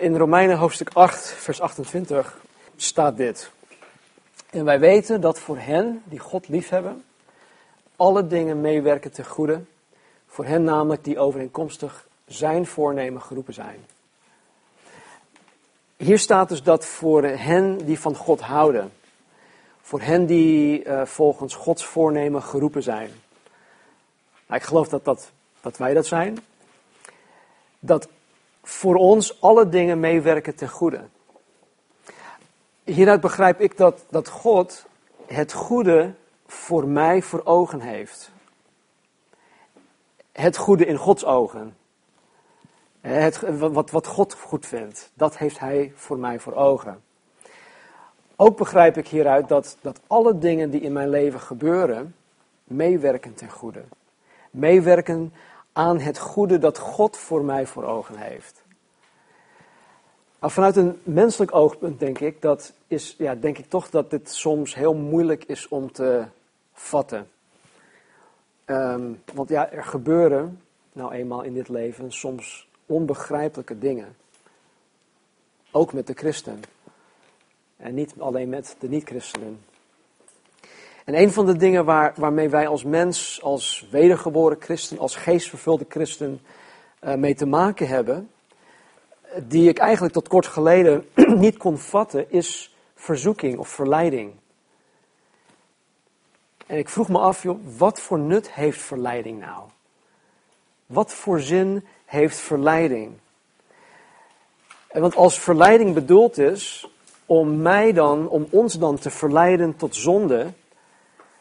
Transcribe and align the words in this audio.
In 0.00 0.16
Romeinen 0.16 0.56
hoofdstuk 0.56 0.90
8, 0.92 1.26
vers 1.26 1.60
28 1.60 2.40
staat 2.76 3.16
dit. 3.16 3.50
En 4.50 4.64
wij 4.64 4.80
weten 4.80 5.20
dat 5.20 5.38
voor 5.38 5.58
hen 5.58 6.02
die 6.04 6.18
God 6.18 6.48
liefhebben, 6.48 7.04
alle 7.96 8.26
dingen 8.26 8.60
meewerken 8.60 9.12
ten 9.12 9.24
goede. 9.24 9.60
Voor 10.26 10.44
hen 10.44 10.64
namelijk 10.64 11.04
die 11.04 11.18
overeenkomstig 11.18 12.06
zijn 12.26 12.66
voornemen 12.66 13.22
geroepen 13.22 13.54
zijn. 13.54 13.86
Hier 15.96 16.18
staat 16.18 16.48
dus 16.48 16.62
dat 16.62 16.86
voor 16.86 17.22
hen 17.22 17.84
die 17.84 18.00
van 18.00 18.14
God 18.14 18.40
houden, 18.40 18.92
voor 19.80 20.00
hen 20.00 20.26
die 20.26 20.84
uh, 20.84 21.04
volgens 21.04 21.54
Gods 21.54 21.84
voornemen 21.84 22.42
geroepen 22.42 22.82
zijn. 22.82 23.10
Nou, 24.46 24.60
ik 24.60 24.66
geloof 24.66 24.88
dat, 24.88 25.04
dat, 25.04 25.30
dat 25.60 25.76
wij 25.76 25.94
dat 25.94 26.06
zijn. 26.06 26.38
Dat 27.78 28.08
voor 28.70 28.94
ons 28.94 29.40
alle 29.40 29.68
dingen 29.68 30.00
meewerken 30.00 30.54
ten 30.54 30.68
goede. 30.68 31.00
Hieruit 32.84 33.20
begrijp 33.20 33.60
ik 33.60 33.76
dat, 33.76 34.04
dat 34.10 34.28
God 34.28 34.86
het 35.26 35.52
goede 35.52 36.14
voor 36.46 36.88
mij 36.88 37.22
voor 37.22 37.44
ogen 37.44 37.80
heeft. 37.80 38.30
Het 40.32 40.56
goede 40.56 40.86
in 40.86 40.96
Gods 40.96 41.24
ogen. 41.24 41.76
Het, 43.00 43.40
wat, 43.58 43.90
wat 43.90 44.06
God 44.06 44.34
goed 44.34 44.66
vindt, 44.66 45.10
dat 45.14 45.38
heeft 45.38 45.58
Hij 45.58 45.92
voor 45.94 46.18
mij 46.18 46.38
voor 46.38 46.54
ogen. 46.54 47.02
Ook 48.36 48.56
begrijp 48.56 48.96
ik 48.96 49.08
hieruit 49.08 49.48
dat, 49.48 49.76
dat 49.80 50.00
alle 50.06 50.38
dingen 50.38 50.70
die 50.70 50.80
in 50.80 50.92
mijn 50.92 51.08
leven 51.08 51.40
gebeuren, 51.40 52.14
meewerken 52.64 53.34
ten 53.34 53.50
goede. 53.50 53.82
Meewerken 54.50 55.32
aan 55.72 56.00
het 56.00 56.18
goede 56.18 56.58
dat 56.58 56.78
God 56.78 57.16
voor 57.16 57.44
mij 57.44 57.66
voor 57.66 57.84
ogen 57.84 58.16
heeft. 58.16 58.59
Maar 60.40 60.50
vanuit 60.50 60.76
een 60.76 61.00
menselijk 61.02 61.54
oogpunt 61.54 62.00
denk 62.00 62.18
ik, 62.18 62.42
dat 62.42 62.72
is, 62.86 63.14
ja, 63.18 63.34
denk 63.34 63.58
ik 63.58 63.68
toch 63.68 63.90
dat 63.90 64.10
dit 64.10 64.30
soms 64.30 64.74
heel 64.74 64.94
moeilijk 64.94 65.44
is 65.44 65.68
om 65.68 65.92
te 65.92 66.24
vatten. 66.72 67.28
Um, 68.66 69.22
want 69.34 69.48
ja, 69.48 69.70
er 69.70 69.84
gebeuren 69.84 70.60
nou 70.92 71.12
eenmaal 71.12 71.42
in 71.42 71.54
dit 71.54 71.68
leven 71.68 72.12
soms 72.12 72.68
onbegrijpelijke 72.86 73.78
dingen. 73.78 74.16
Ook 75.70 75.92
met 75.92 76.06
de 76.06 76.14
christen. 76.14 76.60
En 77.76 77.94
niet 77.94 78.14
alleen 78.18 78.48
met 78.48 78.76
de 78.78 78.88
niet-christenen. 78.88 79.60
En 81.04 81.14
een 81.14 81.32
van 81.32 81.46
de 81.46 81.56
dingen 81.56 81.84
waar, 81.84 82.12
waarmee 82.16 82.48
wij 82.48 82.66
als 82.66 82.84
mens, 82.84 83.42
als 83.42 83.88
wedergeboren 83.90 84.60
christen, 84.60 84.98
als 84.98 85.16
geestvervulde 85.16 85.86
christen 85.88 86.40
uh, 87.04 87.14
mee 87.14 87.34
te 87.34 87.46
maken 87.46 87.88
hebben, 87.88 88.30
die 89.36 89.68
ik 89.68 89.78
eigenlijk 89.78 90.14
tot 90.14 90.28
kort 90.28 90.46
geleden 90.46 91.08
niet 91.44 91.56
kon 91.56 91.78
vatten, 91.78 92.30
is 92.30 92.74
verzoeking 92.94 93.58
of 93.58 93.68
verleiding. 93.68 94.32
En 96.66 96.78
ik 96.78 96.88
vroeg 96.88 97.08
me 97.08 97.18
af, 97.18 97.42
joh, 97.42 97.58
wat 97.78 98.00
voor 98.00 98.18
nut 98.18 98.52
heeft 98.52 98.80
verleiding 98.80 99.40
nou? 99.40 99.62
Wat 100.86 101.12
voor 101.12 101.40
zin 101.40 101.86
heeft 102.04 102.38
verleiding? 102.38 103.12
En 104.88 105.00
want 105.00 105.16
als 105.16 105.38
verleiding 105.38 105.94
bedoeld 105.94 106.38
is 106.38 106.88
om 107.26 107.62
mij 107.62 107.92
dan, 107.92 108.28
om 108.28 108.46
ons 108.50 108.78
dan 108.78 108.98
te 108.98 109.10
verleiden 109.10 109.76
tot 109.76 109.96
zonde, 109.96 110.52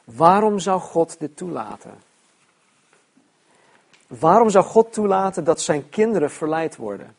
waarom 0.04 0.60
zou 0.60 0.80
God 0.80 1.20
dit 1.20 1.38
toelaten? 1.38 1.94
Waarom 4.08 4.50
zou 4.50 4.66
God 4.66 4.94
toelaten 4.94 5.44
dat 5.44 5.62
zijn 5.62 5.90
kinderen 5.90 6.32
verleid 6.32 6.76
worden? 6.76 7.16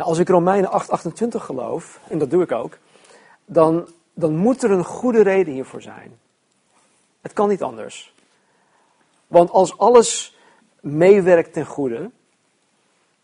Nou, 0.00 0.12
als 0.12 0.20
ik 0.20 0.28
Romeinen 0.28 0.70
8:28 0.70 1.36
geloof, 1.36 2.00
en 2.08 2.18
dat 2.18 2.30
doe 2.30 2.42
ik 2.42 2.52
ook, 2.52 2.78
dan, 3.44 3.88
dan 4.14 4.36
moet 4.36 4.62
er 4.62 4.70
een 4.70 4.84
goede 4.84 5.22
reden 5.22 5.54
hiervoor 5.54 5.82
zijn. 5.82 6.18
Het 7.20 7.32
kan 7.32 7.48
niet 7.48 7.62
anders. 7.62 8.14
Want 9.26 9.50
als 9.50 9.78
alles 9.78 10.36
meewerkt 10.80 11.52
ten 11.52 11.66
goede, 11.66 12.10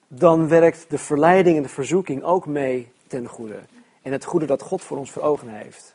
dan 0.09 0.49
werkt 0.49 0.87
de 0.89 0.99
verleiding 0.99 1.57
en 1.57 1.63
de 1.63 1.69
verzoeking 1.69 2.23
ook 2.23 2.47
mee 2.47 2.93
ten 3.07 3.27
goede. 3.27 3.59
En 4.03 4.13
het 4.13 4.25
goede 4.25 4.47
dat 4.47 4.63
God 4.63 4.83
voor 4.83 4.99
ons 4.99 5.11
voor 5.11 5.23
ogen 5.23 5.49
heeft. 5.49 5.95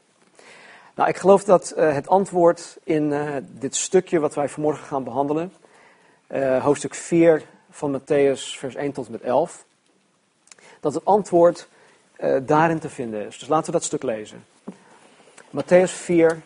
Nou, 0.95 1.09
ik 1.09 1.17
geloof 1.17 1.43
dat 1.43 1.73
uh, 1.77 1.93
het 1.93 2.07
antwoord 2.07 2.77
in 2.83 3.11
uh, 3.11 3.35
dit 3.51 3.75
stukje 3.75 4.19
wat 4.19 4.35
wij 4.35 4.49
vanmorgen 4.49 4.85
gaan 4.85 5.03
behandelen, 5.03 5.53
uh, 6.27 6.63
hoofdstuk 6.63 6.95
4 6.95 7.45
van 7.69 7.99
Matthäus, 7.99 8.57
vers 8.57 8.75
1 8.75 8.91
tot 8.91 9.05
en 9.05 9.11
met 9.11 9.21
11, 9.21 9.65
dat 10.81 10.93
het 10.93 11.05
antwoord 11.05 11.67
daarin 12.41 12.79
te 12.79 12.89
vinden 12.89 13.25
is. 13.25 13.39
Dus 13.39 13.47
laten 13.47 13.65
we 13.65 13.71
dat 13.71 13.83
stuk 13.83 14.03
lezen. 14.03 14.45
Matthäus 15.55 15.91
4, 15.91 16.41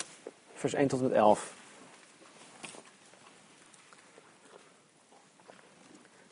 vers 0.54 0.74
1 0.74 0.88
tot 0.88 1.00
en 1.00 1.06
met 1.06 1.16
11. 1.16 1.54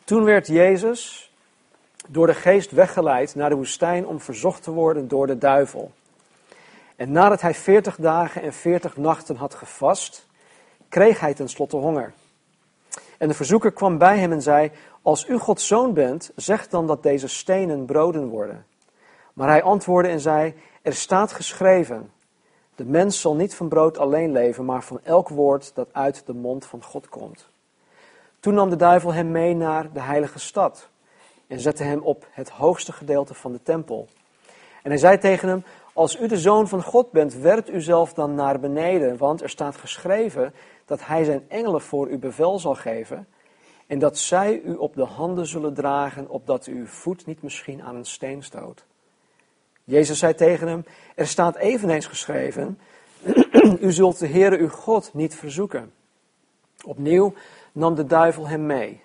Toen 0.03 0.23
werd 0.23 0.47
Jezus 0.47 1.31
door 2.07 2.27
de 2.27 2.33
geest 2.33 2.71
weggeleid 2.71 3.35
naar 3.35 3.49
de 3.49 3.55
woestijn 3.55 4.07
om 4.07 4.19
verzocht 4.19 4.63
te 4.63 4.71
worden 4.71 5.07
door 5.07 5.27
de 5.27 5.37
duivel. 5.37 5.91
En 6.95 7.11
nadat 7.11 7.41
hij 7.41 7.53
veertig 7.53 7.95
dagen 7.95 8.41
en 8.41 8.53
veertig 8.53 8.97
nachten 8.97 9.35
had 9.35 9.53
gevast, 9.53 10.27
kreeg 10.89 11.19
hij 11.19 11.33
tenslotte 11.33 11.77
honger. 11.77 12.13
En 13.23 13.29
de 13.29 13.35
verzoeker 13.35 13.71
kwam 13.71 13.97
bij 13.97 14.19
hem 14.19 14.31
en 14.31 14.41
zei: 14.41 14.71
Als 15.01 15.27
u 15.27 15.37
Gods 15.37 15.67
zoon 15.67 15.93
bent, 15.93 16.31
zeg 16.35 16.67
dan 16.67 16.87
dat 16.87 17.03
deze 17.03 17.27
stenen 17.27 17.85
broden 17.85 18.27
worden. 18.27 18.65
Maar 19.33 19.47
hij 19.47 19.63
antwoordde 19.63 20.11
en 20.11 20.19
zei: 20.19 20.53
Er 20.81 20.93
staat 20.93 21.31
geschreven: 21.31 22.11
De 22.75 22.85
mens 22.85 23.21
zal 23.21 23.35
niet 23.35 23.55
van 23.55 23.67
brood 23.67 23.97
alleen 23.97 24.31
leven, 24.31 24.65
maar 24.65 24.83
van 24.83 24.99
elk 25.03 25.29
woord 25.29 25.75
dat 25.75 25.87
uit 25.91 26.25
de 26.25 26.33
mond 26.33 26.65
van 26.65 26.83
God 26.83 27.09
komt. 27.09 27.49
Toen 28.39 28.53
nam 28.53 28.69
de 28.69 28.75
duivel 28.75 29.13
hem 29.13 29.31
mee 29.31 29.55
naar 29.55 29.91
de 29.93 30.01
heilige 30.01 30.39
stad 30.39 30.89
en 31.47 31.59
zette 31.59 31.83
hem 31.83 31.99
op 31.99 32.27
het 32.31 32.49
hoogste 32.49 32.91
gedeelte 32.91 33.33
van 33.33 33.51
de 33.51 33.61
tempel. 33.63 34.07
En 34.81 34.89
hij 34.89 34.99
zei 34.99 35.17
tegen 35.17 35.49
hem: 35.49 35.63
Als 35.93 36.19
u 36.19 36.27
de 36.27 36.37
zoon 36.37 36.67
van 36.67 36.83
God 36.83 37.11
bent, 37.11 37.33
werpt 37.33 37.69
u 37.69 37.81
zelf 37.81 38.13
dan 38.13 38.35
naar 38.35 38.59
beneden, 38.59 39.17
want 39.17 39.41
er 39.41 39.49
staat 39.49 39.75
geschreven 39.75 40.53
dat 40.85 41.05
hij 41.05 41.23
zijn 41.23 41.45
engelen 41.47 41.81
voor 41.81 42.09
u 42.09 42.17
bevel 42.17 42.59
zal 42.59 42.75
geven 42.75 43.27
en 43.87 43.99
dat 43.99 44.17
zij 44.17 44.61
u 44.61 44.73
op 44.73 44.95
de 44.95 45.03
handen 45.03 45.47
zullen 45.47 45.73
dragen, 45.73 46.29
opdat 46.29 46.65
uw 46.65 46.85
voet 46.85 47.25
niet 47.25 47.41
misschien 47.41 47.81
aan 47.81 47.95
een 47.95 48.05
steen 48.05 48.43
stoot. 48.43 48.85
Jezus 49.83 50.19
zei 50.19 50.35
tegen 50.35 50.67
hem: 50.67 50.85
Er 51.15 51.27
staat 51.27 51.55
eveneens 51.55 52.05
geschreven: 52.05 52.79
U 53.81 53.91
zult 53.91 54.19
de 54.19 54.27
Heere 54.27 54.57
uw 54.57 54.69
God 54.69 55.13
niet 55.13 55.35
verzoeken. 55.35 55.93
Opnieuw 56.85 57.33
nam 57.71 57.95
de 57.95 58.05
duivel 58.05 58.47
hem 58.47 58.65
mee, 58.65 59.01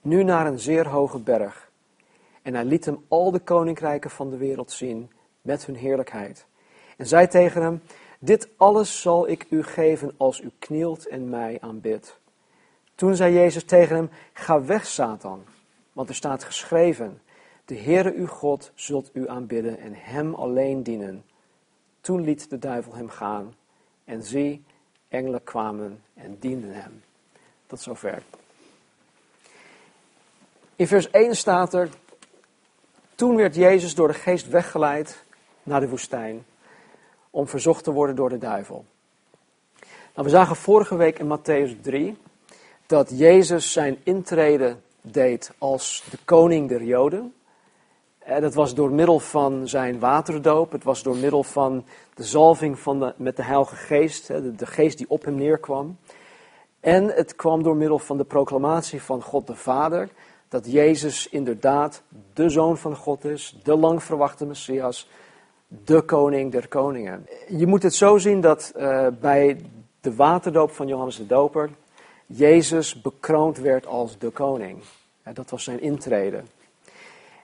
nu 0.00 0.22
naar 0.22 0.46
een 0.46 0.58
zeer 0.58 0.88
hoge 0.88 1.18
berg. 1.18 1.70
En 2.42 2.54
hij 2.54 2.64
liet 2.64 2.84
hem 2.84 3.04
al 3.08 3.30
de 3.30 3.40
koninkrijken 3.40 4.10
van 4.10 4.30
de 4.30 4.36
wereld 4.36 4.70
zien 4.70 5.10
met 5.42 5.66
hun 5.66 5.76
heerlijkheid. 5.76 6.46
En 6.96 7.06
zei 7.06 7.26
tegen 7.28 7.62
hem: 7.62 7.82
Dit 8.18 8.48
alles 8.56 9.00
zal 9.00 9.28
ik 9.28 9.46
u 9.50 9.62
geven 9.62 10.14
als 10.16 10.40
u 10.40 10.50
knielt 10.58 11.08
en 11.08 11.28
mij 11.28 11.58
aanbidt. 11.60 12.20
Toen 12.94 13.16
zei 13.16 13.34
Jezus 13.34 13.64
tegen 13.64 13.96
hem: 13.96 14.10
Ga 14.32 14.64
weg, 14.64 14.86
Satan, 14.86 15.44
want 15.92 16.08
er 16.08 16.14
staat 16.14 16.44
geschreven: 16.44 17.22
De 17.64 17.76
Heere 17.76 18.14
uw 18.14 18.26
God 18.26 18.72
zult 18.74 19.10
u 19.12 19.28
aanbidden 19.28 19.78
en 19.78 19.94
hem 19.94 20.34
alleen 20.34 20.82
dienen. 20.82 21.24
Toen 22.00 22.20
liet 22.20 22.50
de 22.50 22.58
duivel 22.58 22.94
hem 22.94 23.08
gaan, 23.08 23.54
en 24.04 24.22
zie, 24.22 24.64
engelen 25.08 25.44
kwamen 25.44 26.02
en 26.14 26.36
dienden 26.40 26.74
hem. 26.74 27.02
Tot 27.66 27.80
zover. 27.80 28.22
In 30.76 30.86
vers 30.86 31.10
1 31.10 31.36
staat 31.36 31.74
er: 31.74 31.88
Toen 33.14 33.36
werd 33.36 33.54
Jezus 33.54 33.94
door 33.94 34.08
de 34.08 34.14
geest 34.14 34.48
weggeleid 34.48 35.24
naar 35.62 35.80
de 35.80 35.88
woestijn 35.88 36.44
om 37.30 37.48
verzocht 37.48 37.84
te 37.84 37.92
worden 37.92 38.16
door 38.16 38.28
de 38.28 38.38
duivel. 38.38 38.84
Nou, 40.14 40.26
we 40.26 40.28
zagen 40.28 40.56
vorige 40.56 40.96
week 40.96 41.18
in 41.18 41.38
Matthäus 41.38 41.80
3 41.80 42.16
dat 42.86 43.18
Jezus 43.18 43.72
zijn 43.72 43.96
intrede 44.02 44.76
deed 45.00 45.52
als 45.58 46.04
de 46.10 46.18
koning 46.24 46.68
der 46.68 46.82
Joden. 46.82 47.34
En 48.18 48.40
dat 48.40 48.54
was 48.54 48.74
door 48.74 48.90
middel 48.90 49.18
van 49.18 49.68
zijn 49.68 49.98
waterdoop, 49.98 50.72
het 50.72 50.84
was 50.84 51.02
door 51.02 51.16
middel 51.16 51.42
van 51.42 51.84
de 52.14 52.24
zalving 52.24 52.78
van 52.78 53.00
de, 53.00 53.14
met 53.16 53.36
de 53.36 53.42
Heilige 53.42 53.76
Geest, 53.76 54.26
de 54.58 54.66
geest 54.66 54.98
die 54.98 55.10
op 55.10 55.24
hem 55.24 55.34
neerkwam. 55.34 55.96
En 56.80 57.04
het 57.04 57.36
kwam 57.36 57.62
door 57.62 57.76
middel 57.76 57.98
van 57.98 58.16
de 58.16 58.24
proclamatie 58.24 59.02
van 59.02 59.22
God 59.22 59.46
de 59.46 59.54
Vader, 59.54 60.08
dat 60.48 60.72
Jezus 60.72 61.28
inderdaad 61.28 62.02
de 62.32 62.48
Zoon 62.48 62.78
van 62.78 62.96
God 62.96 63.24
is, 63.24 63.58
de 63.62 63.76
lang 63.76 64.02
verwachte 64.02 64.46
Messias, 64.46 65.08
de 65.84 66.02
koning 66.02 66.52
der 66.52 66.68
koningen. 66.68 67.26
Je 67.48 67.66
moet 67.66 67.82
het 67.82 67.94
zo 67.94 68.18
zien 68.18 68.40
dat 68.40 68.72
uh, 68.76 69.06
bij 69.20 69.60
de 70.00 70.14
waterdoop 70.14 70.70
van 70.70 70.88
Johannes 70.88 71.16
de 71.16 71.26
Doper, 71.26 71.70
Jezus 72.26 73.00
bekroond 73.00 73.58
werd 73.58 73.86
als 73.86 74.18
de 74.18 74.30
koning. 74.30 74.82
dat 75.34 75.50
was 75.50 75.64
zijn 75.64 75.80
intrede. 75.80 76.42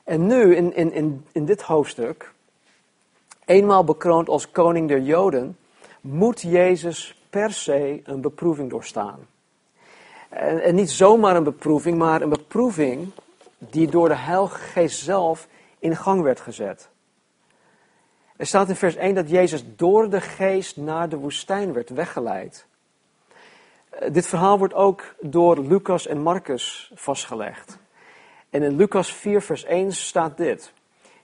En 0.05 0.27
nu, 0.27 0.57
in, 0.57 0.75
in, 0.77 0.93
in, 0.93 1.27
in 1.33 1.45
dit 1.45 1.63
hoofdstuk, 1.63 2.33
eenmaal 3.45 3.85
bekroond 3.85 4.29
als 4.29 4.51
koning 4.51 4.89
der 4.89 5.01
Joden, 5.01 5.57
moet 6.01 6.41
Jezus 6.41 7.23
per 7.31 7.53
se 7.53 8.01
een 8.05 8.21
beproeving 8.21 8.71
doorstaan. 8.71 9.19
En, 10.29 10.63
en 10.63 10.75
niet 10.75 10.91
zomaar 10.91 11.37
een 11.37 11.45
beproeving, 11.45 11.99
maar 11.99 12.23
een 12.23 12.29
beproeving 12.29 13.11
die 13.59 13.91
door 13.91 14.09
de 14.09 14.17
Heilige 14.17 14.59
Geest 14.59 15.03
zelf 15.03 15.49
in 15.79 15.97
gang 15.97 16.23
werd 16.23 16.41
gezet. 16.41 16.89
Er 18.39 18.47
staat 18.47 18.69
in 18.69 18.77
vers 18.77 18.97
1 18.97 19.15
dat 19.15 19.31
Jezus 19.31 19.65
door 19.77 20.11
de 20.11 20.21
geest 20.21 20.77
naar 20.77 21.09
de 21.09 21.17
woestijn 21.17 21.73
werd 21.73 21.91
weggeleid. 21.91 22.67
Eh, 23.91 24.13
dit 24.13 24.27
verhaal 24.27 24.59
wordt 24.59 24.75
ook 24.75 25.15
door 25.21 25.59
Lucas 25.59 26.07
en 26.07 26.23
Marcus 26.23 26.93
vastgelegd. 26.95 27.79
En 28.51 28.63
in 28.63 28.77
Lucas 28.77 29.13
4, 29.13 29.43
vers 29.43 29.65
1 29.65 29.93
staat 29.93 30.37
dit. 30.37 30.73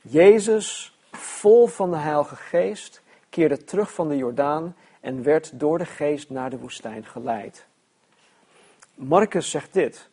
Jezus, 0.01 0.97
vol 1.13 1.67
van 1.67 1.91
de 1.91 1.97
Heilige 1.97 2.37
Geest, 2.37 3.03
keerde 3.31 3.65
terug 3.65 3.93
van 3.93 4.09
de 4.09 4.17
Jordaan 4.17 4.77
en 5.01 5.23
werd 5.23 5.61
door 5.61 5.79
de 5.79 5.87
geest 5.87 6.31
naar 6.31 6.51
de 6.51 6.59
woestijn 6.59 7.05
geleid. 7.05 7.67
Marcus 8.95 9.51
zegt 9.51 9.73
dit. 9.73 10.09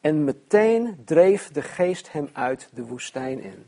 En 0.00 0.24
meteen 0.24 1.02
dreef 1.04 1.50
de 1.50 1.62
geest 1.62 2.12
hem 2.12 2.28
uit 2.32 2.68
de 2.72 2.84
woestijn 2.84 3.40
in. 3.40 3.66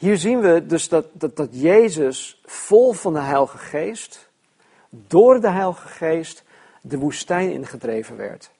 Hier 0.00 0.16
zien 0.16 0.40
we 0.40 0.66
dus 0.66 0.88
dat, 0.88 1.06
dat, 1.12 1.36
dat 1.36 1.48
Jezus 1.52 2.40
vol 2.44 2.92
van 2.92 3.12
de 3.12 3.20
Heilige 3.20 3.58
Geest, 3.58 4.28
door 4.90 5.40
de 5.40 5.50
Heilige 5.50 5.88
Geest, 5.88 6.44
de 6.80 6.98
woestijn 6.98 7.50
ingedreven 7.50 8.16
werd. 8.16 8.50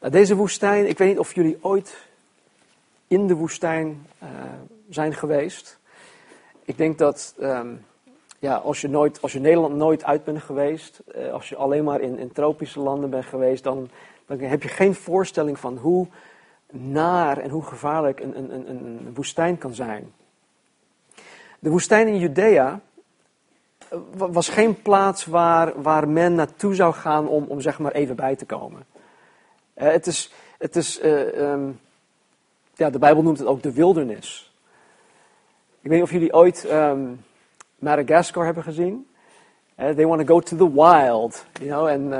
Nou, 0.00 0.12
deze 0.12 0.34
woestijn, 0.34 0.88
ik 0.88 0.98
weet 0.98 1.08
niet 1.08 1.18
of 1.18 1.34
jullie 1.34 1.58
ooit 1.60 1.96
in 3.06 3.26
de 3.26 3.34
woestijn 3.34 4.06
uh, 4.22 4.28
zijn 4.88 5.14
geweest. 5.14 5.78
Ik 6.64 6.76
denk 6.76 6.98
dat 6.98 7.34
ehm, 7.40 7.74
ja, 8.38 8.56
als, 8.56 8.80
je 8.80 8.88
nooit, 8.88 9.22
als 9.22 9.32
je 9.32 9.40
Nederland 9.40 9.74
nooit 9.74 10.04
uit 10.04 10.24
bent 10.24 10.42
geweest, 10.42 11.00
uh, 11.16 11.32
als 11.32 11.48
je 11.48 11.56
alleen 11.56 11.84
maar 11.84 12.00
in, 12.00 12.18
in 12.18 12.32
tropische 12.32 12.80
landen 12.80 13.10
bent 13.10 13.24
geweest, 13.24 13.64
dan, 13.64 13.90
dan 14.26 14.38
heb 14.38 14.62
je 14.62 14.68
geen 14.68 14.94
voorstelling 14.94 15.58
van 15.58 15.76
hoe 15.76 16.06
naar 16.72 17.38
en 17.38 17.50
hoe 17.50 17.62
gevaarlijk 17.62 18.20
een, 18.20 18.38
een, 18.38 18.70
een, 18.70 19.14
woestijn 19.14 19.58
kan 19.58 19.74
zijn. 19.74 20.12
De 21.58 21.70
woestijn 21.70 22.06
in 22.06 22.18
Judea 22.18 22.80
eh, 23.88 23.98
was 24.16 24.48
geen 24.48 24.82
plaats 24.82 25.24
waar, 25.24 25.82
waar 25.82 26.08
men 26.08 26.34
naartoe 26.34 26.74
zou 26.74 26.94
gaan 26.94 27.28
om, 27.28 27.44
om 27.44 27.60
zeg 27.60 27.78
maar 27.78 27.92
even 27.92 28.16
bij 28.16 28.36
te 28.36 28.46
komen. 28.46 28.86
Uh, 29.76 29.90
het 29.90 30.06
is, 30.06 30.32
het 30.58 30.76
is 30.76 31.00
uh, 31.02 31.50
um, 31.50 31.80
ja, 32.74 32.90
de 32.90 32.98
Bijbel 32.98 33.22
noemt 33.22 33.38
het 33.38 33.48
ook 33.48 33.62
de 33.62 33.72
wildernis. 33.72 34.52
Ik 35.80 35.90
weet 35.90 35.92
niet 35.92 36.02
of 36.02 36.12
jullie 36.12 36.34
ooit 36.34 36.70
um, 36.70 37.24
Madagascar 37.78 38.44
hebben 38.44 38.62
gezien. 38.62 39.06
They 39.76 40.06
want 40.06 40.26
to 40.26 40.34
go 40.34 40.40
to 40.40 40.56
the 40.56 40.72
wild, 40.72 41.44
you 41.52 41.68
know, 41.68 41.86
en 41.86 42.12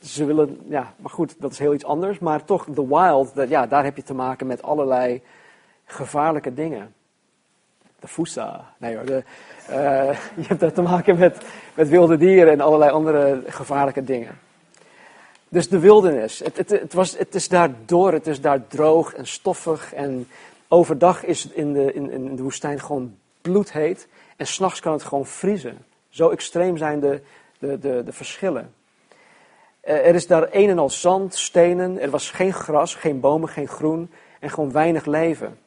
ze 0.00 0.24
willen, 0.24 0.60
ja, 0.68 0.94
maar 0.96 1.10
goed, 1.10 1.34
dat 1.38 1.52
is 1.52 1.58
heel 1.58 1.74
iets 1.74 1.84
anders. 1.84 2.18
Maar 2.18 2.44
toch, 2.44 2.66
the 2.74 2.86
wild, 2.86 3.34
dat, 3.34 3.48
ja, 3.48 3.66
daar 3.66 3.84
heb 3.84 3.96
je 3.96 4.02
te 4.02 4.14
maken 4.14 4.46
met 4.46 4.62
allerlei 4.62 5.22
gevaarlijke 5.84 6.54
dingen. 6.54 6.94
De 8.00 8.08
fusa, 8.08 8.74
nee 8.78 8.96
hoor, 8.96 9.06
de, 9.06 9.22
je 10.40 10.46
hebt 10.46 10.60
daar 10.60 10.72
te 10.72 10.82
maken 10.82 11.18
met, 11.18 11.44
met 11.74 11.88
wilde 11.88 12.16
dieren 12.16 12.52
en 12.52 12.60
allerlei 12.60 12.90
andere 12.90 13.42
gevaarlijke 13.46 14.04
dingen. 14.04 14.38
Dus 15.48 15.68
de 15.68 15.78
wildernis. 15.78 16.38
Het, 16.38 16.56
het, 16.56 16.70
het, 16.70 16.92
was, 16.92 17.18
het 17.18 17.34
is 17.34 17.48
daar 17.48 17.70
door, 17.84 18.12
het 18.12 18.26
is 18.26 18.40
daar 18.40 18.66
droog 18.66 19.14
en 19.14 19.26
stoffig. 19.26 19.92
En 19.92 20.28
overdag 20.68 21.24
is 21.24 21.42
het 21.42 21.52
in 21.52 21.72
de, 21.72 21.92
in, 21.92 22.10
in 22.10 22.36
de 22.36 22.42
woestijn 22.42 22.80
gewoon 22.80 23.16
bloedheet. 23.40 24.08
En 24.36 24.46
s'nachts 24.46 24.80
kan 24.80 24.92
het 24.92 25.02
gewoon 25.02 25.26
vriezen. 25.26 25.78
Zo 26.08 26.28
extreem 26.28 26.76
zijn 26.76 27.00
de, 27.00 27.20
de, 27.58 27.78
de, 27.78 28.02
de 28.04 28.12
verschillen. 28.12 28.74
Eh, 29.80 30.06
er 30.06 30.14
is 30.14 30.26
daar 30.26 30.48
een 30.50 30.68
en 30.68 30.78
al 30.78 30.90
zand, 30.90 31.34
stenen. 31.34 32.00
Er 32.00 32.10
was 32.10 32.30
geen 32.30 32.52
gras, 32.52 32.94
geen 32.94 33.20
bomen, 33.20 33.48
geen 33.48 33.68
groen. 33.68 34.10
En 34.40 34.50
gewoon 34.50 34.72
weinig 34.72 35.04
leven. 35.04 35.58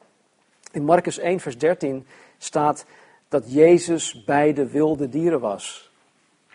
In 0.71 0.83
Marcus 0.83 1.18
1, 1.18 1.39
vers 1.39 1.57
13 1.57 2.06
staat 2.38 2.86
dat 3.27 3.54
Jezus 3.54 4.24
bij 4.24 4.54
de 4.54 4.68
wilde 4.68 5.10
dieren 5.10 5.39
was. 5.39 5.92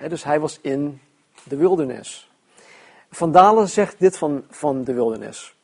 dus 0.09 0.25
hij 0.25 0.41
was 0.41 0.59
in 0.63 1.01
de 1.43 1.57
wildernis. 1.57 2.31
Van 3.11 3.33
Dalen 3.33 3.69
zegt 3.69 3.99
dit 3.99 4.19
van, 4.19 4.45
van 4.51 4.85
de 4.85 4.93
wildernis. 4.93 5.57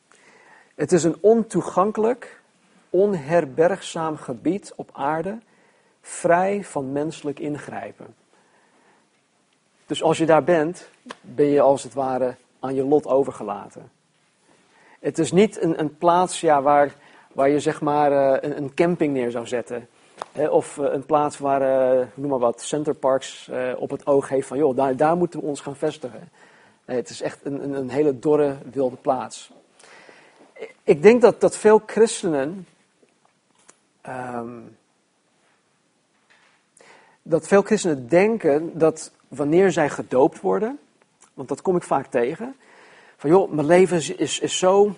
Het 0.75 0.91
is 0.91 1.03
een 1.03 1.17
ontoegankelijk, 1.21 2.41
onherbergzaam 2.89 4.17
gebied 4.17 4.73
op 4.75 4.89
aarde, 4.93 5.37
vrij 6.01 6.63
van 6.63 6.91
menselijk 6.91 7.39
ingrijpen. 7.39 8.15
Dus 9.85 10.03
als 10.03 10.17
je 10.17 10.25
daar 10.25 10.43
bent, 10.43 10.89
ben 11.21 11.45
je 11.45 11.61
als 11.61 11.83
het 11.83 11.93
ware 11.93 12.35
aan 12.59 12.75
je 12.75 12.83
lot 12.83 13.07
overgelaten. 13.07 13.91
Het 14.99 15.19
is 15.19 15.31
niet 15.31 15.61
een, 15.61 15.79
een 15.79 15.97
plaats 15.97 16.41
ja, 16.41 16.61
waar, 16.61 16.95
waar 17.33 17.49
je 17.49 17.59
zeg 17.59 17.81
maar 17.81 18.11
uh, 18.11 18.37
een, 18.41 18.57
een, 18.57 18.73
camping 18.73 19.13
neer 19.13 19.31
zou 19.31 19.47
zetten. 19.47 19.87
Of 20.49 20.77
uh, 20.77 20.93
een 20.93 21.05
plaats 21.05 21.37
waar, 21.37 21.61
uh, 21.61 22.05
noem 22.13 22.29
maar 22.29 22.39
wat, 22.39 22.61
Centerparks 22.61 23.49
op 23.77 23.89
het 23.89 24.07
oog 24.07 24.29
heeft 24.29 24.47
van, 24.47 24.57
joh, 24.57 24.75
daar, 24.75 24.95
daar 24.95 25.17
moeten 25.17 25.39
we 25.39 25.45
ons 25.45 25.61
gaan 25.61 25.75
vestigen. 25.75 26.29
Het 26.85 27.09
is 27.09 27.21
echt 27.21 27.45
een, 27.45 27.73
een, 27.73 27.89
hele 27.89 28.19
dorre, 28.19 28.55
wilde 28.71 28.95
plaats. 28.95 29.51
Ik 30.83 31.01
denk 31.01 31.21
dat, 31.21 31.41
dat 31.41 31.57
veel 31.57 31.81
christenen. 31.85 32.67
Um, 34.07 34.77
dat 37.21 37.47
veel 37.47 37.61
christenen 37.61 38.07
denken 38.07 38.77
dat 38.77 39.11
wanneer 39.27 39.71
zij 39.71 39.89
gedoopt 39.89 40.41
worden, 40.41 40.79
want 41.33 41.47
dat 41.47 41.61
kom 41.61 41.75
ik 41.75 41.83
vaak 41.83 42.05
tegen, 42.07 42.55
van 43.17 43.29
joh, 43.29 43.51
mijn 43.51 43.67
leven 43.67 43.97
is, 44.17 44.39
is, 44.39 44.57
zo, 44.57 44.95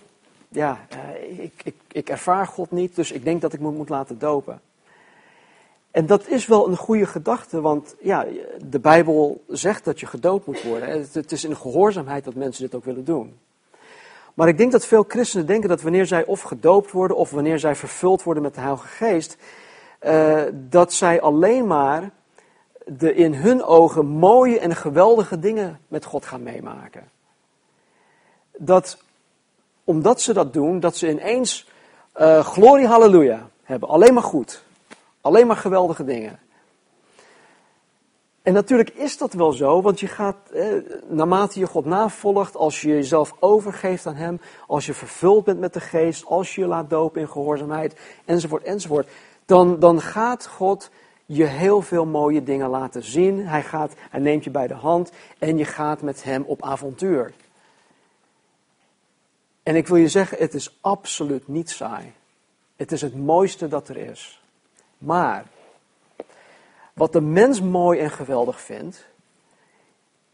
ja, 0.50 0.80
uh, 0.94 1.44
ik, 1.44 1.62
ik, 1.64 1.76
ik 1.92 2.10
ervaar 2.10 2.48
God 2.48 2.72
niet, 2.72 2.96
dus 2.96 3.12
ik 3.12 3.24
denk 3.24 3.42
dat 3.42 3.54
ik 3.54 3.60
me 3.60 3.72
moet 3.72 3.90
laten 3.90 4.20
dopen. 4.20 4.62
En 5.92 6.06
dat 6.06 6.28
is 6.28 6.48
wel 6.48 6.68
een 6.68 6.78
goede 6.78 7.06
gedachte, 7.06 7.62
want 7.62 7.96
ja, 8.00 8.26
de 8.70 8.80
Bijbel 8.80 9.44
zegt 9.48 9.86
dat 9.86 10.00
je 10.00 10.06
gedoopt 10.06 10.46
moet 10.46 10.64
worden. 10.64 11.08
Het 11.12 11.32
is 11.32 11.44
in 11.44 11.56
gehoorzaamheid 11.56 12.24
dat 12.24 12.36
mensen 12.36 12.64
dit 12.64 12.76
ook 12.76 12.86
willen 12.86 13.06
doen. 13.06 13.38
Maar 14.34 14.48
ik 14.48 14.58
denk 14.58 14.72
dat 14.72 14.86
veel 14.86 15.06
christenen 15.08 15.46
denken 15.46 15.70
dat 15.70 15.82
wanneer 15.82 16.06
zij 16.06 16.26
of 16.26 16.42
gedoopt 16.42 16.92
worden 16.92 17.18
of 17.18 17.32
wanneer 17.32 17.60
zij 17.60 17.76
vervuld 17.76 18.24
worden 18.24 18.44
met 18.44 18.54
de 18.54 18.60
Heilige 18.60 18.88
Geest, 18.88 19.38
uh, 20.02 20.42
dat 20.54 20.94
zij 20.94 21.22
alleen 21.22 21.68
maar 21.68 22.12
de 22.88 23.14
in 23.14 23.34
hun 23.34 23.64
ogen 23.64 24.06
mooie 24.06 24.60
en 24.60 24.76
geweldige 24.76 25.40
dingen 25.40 25.80
met 25.88 26.06
God 26.06 26.26
gaan 26.26 26.44
meemaken. 26.44 27.10
Dat 28.58 28.98
omdat 29.84 30.22
ze 30.22 30.34
dat 30.34 30.54
doen, 30.54 30.80
dat 30.80 30.98
ze 30.98 31.10
ineens 31.10 31.68
uh, 32.18 32.40
glorie 32.40 32.88
halleluja 32.88 33.50
hebben, 33.64 33.90
alleen 33.90 34.14
maar 34.14 34.24
goed. 34.24 34.64
Alleen 35.22 35.48
maar 35.48 35.56
geweldige 35.56 36.04
dingen. 36.04 36.40
En 38.42 38.54
natuurlijk 38.54 38.90
is 38.90 39.18
dat 39.18 39.34
wel 39.34 39.52
zo, 39.52 39.82
want 39.82 40.00
je 40.00 40.08
gaat, 40.08 40.36
eh, 40.54 40.68
naarmate 41.08 41.60
je 41.60 41.68
God 41.68 41.86
navolgt, 41.86 42.56
als 42.56 42.82
je 42.82 42.88
jezelf 42.88 43.36
overgeeft 43.40 44.06
aan 44.06 44.16
Hem, 44.16 44.42
als 44.68 44.86
je 44.86 44.94
vervuld 44.94 45.44
bent 45.44 45.60
met 45.60 45.74
de 45.74 45.80
geest, 45.80 46.26
als 46.26 46.56
je 46.56 46.62
je 46.62 46.68
laat 46.68 46.90
dopen 46.90 47.22
in 47.22 47.30
gehoorzaamheid, 47.30 48.00
enzovoort, 48.26 48.64
enzovoort, 48.64 49.08
dan, 49.46 49.80
dan 49.80 50.02
gaat 50.02 50.48
God 50.48 50.90
je 51.30 51.46
heel 51.46 51.82
veel 51.82 52.06
mooie 52.06 52.44
dingen 52.44 52.70
laten 52.70 53.04
zien. 53.04 53.48
Hij, 53.48 53.64
gaat, 53.64 53.94
hij 54.10 54.20
neemt 54.20 54.44
je 54.44 54.50
bij 54.50 54.68
de 54.68 54.74
hand 54.74 55.12
en 55.40 55.58
je 55.58 55.66
gaat 55.66 56.02
met 56.02 56.24
Hem 56.24 56.44
op 56.44 56.64
avontuur. 56.64 57.34
En 59.64 59.76
ik 59.76 59.88
wil 59.88 59.98
je 59.98 60.08
zeggen, 60.08 60.38
het 60.38 60.54
is 60.54 60.78
absoluut 60.82 61.48
niet 61.48 61.70
saai. 61.70 62.14
Het 62.76 62.92
is 62.92 63.02
het 63.02 63.16
mooiste 63.16 63.68
dat 63.68 63.90
er 63.90 63.98
is. 63.98 64.42
Maar 64.98 65.46
wat 66.94 67.14
de 67.14 67.22
mens 67.22 67.62
mooi 67.62 68.00
en 68.00 68.12
geweldig 68.12 68.62
vindt, 68.62 69.06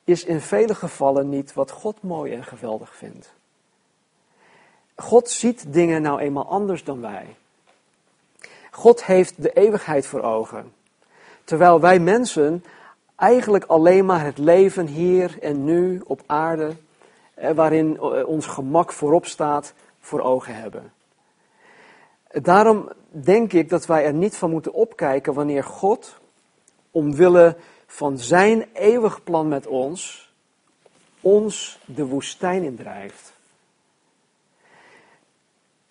is 0.04 0.24
in 0.24 0.42
vele 0.42 0.76
gevallen 0.76 1.30
niet 1.30 1.54
wat 1.54 1.72
God 1.72 2.02
mooi 2.02 2.34
en 2.34 2.44
geweldig 2.44 2.96
vindt. 2.96 3.34
God 4.96 5.30
ziet 5.30 5.74
dingen 5.74 6.02
nou 6.02 6.20
eenmaal 6.20 6.48
anders 6.48 6.84
dan 6.84 7.02
wij. 7.02 7.36
God 8.72 9.06
heeft 9.06 9.42
de 9.42 9.54
eeuwigheid 9.54 10.06
voor 10.06 10.22
ogen. 10.22 10.74
Terwijl 11.44 11.80
wij 11.80 12.00
mensen 12.00 12.64
eigenlijk 13.16 13.64
alleen 13.66 14.06
maar 14.06 14.26
het 14.26 14.38
leven 14.38 14.88
hier 14.88 15.38
en 15.42 15.64
nu 15.64 16.02
op 16.06 16.22
aarde, 16.26 16.72
eh, 17.34 17.52
waarin 17.52 17.98
eh, 17.98 18.28
ons 18.28 18.46
gemak 18.46 18.92
voorop 18.92 19.26
staat, 19.26 19.74
voor 20.00 20.22
ogen 20.22 20.56
hebben. 20.56 20.92
Daarom 22.32 22.92
denk 23.10 23.54
ik 23.54 23.70
dat 23.70 23.86
wij 23.86 24.06
er 24.06 24.14
niet 24.14 24.36
van 24.36 24.50
moeten 24.50 24.74
opkijken 24.74 25.34
wanneer 25.34 25.64
God, 25.64 26.18
omwille 26.92 27.56
van 27.88 28.18
zijn 28.18 28.66
eeuwig 28.74 29.24
plan 29.24 29.48
met 29.48 29.68
ons, 29.68 30.32
ons 31.22 31.80
de 31.86 32.06
woestijn 32.06 32.64
indrijft. 32.64 33.34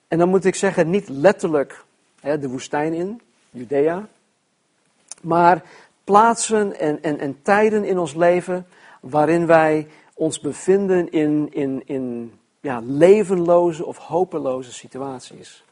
En 0.08 0.18
dan 0.18 0.28
moet 0.28 0.44
ik 0.44 0.54
zeggen, 0.54 0.90
niet 0.90 1.08
letterlijk 1.08 1.84
hè, 2.20 2.38
de 2.38 2.48
woestijn 2.48 2.92
in, 2.92 3.20
Judea, 3.50 4.08
maar 5.22 5.62
plaatsen 6.04 6.78
en, 6.78 7.02
en, 7.02 7.18
en 7.18 7.42
tijden 7.42 7.84
in 7.84 7.98
ons 7.98 8.14
leven 8.14 8.66
waarin 9.00 9.46
wij 9.46 9.88
ons 10.14 10.40
bevinden 10.40 11.10
in, 11.10 11.48
in, 11.50 11.82
in 11.84 12.32
ja, 12.60 12.80
levenloze 12.84 13.84
of 13.86 13.98
hopeloze 13.98 14.72
situaties. 14.72 15.64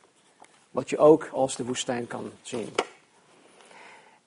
Wat 0.71 0.91
je 0.91 0.99
ook 0.99 1.29
als 1.33 1.57
de 1.57 1.65
woestijn 1.65 2.07
kan 2.07 2.31
zien. 2.43 2.69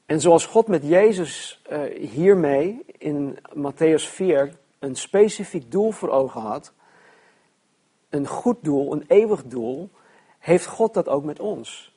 En 0.05 0.21
zoals 0.21 0.45
God 0.45 0.67
met 0.67 0.83
Jezus 0.83 1.61
uh, 1.71 2.09
hiermee 2.09 2.85
in 2.97 3.37
Matthäus 3.53 4.09
4 4.09 4.55
een 4.79 4.95
specifiek 4.95 5.71
doel 5.71 5.91
voor 5.91 6.09
ogen 6.09 6.41
had, 6.41 6.73
een 8.09 8.27
goed 8.27 8.57
doel, 8.61 8.91
een 8.91 9.05
eeuwig 9.07 9.43
doel, 9.43 9.89
heeft 10.39 10.65
God 10.65 10.93
dat 10.93 11.07
ook 11.07 11.23
met 11.23 11.39
ons. 11.39 11.93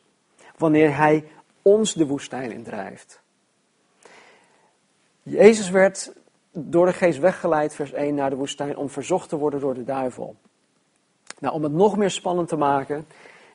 Wanneer 0.57 0.97
Hij 0.97 1.25
ons 1.67 1.93
de 1.93 2.07
woestijn 2.07 2.53
indrijft. 2.53 3.21
Jezus 5.23 5.71
werd 5.71 6.13
door 6.53 6.87
de 6.87 6.93
geest 6.93 7.19
weggeleid, 7.19 7.75
vers 7.75 7.93
1, 7.93 8.15
naar 8.15 8.31
de 8.31 8.37
woestijn 8.37 8.77
om 8.77 8.89
verzocht 8.89 9.29
te 9.29 9.37
worden 9.37 9.61
door 9.61 9.75
de 9.75 9.85
duivel. 9.85 10.37
Nou, 11.39 11.55
om 11.55 11.63
het 11.63 11.73
nog 11.73 11.97
meer 11.97 12.11
spannend 12.11 12.49
te 12.49 12.57
maken, 12.57 13.07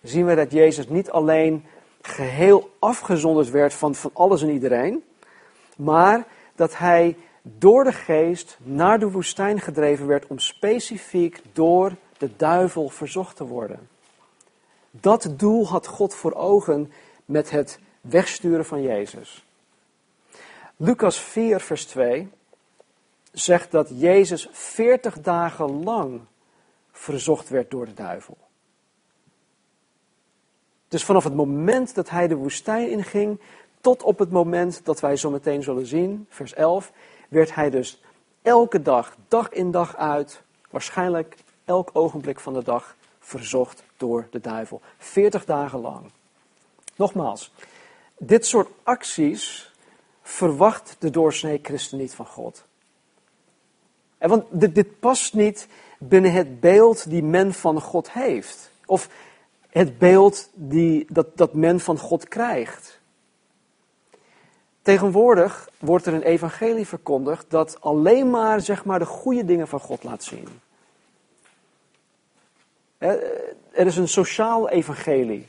zien 0.02 0.26
we 0.26 0.36
dat 0.36 0.52
Jezus 0.52 0.88
niet 0.88 1.12
alleen 1.12 1.66
geheel 2.02 2.70
afgezonderd 2.80 3.50
werd 3.50 3.74
van, 3.74 3.96
van 3.96 4.12
alles 4.14 4.42
en 4.42 4.50
iedereen, 4.50 5.04
maar 5.78 6.28
dat 6.56 6.78
hij 6.78 7.18
door 7.42 7.84
de 7.84 7.94
geest 7.94 8.58
naar 8.64 9.00
de 9.00 9.12
woestijn 9.12 9.60
gedreven 9.60 10.08
werd 10.08 10.28
om 10.28 10.40
specifiek 10.40 11.42
door 11.54 11.96
de 12.18 12.36
duivel 12.36 12.90
verzocht 12.90 13.36
te 13.36 13.46
worden. 13.46 13.90
Dat 14.92 15.34
doel 15.38 15.68
had 15.68 15.88
God 15.88 16.14
voor 16.14 16.34
ogen 16.34 16.92
met 17.26 17.50
het 17.50 17.80
wegsturen 18.02 18.66
van 18.66 18.82
Jezus. 18.82 19.46
Lucas 20.76 21.20
4, 21.20 21.60
vers 21.60 21.86
2 21.86 22.30
zegt 23.32 23.72
dat 23.72 23.90
Jezus 23.94 24.48
40 24.52 25.22
dagen 25.22 25.84
lang 25.84 26.22
verzocht 26.92 27.50
werd 27.50 27.72
door 27.72 27.86
de 27.86 27.94
duivel. 27.94 28.38
Dus 30.88 31.04
vanaf 31.04 31.24
het 31.24 31.36
moment 31.36 31.96
dat 31.96 32.10
hij 32.10 32.28
de 32.28 32.36
woestijn 32.36 32.90
inging, 32.90 33.40
tot 33.82 34.04
op 34.04 34.20
het 34.20 34.32
moment 34.32 34.86
dat 34.86 35.00
wij 35.00 35.16
zo 35.16 35.30
meteen 35.30 35.64
zullen 35.64 35.86
zien, 35.86 36.26
vers 36.30 36.54
11, 36.54 36.92
werd 37.30 37.56
hij 37.56 37.70
dus 37.70 38.02
elke 38.42 38.82
dag, 38.82 39.16
dag 39.28 39.50
in 39.50 39.72
dag 39.72 39.96
uit, 39.96 40.42
waarschijnlijk 40.70 41.36
elk 41.66 41.90
ogenblik 41.94 42.40
van 42.40 42.54
de 42.54 42.64
dag, 42.64 42.96
verzocht 43.20 43.84
door 43.98 44.28
de 44.32 44.40
duivel. 44.40 44.82
40 44.98 45.46
dagen 45.46 45.80
lang. 45.80 46.12
Nogmaals, 46.96 47.54
dit 48.24 48.46
soort 48.46 48.70
acties 48.84 49.72
verwacht 50.22 50.96
de 51.00 51.10
doorsnee 51.10 51.60
christen 51.62 51.98
niet 51.98 52.14
van 52.14 52.26
God. 52.26 52.66
En 54.18 54.30
want 54.30 54.46
dit, 54.52 55.00
past 55.00 55.34
niet 55.34 55.68
binnen 56.00 56.32
het 56.32 56.60
beeld 56.60 57.10
die 57.10 57.24
men 57.24 57.54
van 57.54 57.82
God 57.82 58.12
heeft. 58.12 58.72
Of 58.86 59.10
het 59.70 59.98
beeld 59.98 60.50
die, 60.54 61.06
dat, 61.10 61.38
dat 61.38 61.54
men 61.54 61.80
van 61.80 61.98
God 61.98 62.28
krijgt. 62.28 63.00
Tegenwoordig 64.82 65.70
wordt 65.80 66.06
er 66.06 66.14
een 66.14 66.24
evangelie 66.24 66.88
verkondigd 66.88 67.46
dat 67.50 67.82
alleen 67.82 68.30
maar, 68.30 68.62
zeg 68.62 68.86
maar 68.86 69.00
de 69.00 69.06
goede 69.06 69.46
dingen 69.46 69.68
van 69.68 69.80
God 69.80 70.04
laat 70.04 70.24
zien. 70.24 70.48
Er 72.98 73.86
is 73.86 73.98
een 73.98 74.08
sociaal 74.08 74.70
evangelie. 74.70 75.48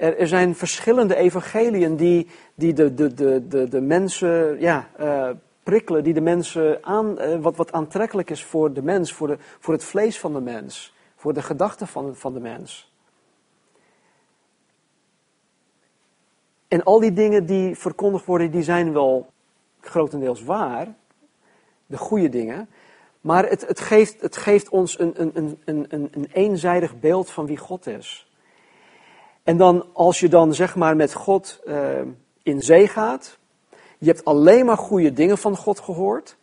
Er, 0.00 0.28
zijn 0.28 0.54
verschillende 0.54 1.14
evangeliën 1.14 1.96
die, 1.96 2.26
die 2.54 2.72
de, 2.72 2.94
de, 2.94 3.14
de, 3.14 3.48
de, 3.48 3.68
de 3.68 3.80
mensen 3.80 4.60
ja, 4.60 4.88
uh, 5.00 5.30
prikkelen, 5.62 6.04
die 6.04 6.14
de 6.14 6.20
mensen 6.20 6.84
aan, 6.84 7.22
uh, 7.22 7.36
wat, 7.40 7.56
wat 7.56 7.72
aantrekkelijk 7.72 8.30
is 8.30 8.44
voor 8.44 8.72
de 8.72 8.82
mens, 8.82 9.12
voor, 9.12 9.26
de, 9.26 9.36
voor 9.58 9.74
het 9.74 9.84
vlees 9.84 10.18
van 10.18 10.32
de 10.32 10.40
mens, 10.40 10.94
voor 11.16 11.34
de 11.34 11.42
gedachten 11.42 11.86
van, 11.86 12.16
van 12.16 12.32
de 12.32 12.40
mens. 12.40 12.92
En 16.68 16.82
al 16.82 17.00
die 17.00 17.12
dingen 17.12 17.46
die 17.46 17.74
verkondigd 17.74 18.24
worden, 18.24 18.50
die 18.50 18.62
zijn 18.62 18.92
wel 18.92 19.32
grotendeels 19.80 20.42
waar, 20.42 20.94
de 21.86 21.96
goede 21.96 22.28
dingen. 22.28 22.68
Maar 23.20 23.48
het, 23.48 23.66
het, 23.66 23.80
geeft, 23.80 24.20
het 24.20 24.36
geeft 24.36 24.68
ons 24.68 24.98
een, 24.98 25.20
een, 25.20 25.58
een, 25.64 25.86
een, 25.88 26.08
een 26.12 26.28
eenzijdig 26.32 27.00
beeld 27.00 27.30
van 27.30 27.46
wie 27.46 27.56
God 27.56 27.86
is. 27.86 28.29
En 29.42 29.56
dan 29.56 29.86
als 29.92 30.20
je 30.20 30.28
dan 30.28 30.54
zeg 30.54 30.76
maar 30.76 30.96
met 30.96 31.14
God 31.14 31.60
uh, 31.64 32.00
in 32.42 32.60
zee 32.60 32.88
gaat, 32.88 33.38
je 33.98 34.06
hebt 34.06 34.24
alleen 34.24 34.66
maar 34.66 34.76
goede 34.76 35.12
dingen 35.12 35.38
van 35.38 35.56
God 35.56 35.80
gehoord. 35.80 36.36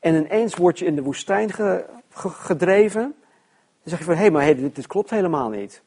En 0.00 0.14
ineens 0.14 0.54
word 0.54 0.78
je 0.78 0.84
in 0.84 0.94
de 0.94 1.02
woestijn 1.02 1.52
ge, 1.52 1.84
gedreven. 2.18 3.02
Dan 3.02 3.12
zeg 3.84 3.98
je 3.98 4.04
van, 4.04 4.14
hé, 4.14 4.20
hey, 4.20 4.30
maar 4.30 4.42
hey, 4.42 4.54
dit, 4.54 4.74
dit, 4.74 4.86
klopt 4.86 5.10
helemaal 5.10 5.48
niet. 5.48 5.82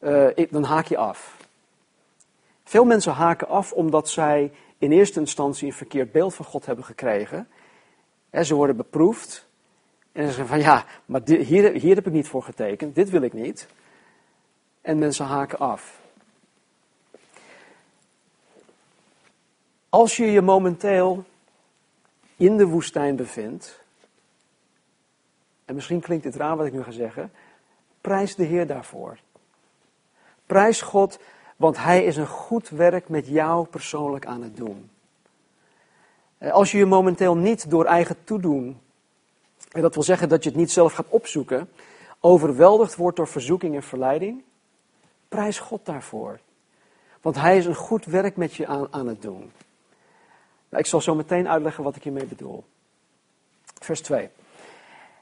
Uh, 0.00 0.26
ik, 0.34 0.52
dan 0.52 0.64
haak 0.64 0.86
je 0.86 0.96
af. 0.96 1.36
Veel 2.64 2.84
mensen 2.84 3.12
haken 3.12 3.48
af 3.48 3.72
omdat 3.72 4.08
zij 4.08 4.52
in 4.78 4.92
eerste 4.92 5.20
instantie 5.20 5.66
een 5.66 5.72
verkeerd 5.72 6.12
beeld 6.12 6.34
van 6.34 6.44
God 6.44 6.66
hebben 6.66 6.84
gekregen. 6.84 7.48
En 8.30 8.46
ze 8.46 8.54
worden 8.54 8.76
beproefd. 8.76 9.48
En 10.12 10.22
ze 10.22 10.28
zeggen 10.28 10.46
van 10.46 10.60
ja, 10.60 10.84
maar 11.06 11.20
hier, 11.24 11.72
hier 11.72 11.94
heb 11.94 12.06
ik 12.06 12.12
niet 12.12 12.28
voor 12.28 12.42
getekend, 12.42 12.94
dit 12.94 13.10
wil 13.10 13.22
ik 13.22 13.32
niet. 13.32 13.68
En 14.80 14.98
mensen 14.98 15.26
haken 15.26 15.58
af. 15.58 16.00
Als 19.88 20.16
je 20.16 20.26
je 20.26 20.40
momenteel 20.40 21.24
in 22.36 22.56
de 22.56 22.66
woestijn 22.66 23.16
bevindt, 23.16 23.80
en 25.64 25.74
misschien 25.74 26.00
klinkt 26.00 26.24
het 26.24 26.36
raar 26.36 26.56
wat 26.56 26.66
ik 26.66 26.72
nu 26.72 26.82
ga 26.82 26.90
zeggen, 26.90 27.32
prijs 28.00 28.34
de 28.34 28.44
Heer 28.44 28.66
daarvoor. 28.66 29.18
Prijs 30.46 30.80
God, 30.80 31.18
want 31.56 31.76
Hij 31.76 32.04
is 32.04 32.16
een 32.16 32.26
goed 32.26 32.68
werk 32.68 33.08
met 33.08 33.26
jou 33.26 33.66
persoonlijk 33.66 34.26
aan 34.26 34.42
het 34.42 34.56
doen. 34.56 34.90
Eh, 36.38 36.52
als 36.52 36.72
je 36.72 36.78
je 36.78 36.86
momenteel 36.86 37.36
niet 37.36 37.70
door 37.70 37.84
eigen 37.84 38.16
toedoen, 38.24 38.80
en 39.70 39.82
dat 39.82 39.94
wil 39.94 40.02
zeggen 40.02 40.28
dat 40.28 40.42
je 40.42 40.50
het 40.50 40.58
niet 40.58 40.70
zelf 40.70 40.92
gaat 40.92 41.08
opzoeken, 41.08 41.70
overweldigd 42.20 42.96
wordt 42.96 43.16
door 43.16 43.28
verzoeking 43.28 43.74
en 43.74 43.82
verleiding, 43.82 44.42
prijs 45.30 45.58
God 45.58 45.86
daarvoor. 45.86 46.40
Want 47.20 47.36
Hij 47.36 47.56
is 47.56 47.66
een 47.66 47.74
goed 47.74 48.04
werk 48.04 48.36
met 48.36 48.54
je 48.54 48.66
aan, 48.66 48.86
aan 48.90 49.06
het 49.06 49.22
doen. 49.22 49.52
Nou, 50.68 50.82
ik 50.82 50.86
zal 50.86 51.00
zo 51.00 51.14
meteen 51.14 51.48
uitleggen 51.48 51.84
wat 51.84 51.96
ik 51.96 52.02
hiermee 52.02 52.24
bedoel. 52.24 52.64
Vers 53.80 54.00
2. 54.00 54.30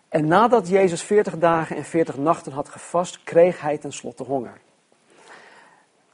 En 0.09 0.27
nadat 0.27 0.69
Jezus 0.69 1.03
40 1.03 1.39
dagen 1.39 1.77
en 1.77 1.85
40 1.85 2.17
nachten 2.17 2.53
had 2.53 2.69
gevast, 2.69 3.23
kreeg 3.25 3.61
hij 3.61 3.79
tenslotte 3.79 4.23
honger. 4.23 4.61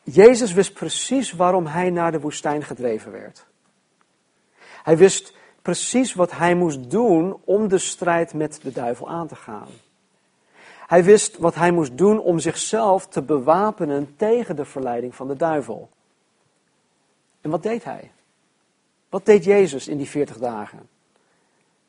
Jezus 0.02 0.52
wist 0.52 0.72
precies 0.72 1.32
waarom 1.32 1.66
hij 1.66 1.90
naar 1.90 2.12
de 2.12 2.20
woestijn 2.20 2.62
gedreven 2.62 3.12
werd. 3.12 3.46
Hij 4.82 4.96
wist 4.96 5.36
precies 5.62 6.14
wat 6.14 6.30
hij 6.30 6.54
moest 6.54 6.90
doen 6.90 7.40
om 7.44 7.68
de 7.68 7.78
strijd 7.78 8.34
met 8.34 8.58
de 8.62 8.72
duivel 8.72 9.08
aan 9.08 9.26
te 9.28 9.36
gaan. 9.36 9.68
Hij 10.94 11.04
wist 11.04 11.36
wat 11.36 11.54
hij 11.54 11.70
moest 11.70 11.98
doen 11.98 12.18
om 12.18 12.38
zichzelf 12.38 13.06
te 13.06 13.22
bewapenen 13.22 14.16
tegen 14.16 14.56
de 14.56 14.64
verleiding 14.64 15.14
van 15.14 15.28
de 15.28 15.36
duivel. 15.36 15.90
En 17.40 17.50
wat 17.50 17.62
deed 17.62 17.84
hij? 17.84 18.10
Wat 19.08 19.26
deed 19.26 19.44
Jezus 19.44 19.88
in 19.88 19.96
die 19.96 20.08
40 20.08 20.38
dagen? 20.38 20.88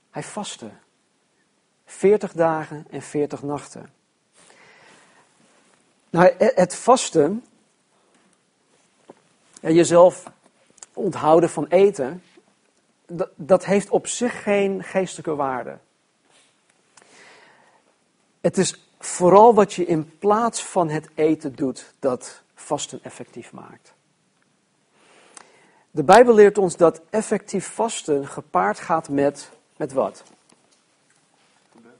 Hij 0.09 0.23
vastte. 0.23 0.69
40 1.85 2.33
dagen 2.33 2.85
en 2.89 3.01
40 3.01 3.43
nachten. 3.43 3.89
Nou, 6.09 6.33
het 6.37 6.75
vasten, 6.75 7.45
jezelf 9.59 10.31
onthouden 10.93 11.49
van 11.49 11.67
eten, 11.67 12.23
dat, 13.05 13.29
dat 13.35 13.65
heeft 13.65 13.89
op 13.89 14.07
zich 14.07 14.43
geen 14.43 14.83
geestelijke 14.83 15.35
waarde. 15.35 15.77
Het 18.41 18.57
is 18.57 18.84
vooral 19.05 19.53
wat 19.53 19.73
je 19.73 19.85
in 19.85 20.17
plaats 20.19 20.63
van 20.63 20.89
het 20.89 21.09
eten 21.15 21.55
doet 21.55 21.93
dat 21.99 22.41
vasten 22.55 22.99
effectief 23.03 23.51
maakt. 23.51 23.93
De 25.91 26.03
Bijbel 26.03 26.33
leert 26.33 26.57
ons 26.57 26.77
dat 26.77 27.01
effectief 27.09 27.73
vasten 27.73 28.27
gepaard 28.27 28.79
gaat 28.79 29.09
met, 29.09 29.49
met 29.77 29.93
wat? 29.93 30.23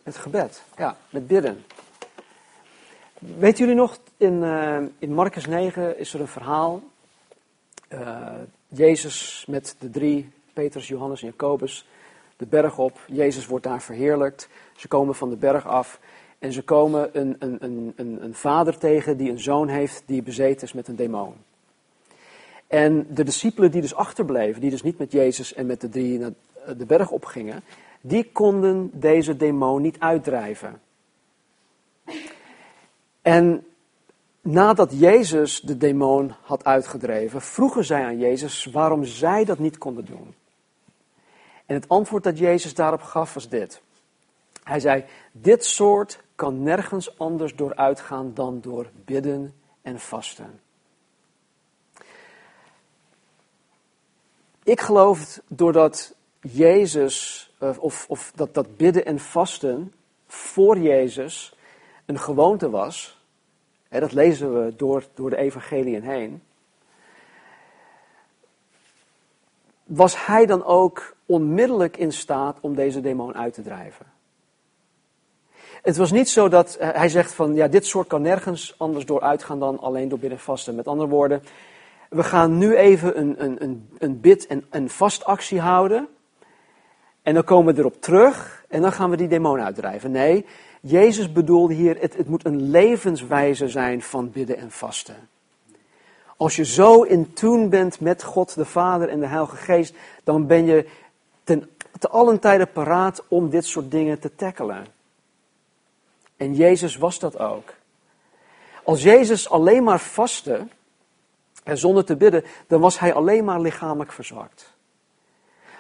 Met 0.04 0.18
gebed, 0.18 0.64
ja, 0.78 0.98
met 1.10 1.28
bidden. 1.28 1.66
Weet 3.20 3.58
jullie 3.58 3.76
nog, 3.76 3.98
in, 4.18 4.34
uh, 4.34 4.78
in 5.00 5.14
Marcus 5.14 5.46
9 5.46 5.98
is 6.00 6.14
er 6.14 6.20
een 6.20 6.28
verhaal. 6.28 6.82
Uh, 7.90 8.28
Jezus 8.68 9.46
met 9.48 9.76
de 9.80 9.90
drie, 9.90 10.32
Petrus, 10.54 10.88
Johannes 10.88 11.22
en 11.22 11.28
Jacobus, 11.28 11.88
de 12.38 12.46
berg 12.46 12.78
op. 12.78 13.00
Jezus 13.08 13.46
wordt 13.46 13.66
daar 13.66 13.82
verheerlijkt. 13.82 14.50
Ze 14.76 14.88
komen 14.88 15.16
van 15.16 15.30
de 15.30 15.36
berg 15.36 15.68
af. 15.68 16.00
En 16.40 16.54
ze 16.54 16.62
komen 16.62 17.10
een, 17.20 17.36
een, 17.40 17.58
een, 17.96 18.24
een, 18.24 18.34
vader 18.34 18.78
tegen 18.78 19.18
die 19.18 19.32
een 19.32 19.40
zoon 19.40 19.68
heeft 19.68 20.04
die 20.06 20.24
bezeten 20.24 20.68
is 20.68 20.74
met 20.74 20.88
een 20.88 20.96
demon. 20.96 21.34
En 22.68 23.08
de 23.10 23.24
discipelen 23.24 23.72
die 23.72 23.82
dus 23.82 23.96
achterbleven, 23.96 24.62
die 24.62 24.70
dus 24.70 24.84
niet 24.84 24.98
met 24.98 25.12
Jezus 25.12 25.54
en 25.54 25.66
met 25.66 25.82
de 25.82 25.90
drie 25.90 26.20
naar 26.20 26.32
de 26.78 26.86
berg 26.86 27.10
opgingen, 27.12 27.64
die 28.02 28.30
konden 28.32 28.90
deze 28.94 29.38
demon 29.38 29.82
niet 29.82 30.00
uitdrijven. 30.00 30.82
En 33.22 33.66
nadat 34.42 35.00
Jezus 35.00 35.62
de 35.62 35.78
demon 35.78 36.34
had 36.42 36.64
uitgedreven, 36.64 37.42
vroegen 37.42 37.86
zij 37.86 38.04
aan 38.04 38.20
Jezus 38.20 38.66
waarom 38.66 39.04
zij 39.04 39.46
dat 39.46 39.60
niet 39.60 39.78
konden 39.78 40.06
doen. 40.06 40.34
En 41.66 41.76
het 41.76 41.90
antwoord 41.90 42.24
dat 42.24 42.38
Jezus 42.38 42.74
daarop 42.74 43.02
gaf 43.02 43.34
was 43.34 43.50
dit. 43.50 43.82
Hij 44.64 44.80
zei, 44.80 45.06
dit 45.32 45.66
soort 45.66 46.20
kan 46.36 46.64
nergens 46.64 47.18
anders 47.18 47.56
door 47.56 47.76
uitgaan 47.76 48.34
dan 48.34 48.62
door 48.62 48.90
bidden 49.06 49.54
en 49.82 50.00
vasten. 50.00 50.60
Ik 54.64 54.82
geloof 54.82 55.40
doordat 55.48 56.16
Jezus, 56.42 57.50
eh, 57.58 57.70
of, 57.80 58.06
of 58.10 58.32
dat, 58.36 58.54
dat 58.54 58.78
bidden 58.78 59.06
en 59.06 59.20
vasten 59.20 59.94
voor 60.28 60.78
Jezus 60.78 61.56
een 62.06 62.20
gewoonte 62.20 62.70
was. 62.70 63.24
Hè, 63.88 64.00
dat 64.00 64.12
lezen 64.12 64.66
we 64.66 64.76
door, 64.76 65.06
door 65.14 65.30
de 65.30 65.38
evangeliën 65.38 66.04
heen. 66.04 66.44
Was 69.84 70.26
hij 70.26 70.46
dan 70.46 70.64
ook 70.64 71.16
onmiddellijk 71.26 71.98
in 71.98 72.12
staat 72.12 72.58
om 72.60 72.76
deze 72.76 73.02
demon 73.02 73.36
uit 73.36 73.54
te 73.54 73.62
drijven? 73.62 74.15
Het 75.86 75.98
was 75.98 76.12
niet 76.12 76.30
zo 76.30 76.50
dat 76.50 76.76
eh, 76.76 76.90
hij 76.94 77.10
zegt 77.10 77.34
van 77.34 77.56
ja, 77.56 77.68
dit 77.68 77.86
soort 77.86 78.08
kan 78.08 78.22
nergens 78.22 78.76
anders 78.78 79.06
door 79.06 79.22
uitgaan 79.22 79.60
dan 79.60 79.80
alleen 79.80 80.10
door 80.10 80.20
bidden 80.20 80.38
en 80.38 80.44
vasten. 80.44 80.76
Met 80.76 80.88
andere 80.88 81.10
woorden, 81.10 81.44
we 82.10 82.24
gaan 82.24 82.58
nu 82.58 82.76
even 82.76 83.20
een, 83.20 83.44
een, 83.44 83.64
een, 83.64 83.90
een 83.98 84.20
bid- 84.20 84.48
en 84.48 84.66
een 84.70 84.90
vastactie 84.90 85.60
houden. 85.60 86.08
En 87.22 87.34
dan 87.34 87.44
komen 87.44 87.74
we 87.74 87.80
erop 87.80 88.02
terug 88.02 88.66
en 88.70 88.82
dan 88.82 88.92
gaan 88.92 89.10
we 89.10 89.18
die 89.18 89.28
demon 89.28 89.60
uitdrijven. 89.60 90.12
Nee, 90.12 90.46
Jezus 90.82 91.32
bedoelde 91.32 91.74
hier, 91.74 91.98
het, 92.00 92.18
het 92.18 92.30
moet 92.30 92.46
een 92.46 92.70
levenswijze 92.70 93.70
zijn 93.70 94.02
van 94.02 94.32
bidden 94.32 94.58
en 94.58 94.72
vasten. 94.72 95.16
Als 96.38 96.56
je 96.56 96.66
zo 96.66 97.02
in 97.02 97.34
tune 97.34 97.68
bent 97.68 98.00
met 98.00 98.24
God 98.24 98.56
de 98.56 98.66
Vader 98.66 99.10
en 99.10 99.20
de 99.20 99.28
Heilige 99.28 99.56
Geest, 99.56 99.96
dan 100.24 100.48
ben 100.48 100.66
je 100.66 100.88
ten, 101.44 101.70
te 102.00 102.10
allen 102.10 102.40
tijden 102.40 102.72
paraat 102.72 103.24
om 103.28 103.50
dit 103.50 103.66
soort 103.66 103.92
dingen 103.92 104.20
te 104.20 104.36
tackelen. 104.36 104.94
En 106.38 106.54
Jezus 106.54 106.98
was 106.98 107.20
dat 107.20 107.40
ook. 107.40 107.74
Als 108.84 109.04
Jezus 109.04 109.50
alleen 109.50 109.84
maar 109.84 110.00
vastte, 110.00 110.68
en 111.64 111.78
zonder 111.78 112.06
te 112.06 112.16
bidden, 112.16 112.44
dan 112.68 112.82
was 112.82 113.00
hij 113.00 113.14
alleen 113.14 113.46
maar 113.46 113.62
lichamelijk 113.62 114.12
verzwakt. 114.12 114.74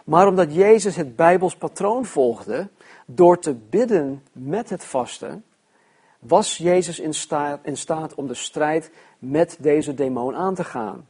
Maar 0.05 0.27
omdat 0.27 0.53
Jezus 0.53 0.95
het 0.95 1.15
Bijbels 1.15 1.55
patroon 1.55 2.05
volgde, 2.05 2.67
door 3.05 3.39
te 3.39 3.53
bidden 3.53 4.23
met 4.31 4.69
het 4.69 4.85
vasten, 4.85 5.43
was 6.19 6.57
Jezus 6.57 6.99
in 6.99 7.13
staat, 7.13 7.59
in 7.63 7.77
staat 7.77 8.15
om 8.15 8.27
de 8.27 8.33
strijd 8.33 8.91
met 9.19 9.57
deze 9.59 9.93
demon 9.93 10.35
aan 10.35 10.55
te 10.55 10.63
gaan. 10.63 11.07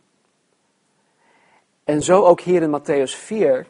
En 1.83 2.03
zo 2.03 2.23
ook 2.23 2.41
hier 2.41 2.61
in 2.61 2.79
Matthäus 2.79 3.17
4 3.17 3.67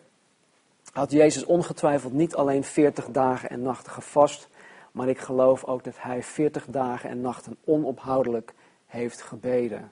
had 0.93 1.11
Jezus 1.11 1.45
ongetwijfeld 1.45 2.13
niet 2.13 2.35
alleen 2.35 2.63
40 2.63 3.05
dagen 3.05 3.49
en 3.49 3.61
nachten 3.61 3.91
gevast, 3.91 4.47
maar 4.95 5.07
ik 5.07 5.19
geloof 5.19 5.63
ook 5.63 5.83
dat 5.83 5.93
hij 5.97 6.23
40 6.23 6.65
dagen 6.65 7.09
en 7.09 7.21
nachten 7.21 7.57
onophoudelijk 7.63 8.53
heeft 8.85 9.21
gebeden. 9.21 9.91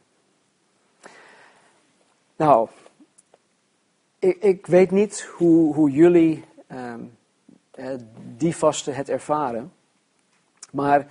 Nou, 2.35 2.69
ik, 4.19 4.37
ik 4.37 4.65
weet 4.65 4.91
niet 4.91 5.21
hoe, 5.21 5.73
hoe 5.73 5.91
jullie 5.91 6.45
um, 6.71 7.17
die 8.37 8.55
vasten 8.55 8.95
het 8.95 9.09
ervaren. 9.09 9.73
Maar 10.71 11.07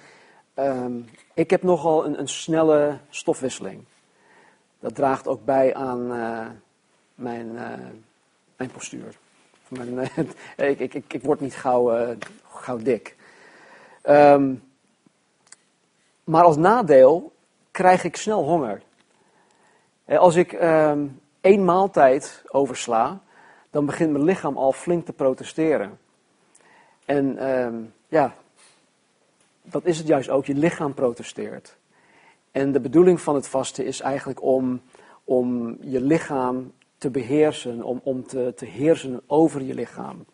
um, 0.54 1.08
ik 1.34 1.50
heb 1.50 1.62
nogal 1.62 2.04
een, 2.04 2.18
een, 2.18 2.28
snelle 2.28 2.98
stofwisseling. 3.10 3.84
Dat 4.80 4.94
draagt 4.94 5.28
ook 5.28 5.44
bij 5.44 5.74
aan 5.74 6.12
uh, 6.12 6.46
mijn, 7.14 7.46
uh, 7.46 7.72
mijn 8.56 8.70
postuur. 8.70 9.16
Mijn, 9.68 9.98
uh, 10.56 10.70
ik, 10.70 10.94
ik, 10.94 11.12
ik, 11.12 11.22
word 11.22 11.40
niet 11.40 11.54
gauw, 11.54 12.16
gauw 12.48 12.78
dik. 12.78 13.16
Um, 14.08 14.62
maar 16.24 16.44
als 16.44 16.56
nadeel 16.56 17.32
krijg 17.70 18.04
ik 18.04 18.16
snel 18.16 18.42
honger. 18.42 18.82
Als 20.06 20.34
ik 20.34 20.52
um, 20.52 21.20
één 21.40 21.64
maaltijd 21.64 22.42
oversla, 22.48 23.20
dan 23.70 23.86
begint 23.86 24.12
mijn 24.12 24.24
lichaam 24.24 24.56
al 24.56 24.72
flink 24.72 25.06
te 25.06 25.12
protesteren. 25.12 25.98
En 27.04 27.50
um, 27.50 27.92
ja, 28.08 28.34
dat 29.62 29.84
is 29.84 29.98
het 29.98 30.06
juist 30.06 30.28
ook, 30.28 30.44
je 30.44 30.54
lichaam 30.54 30.94
protesteert. 30.94 31.76
En 32.50 32.72
de 32.72 32.80
bedoeling 32.80 33.20
van 33.20 33.34
het 33.34 33.48
vasten 33.48 33.84
is 33.84 34.00
eigenlijk 34.00 34.42
om, 34.42 34.80
om 35.24 35.76
je 35.80 36.00
lichaam 36.00 36.72
te 36.98 37.10
beheersen, 37.10 37.82
om, 37.82 38.00
om 38.04 38.26
te, 38.26 38.52
te 38.56 38.66
heersen 38.66 39.20
over 39.26 39.62
je 39.62 39.74
lichaam. 39.74 40.24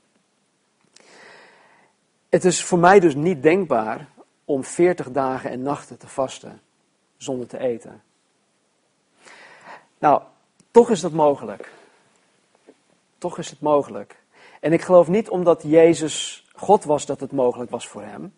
Het 2.29 2.45
is 2.45 2.65
voor 2.65 2.79
mij 2.79 3.01
dus 3.01 3.15
niet 3.15 3.43
denkbaar 3.43 4.09
om 4.45 4.65
40 4.65 5.11
dagen 5.11 5.51
en 5.51 5.63
nachten 5.63 5.99
te 5.99 6.09
vasten 6.09 6.61
zonder 7.17 7.49
te 7.49 7.59
eten. 7.59 8.03
Nou, 9.99 10.23
toch 10.71 10.91
is 10.91 11.01
dat 11.01 11.13
mogelijk. 11.13 11.73
Toch 13.19 13.39
is 13.39 13.51
het 13.51 13.61
mogelijk. 13.61 14.17
En 14.61 14.73
ik 14.73 14.83
geloof 14.83 15.09
niet 15.09 15.29
omdat 15.29 15.63
Jezus 15.63 16.47
God 16.55 16.85
was 16.85 17.07
dat 17.07 17.21
het 17.21 17.33
mogelijk 17.33 17.71
was 17.71 17.89
voor 17.89 18.03
hem. 18.03 18.35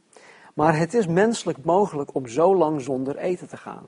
Maar 0.55 0.79
het 0.79 0.95
is 0.95 1.07
menselijk 1.07 1.65
mogelijk 1.65 2.15
om 2.15 2.27
zo 2.27 2.57
lang 2.57 2.81
zonder 2.81 3.17
eten 3.17 3.49
te 3.49 3.57
gaan. 3.57 3.87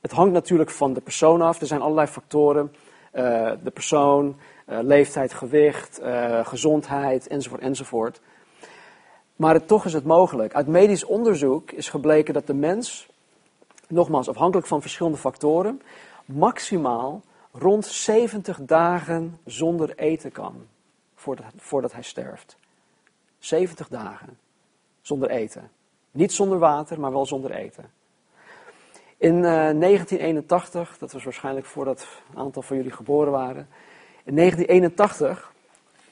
Het 0.00 0.12
hangt 0.12 0.32
natuurlijk 0.32 0.70
van 0.70 0.92
de 0.92 1.00
persoon 1.00 1.42
af. 1.42 1.60
Er 1.60 1.66
zijn 1.66 1.80
allerlei 1.80 2.06
factoren. 2.06 2.74
Uh, 3.12 3.52
de 3.62 3.70
persoon, 3.70 4.36
uh, 4.68 4.78
leeftijd, 4.82 5.34
gewicht, 5.34 6.00
uh, 6.02 6.46
gezondheid, 6.46 7.26
enzovoort, 7.26 7.60
enzovoort. 7.60 8.20
Maar 9.36 9.64
toch 9.64 9.84
is 9.84 9.92
het 9.92 10.04
mogelijk. 10.04 10.54
Uit 10.54 10.66
medisch 10.66 11.04
onderzoek 11.04 11.70
is 11.70 11.88
gebleken 11.88 12.34
dat 12.34 12.46
de 12.46 12.54
mens, 12.54 13.08
nogmaals 13.88 14.28
afhankelijk 14.28 14.66
van 14.66 14.80
verschillende 14.80 15.18
factoren, 15.18 15.82
maximaal 16.24 17.22
rond 17.52 17.86
70 17.86 18.58
dagen 18.62 19.38
zonder 19.44 19.98
eten 19.98 20.32
kan 20.32 20.66
voordat, 21.14 21.46
voordat 21.56 21.92
hij 21.92 22.02
sterft. 22.02 22.56
70 23.38 23.88
dagen 23.88 24.38
zonder 25.00 25.30
eten. 25.30 25.70
Niet 26.10 26.32
zonder 26.32 26.58
water, 26.58 27.00
maar 27.00 27.12
wel 27.12 27.26
zonder 27.26 27.50
eten. 27.50 27.90
In 29.16 29.34
uh, 29.34 29.42
1981, 29.42 30.98
dat 30.98 31.12
was 31.12 31.24
waarschijnlijk 31.24 31.66
voordat 31.66 32.06
een 32.30 32.38
aantal 32.38 32.62
van 32.62 32.76
jullie 32.76 32.92
geboren 32.92 33.32
waren. 33.32 33.68
In 34.24 34.36
1981 34.36 35.52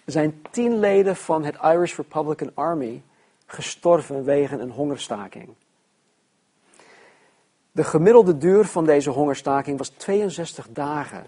zijn 0.04 0.42
tien 0.50 0.78
leden 0.78 1.16
van 1.16 1.44
het 1.44 1.56
Irish 1.62 1.96
Republican 1.96 2.50
Army 2.54 3.02
gestorven 3.52 4.24
wegen 4.24 4.60
een 4.60 4.70
hongerstaking. 4.70 5.54
De 7.72 7.84
gemiddelde 7.84 8.38
duur 8.38 8.64
van 8.64 8.84
deze 8.84 9.10
hongerstaking 9.10 9.78
was 9.78 9.88
62 9.88 10.68
dagen. 10.70 11.26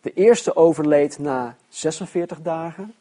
De 0.00 0.12
eerste 0.12 0.56
overleed 0.56 1.18
na 1.18 1.56
46 1.68 2.40
dagen. 2.42 2.94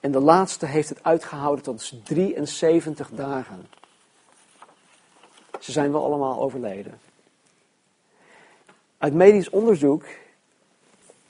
En 0.00 0.12
de 0.12 0.20
laatste 0.20 0.66
heeft 0.66 0.88
het 0.88 1.04
uitgehouden 1.04 1.64
tot 1.64 2.04
73 2.04 3.10
dagen. 3.10 3.66
Ze 5.60 5.72
zijn 5.72 5.92
wel 5.92 6.04
allemaal 6.04 6.40
overleden. 6.40 7.00
Uit 8.98 9.14
medisch 9.14 9.50
onderzoek 9.50 10.04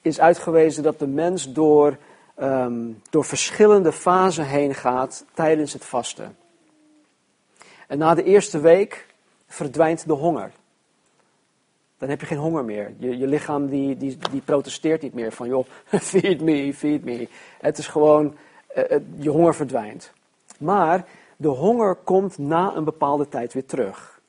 is 0.00 0.20
uitgewezen 0.20 0.82
dat 0.82 0.98
de 0.98 1.06
mens 1.06 1.52
door, 1.52 1.96
um, 2.42 3.02
door 3.10 3.24
verschillende 3.24 3.92
fasen 3.92 4.46
heen 4.46 4.74
gaat 4.74 5.24
tijdens 5.34 5.72
het 5.72 5.84
vasten. 5.84 6.36
En 7.86 7.98
na 7.98 8.14
de 8.14 8.22
eerste 8.22 8.60
week 8.60 9.06
verdwijnt 9.46 10.06
de 10.06 10.12
honger. 10.12 10.52
Dan 11.98 12.08
heb 12.08 12.20
je 12.20 12.26
geen 12.26 12.38
honger 12.38 12.64
meer. 12.64 12.92
Je, 12.98 13.18
je 13.18 13.26
lichaam 13.26 13.66
die, 13.68 13.96
die, 13.96 14.18
die 14.30 14.40
protesteert 14.40 15.02
niet 15.02 15.14
meer 15.14 15.32
van, 15.32 15.48
joh, 15.48 15.66
feed 15.90 16.40
me, 16.40 16.74
feed 16.74 17.04
me. 17.04 17.28
Het 17.60 17.78
is 17.78 17.86
gewoon, 17.86 18.36
uh, 18.76 18.84
je 19.16 19.30
honger 19.30 19.54
verdwijnt. 19.54 20.12
Maar 20.58 21.06
de 21.36 21.48
honger 21.48 21.94
komt 21.94 22.38
na 22.38 22.74
een 22.74 22.84
bepaalde 22.84 23.28
tijd 23.28 23.52
weer 23.52 23.66
terug. 23.66 24.20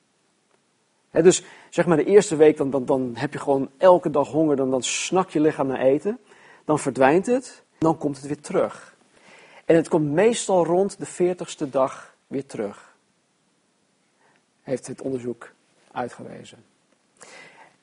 Dus 1.11 1.43
zeg 1.69 1.85
maar 1.85 1.97
de 1.97 2.03
eerste 2.03 2.35
week, 2.35 2.57
dan, 2.57 2.69
dan, 2.69 2.85
dan 2.85 3.11
heb 3.13 3.33
je 3.33 3.39
gewoon 3.39 3.69
elke 3.77 4.09
dag 4.09 4.27
honger, 4.27 4.55
dan, 4.55 4.71
dan 4.71 4.83
snak 4.83 5.29
je 5.29 5.39
lichaam 5.39 5.67
naar 5.67 5.79
eten. 5.79 6.19
Dan 6.65 6.79
verdwijnt 6.79 7.25
het, 7.25 7.63
dan 7.77 7.97
komt 7.97 8.17
het 8.17 8.25
weer 8.25 8.41
terug. 8.41 8.95
En 9.65 9.75
het 9.75 9.87
komt 9.87 10.11
meestal 10.11 10.65
rond 10.65 10.99
de 10.99 11.05
veertigste 11.05 11.69
dag 11.69 12.15
weer 12.27 12.45
terug. 12.45 12.95
Heeft 14.61 14.87
het 14.87 15.01
onderzoek 15.01 15.51
uitgewezen. 15.91 16.65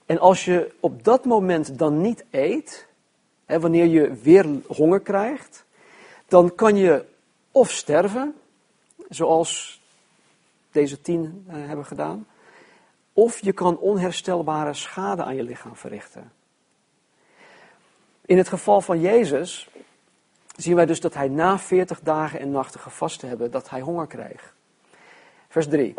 En 0.06 0.18
als 0.18 0.44
je 0.44 0.74
op 0.80 1.04
dat 1.04 1.24
moment 1.24 1.78
dan 1.78 2.00
niet 2.00 2.24
eet, 2.30 2.86
hè, 3.46 3.60
wanneer 3.60 3.86
je 3.86 4.14
weer 4.14 4.46
honger 4.66 5.00
krijgt, 5.00 5.64
dan 6.28 6.54
kan 6.54 6.76
je 6.76 7.04
of 7.50 7.70
sterven, 7.70 8.34
zoals 9.08 9.80
deze 10.70 11.00
tien 11.00 11.46
uh, 11.48 11.54
hebben 11.54 11.86
gedaan, 11.86 12.26
of 13.12 13.40
je 13.40 13.52
kan 13.52 13.78
onherstelbare 13.78 14.74
schade 14.74 15.22
aan 15.22 15.36
je 15.36 15.42
lichaam 15.42 15.76
verrichten. 15.76 16.32
In 18.24 18.38
het 18.38 18.48
geval 18.48 18.80
van 18.80 19.00
Jezus 19.00 19.68
zien 20.56 20.74
wij 20.74 20.86
dus 20.86 21.00
dat 21.00 21.14
hij 21.14 21.28
na 21.28 21.58
40 21.58 22.00
dagen 22.00 22.40
en 22.40 22.50
nachten 22.50 22.80
gevast 22.80 23.18
te 23.18 23.26
hebben, 23.26 23.50
dat 23.50 23.70
hij 23.70 23.80
honger 23.80 24.06
kreeg. 24.06 24.54
Vers 25.48 25.68
3. 25.68 25.94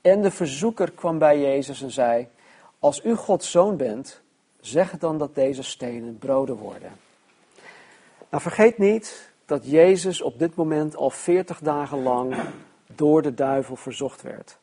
En 0.00 0.22
de 0.22 0.30
verzoeker 0.30 0.90
kwam 0.90 1.18
bij 1.18 1.40
Jezus 1.40 1.82
en 1.82 1.90
zei, 1.90 2.28
als 2.78 3.04
u 3.04 3.14
Gods 3.14 3.50
zoon 3.50 3.76
bent, 3.76 4.20
zeg 4.60 4.98
dan 4.98 5.18
dat 5.18 5.34
deze 5.34 5.62
stenen 5.62 6.18
broden 6.18 6.56
worden. 6.56 6.92
Nou 8.30 8.42
vergeet 8.42 8.78
niet 8.78 9.30
dat 9.46 9.70
Jezus 9.70 10.22
op 10.22 10.38
dit 10.38 10.54
moment 10.54 10.96
al 10.96 11.10
40 11.10 11.58
dagen 11.58 12.02
lang 12.02 12.36
door 12.86 13.22
de 13.22 13.34
duivel 13.34 13.76
verzocht 13.76 14.22
werd. 14.22 14.58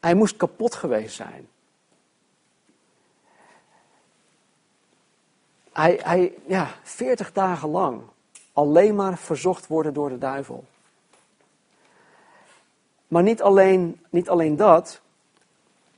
Hij 0.00 0.14
moest 0.14 0.36
kapot 0.36 0.74
geweest 0.74 1.14
zijn. 1.14 1.48
Hij, 5.72 6.00
hij, 6.02 6.32
ja, 6.46 6.70
40 6.82 7.32
dagen 7.32 7.68
lang 7.68 8.02
alleen 8.52 8.94
maar 8.94 9.18
verzocht 9.18 9.66
worden 9.66 9.94
door 9.94 10.08
de 10.08 10.18
duivel. 10.18 10.64
Maar 13.08 13.22
niet 13.22 13.42
alleen, 13.42 14.00
niet 14.10 14.28
alleen 14.28 14.56
dat, 14.56 15.00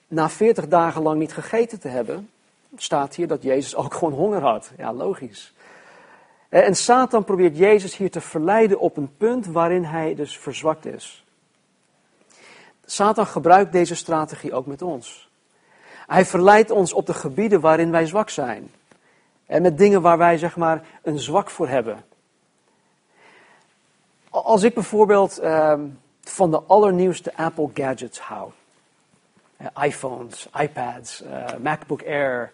na 0.08 0.30
40 0.30 0.68
dagen 0.68 1.02
lang 1.02 1.18
niet 1.18 1.32
gegeten 1.32 1.80
te 1.80 1.88
hebben, 1.88 2.30
staat 2.76 3.14
hier 3.14 3.26
dat 3.26 3.42
Jezus 3.42 3.76
ook 3.84 3.94
gewoon 3.94 4.12
honger 4.12 4.42
had. 4.42 4.70
Ja, 4.76 4.92
logisch. 4.92 5.52
En 6.48 6.76
Satan 6.76 7.24
probeert 7.24 7.56
Jezus 7.56 7.96
hier 7.96 8.10
te 8.10 8.20
verleiden 8.20 8.78
op 8.78 8.96
een 8.96 9.16
punt 9.16 9.46
waarin 9.46 9.84
hij 9.84 10.14
dus 10.14 10.38
verzwakt 10.38 10.86
is. 10.86 11.24
Satan 12.84 13.26
gebruikt 13.26 13.72
deze 13.72 13.94
strategie 13.94 14.54
ook 14.54 14.66
met 14.66 14.82
ons. 14.82 15.28
Hij 16.06 16.24
verleidt 16.24 16.70
ons 16.70 16.92
op 16.92 17.06
de 17.06 17.14
gebieden 17.14 17.60
waarin 17.60 17.90
wij 17.90 18.06
zwak 18.06 18.30
zijn. 18.30 18.70
En 19.46 19.62
met 19.62 19.78
dingen 19.78 20.02
waar 20.02 20.18
wij 20.18 20.38
zeg 20.38 20.56
maar 20.56 20.82
een 21.02 21.18
zwak 21.18 21.50
voor 21.50 21.68
hebben. 21.68 22.04
Als 24.30 24.62
ik 24.62 24.74
bijvoorbeeld 24.74 25.42
uh, 25.42 25.74
van 26.20 26.50
de 26.50 26.62
allernieuwste 26.62 27.36
Apple 27.36 27.70
gadgets 27.74 28.18
hou. 28.18 28.50
Uh, 29.60 29.84
iPhones, 29.84 30.48
iPads, 30.60 31.22
uh, 31.22 31.44
MacBook 31.62 32.02
Air, 32.02 32.52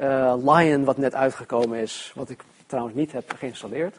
uh, 0.00 0.34
Lion 0.44 0.84
wat 0.84 0.96
net 0.96 1.14
uitgekomen 1.14 1.78
is. 1.78 2.12
Wat 2.14 2.30
ik 2.30 2.44
trouwens 2.66 2.96
niet 2.96 3.12
heb 3.12 3.32
geïnstalleerd. 3.36 3.96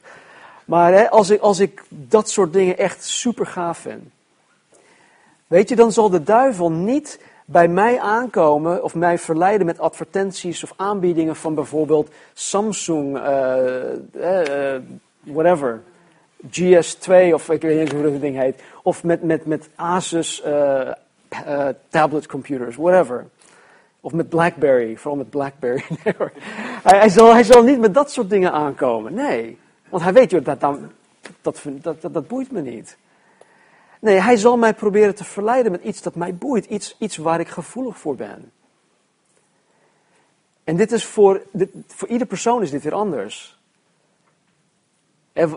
Maar 0.65 0.93
hè, 0.93 1.09
als, 1.09 1.29
ik, 1.29 1.41
als 1.41 1.59
ik 1.59 1.83
dat 1.89 2.29
soort 2.29 2.53
dingen 2.53 2.77
echt 2.77 3.03
super 3.03 3.45
gaaf 3.45 3.77
vind. 3.77 4.03
Weet 5.47 5.69
je, 5.69 5.75
dan 5.75 5.91
zal 5.91 6.09
de 6.09 6.23
duivel 6.23 6.71
niet 6.71 7.19
bij 7.51 7.67
mij 7.67 7.99
aankomen 7.99 8.83
of 8.83 8.95
mij 8.95 9.17
verleiden 9.17 9.65
met 9.65 9.79
advertenties 9.79 10.63
of 10.63 10.73
aanbiedingen 10.75 11.35
van 11.35 11.55
bijvoorbeeld 11.55 12.09
Samsung, 12.33 13.17
uh, 13.17 14.75
whatever, 15.23 15.81
GS2 16.45 17.33
of 17.33 17.49
ik 17.49 17.61
weet 17.61 17.79
niet 17.79 17.91
hoe 17.91 18.03
dat 18.03 18.21
ding 18.21 18.37
heet, 18.37 18.63
of 18.83 19.03
met, 19.03 19.23
met, 19.23 19.45
met 19.45 19.69
Asus 19.75 20.43
tablet 21.89 22.25
computers, 22.27 22.75
whatever. 22.75 23.27
Of 24.03 24.13
met 24.13 24.29
Blackberry, 24.29 24.97
vooral 24.97 25.17
met 25.17 25.29
Blackberry. 25.29 25.83
hij, 26.83 26.99
hij, 26.99 27.09
zal, 27.09 27.33
hij 27.33 27.43
zal 27.43 27.63
niet 27.63 27.79
met 27.79 27.93
dat 27.93 28.11
soort 28.11 28.29
dingen 28.29 28.51
aankomen. 28.51 29.13
Nee, 29.13 29.57
want 29.89 30.03
hij 30.03 30.13
weet, 30.13 30.31
joh, 30.31 30.45
dat, 30.45 30.59
dat, 30.59 30.79
dat, 31.41 31.61
dat, 31.81 32.13
dat 32.13 32.27
boeit 32.27 32.51
me 32.51 32.61
niet. 32.61 32.97
Nee, 34.01 34.19
hij 34.19 34.37
zal 34.37 34.57
mij 34.57 34.73
proberen 34.73 35.15
te 35.15 35.23
verleiden 35.23 35.71
met 35.71 35.83
iets 35.83 36.01
dat 36.01 36.15
mij 36.15 36.35
boeit, 36.35 36.65
iets, 36.65 36.95
iets 36.97 37.17
waar 37.17 37.39
ik 37.39 37.47
gevoelig 37.47 37.97
voor 37.97 38.15
ben. 38.15 38.51
En 40.63 40.75
dit 40.75 40.91
is 40.91 41.05
voor, 41.05 41.41
dit, 41.51 41.69
voor 41.87 42.07
ieder 42.07 42.27
persoon 42.27 42.61
is 42.61 42.71
dit 42.71 42.83
weer 42.83 42.93
anders. 42.93 43.59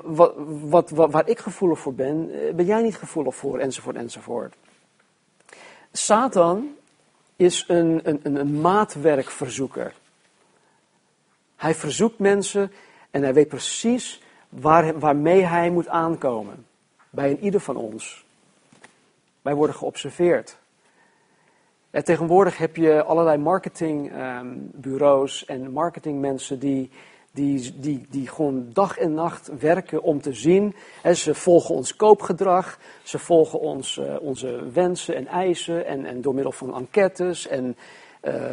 Wat, 0.03 0.35
wat, 0.47 0.91
waar 0.91 1.29
ik 1.29 1.39
gevoelig 1.39 1.79
voor 1.79 1.95
ben, 1.95 2.31
eh, 2.33 2.55
ben 2.55 2.65
jij 2.65 2.83
niet 2.83 2.97
gevoelig 2.97 3.37
voor, 3.37 3.59
enzovoort, 3.59 3.97
enzovoort. 3.97 4.55
Satan 5.93 6.77
is 7.37 7.65
een, 7.69 8.01
een, 8.05 8.21
een 8.37 8.61
maatwerkverzoeker. 8.61 9.95
Hij 11.57 11.75
verzoekt 11.75 12.19
mensen 12.19 12.73
en 13.11 13.23
hij 13.23 13.35
weet 13.35 13.49
precies 13.49 14.23
waar, 14.49 14.99
waarmee 14.99 15.43
hij 15.43 15.71
moet 15.71 15.89
aankomen. 15.89 16.67
Bij 17.11 17.31
een 17.31 17.41
ieder 17.41 17.61
van 17.61 17.77
ons. 17.77 18.24
Wij 19.45 19.55
worden 19.55 19.77
geobserveerd. 19.77 20.59
En 21.91 22.05
tegenwoordig 22.05 22.59
heb 22.59 22.77
je 22.77 23.03
allerlei 23.03 23.39
marketingbureaus 23.39 25.45
en 25.45 25.73
marketingmensen 25.73 26.59
die, 26.59 26.91
die, 27.33 27.81
die, 27.81 28.07
die 28.11 28.29
gewoon 28.29 28.67
dag 28.73 28.99
en 28.99 29.15
nacht 29.15 29.51
werken 29.59 30.03
om 30.03 30.21
te 30.21 30.33
zien. 30.33 30.75
En 31.03 31.17
ze 31.17 31.35
volgen 31.35 31.75
ons 31.75 31.97
koopgedrag, 31.97 32.79
ze 33.03 33.19
volgen 33.19 33.61
ons, 33.61 33.97
uh, 33.97 34.17
onze 34.21 34.71
wensen 34.73 35.15
en 35.15 35.27
eisen 35.27 35.87
en, 35.87 36.05
en 36.05 36.21
door 36.21 36.35
middel 36.35 36.53
van 36.53 36.75
enquêtes 36.75 37.47
en 37.47 37.77
uh, 38.23 38.45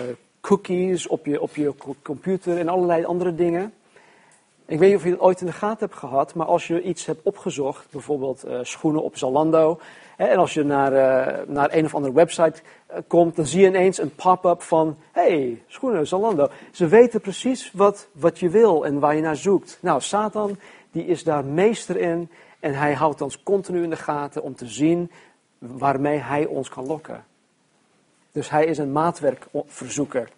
cookies 0.42 1.08
op 1.08 1.26
je, 1.26 1.42
op 1.42 1.56
je 1.56 1.74
computer 2.02 2.58
en 2.58 2.70
allerlei 2.70 3.06
andere 3.06 3.36
dingen. 3.36 3.74
Ik 4.66 4.80
weet 4.80 4.90
niet 4.90 4.98
of 4.98 5.04
je 5.04 5.12
het 5.12 5.20
ooit 5.20 5.42
in 5.42 5.46
de 5.46 5.54
gaten 5.54 5.88
hebt 5.88 6.00
gehad, 6.00 6.34
maar 6.34 6.48
als 6.48 6.68
je 6.68 6.82
iets 6.82 7.06
hebt 7.06 7.24
opgezocht, 7.24 7.92
bijvoorbeeld 7.92 8.46
uh, 8.46 8.60
schoenen 8.62 9.04
op 9.04 9.18
Zalando, 9.18 9.80
en 10.30 10.38
als 10.38 10.54
je 10.54 10.64
naar, 10.64 10.92
uh, 10.92 11.48
naar 11.48 11.74
een 11.74 11.86
of 11.86 11.96
andere 11.96 12.14
website 12.14 12.62
uh, 12.92 12.98
komt, 13.08 13.36
dan 13.36 13.46
zie 13.46 13.62
je 13.62 13.68
ineens 13.68 13.98
een 13.98 14.16
pop-up 14.16 14.62
van, 14.62 14.98
hey, 15.12 15.64
schoenen 15.68 16.08
Zalando. 16.08 16.50
Ze 16.72 16.88
weten 16.88 17.22
precies 17.22 17.72
wat, 17.74 18.08
wat 18.12 18.40
je 18.40 18.50
wil 18.50 18.86
en 18.86 19.00
waar 19.00 19.16
je 19.16 19.22
naar 19.22 19.36
zoekt. 19.36 19.78
Nou, 19.82 20.02
Satan, 20.02 20.58
die 20.92 21.06
is 21.06 21.24
daar 21.24 21.46
meester 21.46 21.98
in 21.98 22.30
en 22.60 22.74
hij 22.74 22.94
houdt 22.94 23.22
ons 23.22 23.44
continu 23.44 23.84
in 23.84 23.90
de 23.90 23.96
gaten 23.96 24.44
om 24.44 24.56
te 24.56 24.68
zien 24.68 25.12
waarmee 25.58 26.18
hij 26.18 26.46
ons 26.46 26.70
kan 26.70 26.86
lokken. 26.86 27.24
Dus 28.32 28.50
hij 28.50 28.66
is 28.66 28.78
een 28.78 28.92
maatwerkverzoeker. 28.92 30.30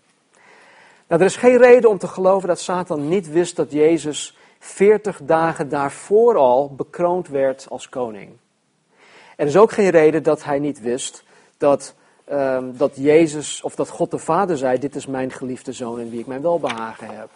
Nou, 1.08 1.22
er 1.22 1.28
is 1.28 1.36
geen 1.36 1.58
reden 1.58 1.90
om 1.90 1.98
te 1.98 2.08
geloven 2.08 2.48
dat 2.48 2.60
Satan 2.60 3.08
niet 3.08 3.30
wist 3.32 3.56
dat 3.56 3.72
Jezus 3.72 4.38
40 4.60 5.20
dagen 5.24 5.70
daarvoor 5.70 6.38
al 6.38 6.76
bekroond 6.76 7.28
werd 7.28 7.66
als 7.70 7.90
koning. 7.90 8.32
Er 9.38 9.48
is 9.48 9.58
ook 9.58 9.72
geen 9.72 9.90
reden 9.90 10.24
dat 10.24 10.44
hij 10.44 10.60
niet 10.60 10.82
wist 10.82 11.24
dat, 11.58 11.96
um, 12.32 12.78
dat 12.78 12.96
Jezus 12.96 13.62
of 13.62 13.76
dat 13.76 13.90
God 13.90 14.12
de 14.12 14.18
Vader 14.18 14.58
zei: 14.58 14.80
Dit 14.80 14.96
is 14.96 15.06
mijn 15.06 15.32
geliefde 15.32 15.74
zoon 15.74 16.00
in 16.00 16.10
wie 16.10 16.20
ik 16.20 16.28
mijn 16.28 16.42
welbehagen 16.42 17.08
heb. 17.08 17.30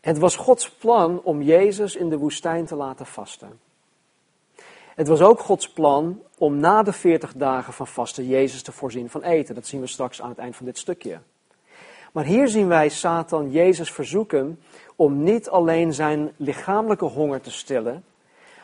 Het 0.00 0.18
was 0.18 0.36
Gods 0.36 0.70
plan 0.70 1.20
om 1.22 1.42
Jezus 1.42 1.96
in 1.96 2.08
de 2.08 2.16
woestijn 2.18 2.66
te 2.66 2.74
laten 2.74 3.06
vasten. 3.06 3.60
Het 4.94 5.08
was 5.08 5.20
ook 5.20 5.40
Gods 5.40 5.68
plan 5.68 6.20
om 6.38 6.56
na 6.56 6.82
de 6.82 6.92
40 6.92 7.32
dagen 7.32 7.72
van 7.72 7.86
vasten 7.86 8.26
Jezus 8.26 8.62
te 8.62 8.72
voorzien 8.72 9.10
van 9.10 9.22
eten. 9.22 9.54
Dat 9.54 9.66
zien 9.66 9.80
we 9.80 9.86
straks 9.86 10.22
aan 10.22 10.28
het 10.28 10.38
eind 10.38 10.56
van 10.56 10.66
dit 10.66 10.78
stukje. 10.78 11.18
Maar 12.12 12.24
hier 12.24 12.48
zien 12.48 12.68
wij 12.68 12.88
Satan 12.88 13.50
Jezus 13.50 13.92
verzoeken 13.92 14.60
om 14.96 15.22
niet 15.22 15.48
alleen 15.48 15.94
zijn 15.94 16.32
lichamelijke 16.36 17.04
honger 17.04 17.40
te 17.40 17.50
stillen, 17.50 18.04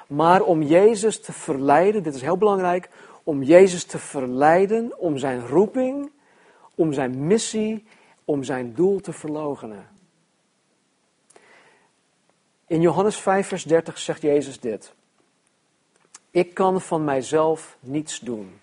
maar 0.06 0.42
om 0.42 0.62
Jezus 0.62 1.20
te 1.20 1.32
verleiden, 1.32 2.02
dit 2.02 2.14
is 2.14 2.22
heel 2.22 2.36
belangrijk, 2.36 2.88
om 3.22 3.42
Jezus 3.42 3.84
te 3.84 3.98
verleiden 3.98 4.98
om 4.98 5.18
zijn 5.18 5.46
roeping, 5.46 6.10
om 6.74 6.92
zijn 6.92 7.26
missie, 7.26 7.84
om 8.24 8.42
zijn 8.42 8.74
doel 8.74 9.00
te 9.00 9.12
verloochenen. 9.12 9.88
In 12.66 12.80
Johannes 12.80 13.16
5, 13.16 13.46
vers 13.46 13.64
30 13.64 13.98
zegt 13.98 14.22
Jezus 14.22 14.60
dit. 14.60 14.92
Ik 16.30 16.54
kan 16.54 16.80
van 16.80 17.04
mijzelf 17.04 17.76
niets 17.80 18.18
doen. 18.18 18.60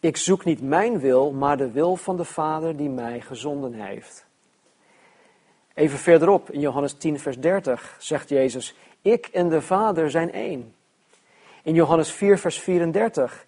Ik 0.00 0.16
zoek 0.16 0.44
niet 0.44 0.62
mijn 0.62 0.98
wil, 0.98 1.32
maar 1.32 1.56
de 1.56 1.70
wil 1.70 1.96
van 1.96 2.16
de 2.16 2.24
Vader 2.24 2.76
die 2.76 2.88
mij 2.88 3.20
gezonden 3.20 3.72
heeft. 3.72 4.26
Even 5.74 5.98
verderop, 5.98 6.50
in 6.50 6.60
Johannes 6.60 6.92
10, 6.92 7.18
vers 7.18 7.38
30, 7.38 7.96
zegt 7.98 8.28
Jezus: 8.28 8.74
Ik 9.06 9.26
en 9.26 9.48
de 9.48 9.62
Vader 9.62 10.10
zijn 10.10 10.32
één. 10.32 10.74
In 11.62 11.74
Johannes 11.74 12.10
4, 12.10 12.38
vers 12.38 12.60
34 12.60 13.46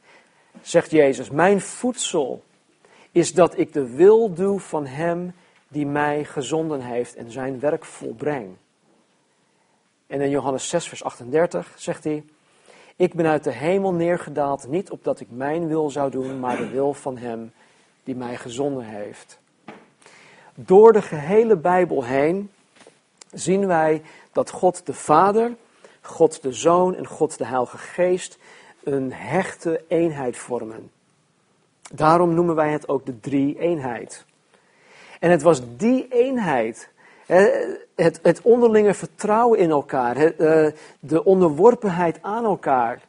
zegt 0.62 0.90
Jezus: 0.90 1.30
Mijn 1.30 1.60
voedsel 1.60 2.42
is 3.12 3.34
dat 3.34 3.58
ik 3.58 3.72
de 3.72 3.94
wil 3.94 4.34
doe 4.34 4.60
van 4.60 4.86
Hem 4.86 5.34
die 5.68 5.86
mij 5.86 6.24
gezonden 6.24 6.80
heeft 6.80 7.16
en 7.16 7.30
zijn 7.30 7.60
werk 7.60 7.84
volbreng. 7.84 8.56
En 10.06 10.20
in 10.20 10.30
Johannes 10.30 10.68
6, 10.68 10.88
vers 10.88 11.04
38 11.04 11.72
zegt 11.76 12.04
hij: 12.04 12.24
Ik 12.96 13.14
ben 13.14 13.26
uit 13.26 13.44
de 13.44 13.52
hemel 13.52 13.92
neergedaald, 13.92 14.68
niet 14.68 14.90
opdat 14.90 15.20
ik 15.20 15.30
mijn 15.30 15.68
wil 15.68 15.90
zou 15.90 16.10
doen, 16.10 16.40
maar 16.40 16.56
de 16.56 16.68
wil 16.68 16.94
van 16.94 17.16
Hem 17.16 17.52
die 18.04 18.16
mij 18.16 18.36
gezonden 18.36 18.84
heeft. 18.84 19.38
Door 20.54 20.92
de 20.92 21.02
gehele 21.02 21.56
Bijbel 21.56 22.04
heen 22.04 22.50
zien 23.32 23.66
wij 23.66 24.02
dat 24.38 24.50
God 24.50 24.86
de 24.86 24.94
Vader, 24.94 25.56
God 26.00 26.42
de 26.42 26.52
Zoon 26.52 26.94
en 26.94 27.06
God 27.06 27.38
de 27.38 27.46
Heilige 27.46 27.78
Geest 27.78 28.38
een 28.84 29.12
hechte 29.12 29.84
eenheid 29.88 30.36
vormen. 30.36 30.90
Daarom 31.92 32.34
noemen 32.34 32.54
wij 32.54 32.72
het 32.72 32.88
ook 32.88 33.06
de 33.06 33.20
drie-eenheid. 33.20 34.24
En 35.20 35.30
het 35.30 35.42
was 35.42 35.60
die 35.76 36.08
eenheid, 36.08 36.88
het, 37.94 38.20
het 38.22 38.42
onderlinge 38.42 38.94
vertrouwen 38.94 39.58
in 39.58 39.70
elkaar, 39.70 40.16
eh, 40.16 40.72
de 41.00 41.24
onderworpenheid 41.24 42.22
aan 42.22 42.44
elkaar, 42.44 43.00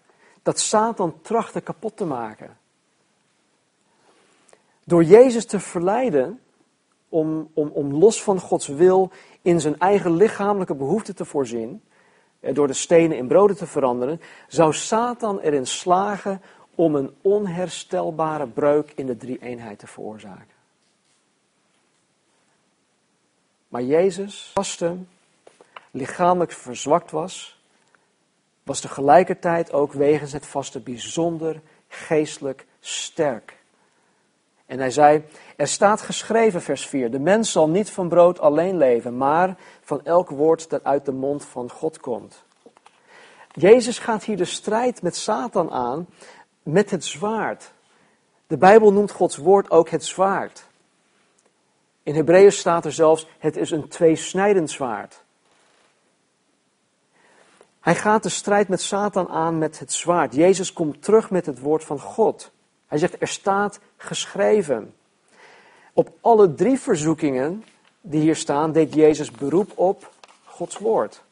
dat 0.43 0.59
Satan 0.59 1.21
trachtte 1.21 1.61
kapot 1.61 1.97
te 1.97 2.05
maken. 2.05 2.57
Door 4.83 5.03
Jezus 5.03 5.45
te 5.45 5.59
verleiden 5.59 6.39
om, 7.09 7.49
om, 7.53 7.67
om 7.67 7.93
los 7.93 8.23
van 8.23 8.39
Gods 8.39 8.67
wil 8.67 9.11
in 9.41 9.61
zijn 9.61 9.79
eigen 9.79 10.15
lichamelijke 10.15 10.75
behoeften 10.75 11.15
te 11.15 11.25
voorzien, 11.25 11.81
eh, 12.39 12.53
door 12.53 12.67
de 12.67 12.73
stenen 12.73 13.17
in 13.17 13.27
broden 13.27 13.57
te 13.57 13.67
veranderen, 13.67 14.21
zou 14.47 14.73
Satan 14.73 15.39
erin 15.39 15.67
slagen 15.67 16.41
om 16.75 16.95
een 16.95 17.13
onherstelbare 17.21 18.47
breuk 18.47 18.91
in 18.95 19.05
de 19.05 19.17
drie-eenheid 19.17 19.79
te 19.79 19.87
veroorzaken. 19.87 20.57
Maar 23.67 23.83
Jezus, 23.83 24.51
vaste, 24.53 24.97
lichamelijk 25.91 26.51
verzwakt 26.51 27.11
was, 27.11 27.59
was 28.63 28.79
tegelijkertijd 28.79 29.71
ook 29.71 29.93
wegens 29.93 30.31
het 30.31 30.45
vaste 30.45 30.79
bijzonder 30.79 31.61
geestelijk 31.87 32.65
sterk. 32.79 33.58
En 34.69 34.79
hij 34.79 34.91
zei, 34.91 35.23
er 35.55 35.67
staat 35.67 36.01
geschreven, 36.01 36.61
vers 36.61 36.87
4, 36.87 37.11
de 37.11 37.19
mens 37.19 37.51
zal 37.51 37.69
niet 37.69 37.89
van 37.89 38.09
brood 38.09 38.39
alleen 38.39 38.77
leven, 38.77 39.17
maar 39.17 39.57
van 39.81 40.05
elk 40.05 40.29
woord 40.29 40.69
dat 40.69 40.83
uit 40.83 41.05
de 41.05 41.11
mond 41.11 41.45
van 41.45 41.71
God 41.71 41.99
komt. 41.99 42.43
Jezus 43.51 43.99
gaat 43.99 44.23
hier 44.23 44.37
de 44.37 44.45
strijd 44.45 45.01
met 45.01 45.15
Satan 45.15 45.71
aan 45.71 46.07
met 46.63 46.89
het 46.89 47.05
zwaard. 47.05 47.71
De 48.47 48.57
Bijbel 48.57 48.93
noemt 48.93 49.11
Gods 49.11 49.37
woord 49.37 49.71
ook 49.71 49.89
het 49.89 50.05
zwaard. 50.05 50.67
In 52.03 52.15
Hebreeën 52.15 52.51
staat 52.51 52.85
er 52.85 52.93
zelfs, 52.93 53.27
het 53.39 53.57
is 53.57 53.71
een 53.71 53.87
tweesnijdend 53.87 54.71
zwaard. 54.71 55.23
Hij 57.79 57.95
gaat 57.95 58.23
de 58.23 58.29
strijd 58.29 58.67
met 58.67 58.81
Satan 58.81 59.29
aan 59.29 59.57
met 59.57 59.79
het 59.79 59.93
zwaard. 59.93 60.35
Jezus 60.35 60.73
komt 60.73 61.03
terug 61.03 61.29
met 61.29 61.45
het 61.45 61.59
woord 61.59 61.83
van 61.83 61.99
God. 61.99 62.51
Hij 62.89 62.97
zegt, 62.97 63.21
er 63.21 63.27
staat 63.27 63.79
geschreven. 63.97 64.93
Op 65.93 66.11
alle 66.21 66.53
drie 66.53 66.79
verzoekingen 66.79 67.63
die 68.01 68.21
hier 68.21 68.35
staan, 68.35 68.71
deed 68.71 68.93
Jezus 68.93 69.31
beroep 69.31 69.71
op 69.75 70.11
Gods 70.45 70.77
woord. 70.77 71.23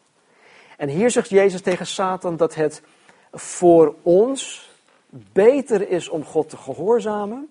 En 0.77 0.89
hier 0.89 1.11
zegt 1.11 1.29
Jezus 1.29 1.61
tegen 1.61 1.87
Satan 1.87 2.37
dat 2.37 2.55
het 2.55 2.81
voor 3.31 3.95
ons 4.01 4.69
beter 5.09 5.89
is 5.89 6.09
om 6.09 6.23
God 6.23 6.49
te 6.49 6.57
gehoorzamen, 6.57 7.49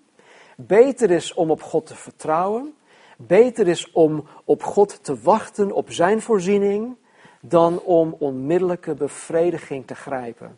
beter 0.55 1.11
is 1.11 1.33
om 1.33 1.51
op 1.51 1.61
God 1.61 1.85
te 1.85 1.95
vertrouwen, 1.95 2.75
beter 3.17 3.67
is 3.67 3.91
om 3.91 4.27
op 4.43 4.63
God 4.63 5.03
te 5.03 5.19
wachten 5.21 5.71
op 5.71 5.91
zijn 5.91 6.21
voorziening, 6.21 6.95
dan 7.41 7.79
om 7.79 8.15
onmiddellijke 8.19 8.93
bevrediging 8.93 9.87
te 9.87 9.95
grijpen. 9.95 10.57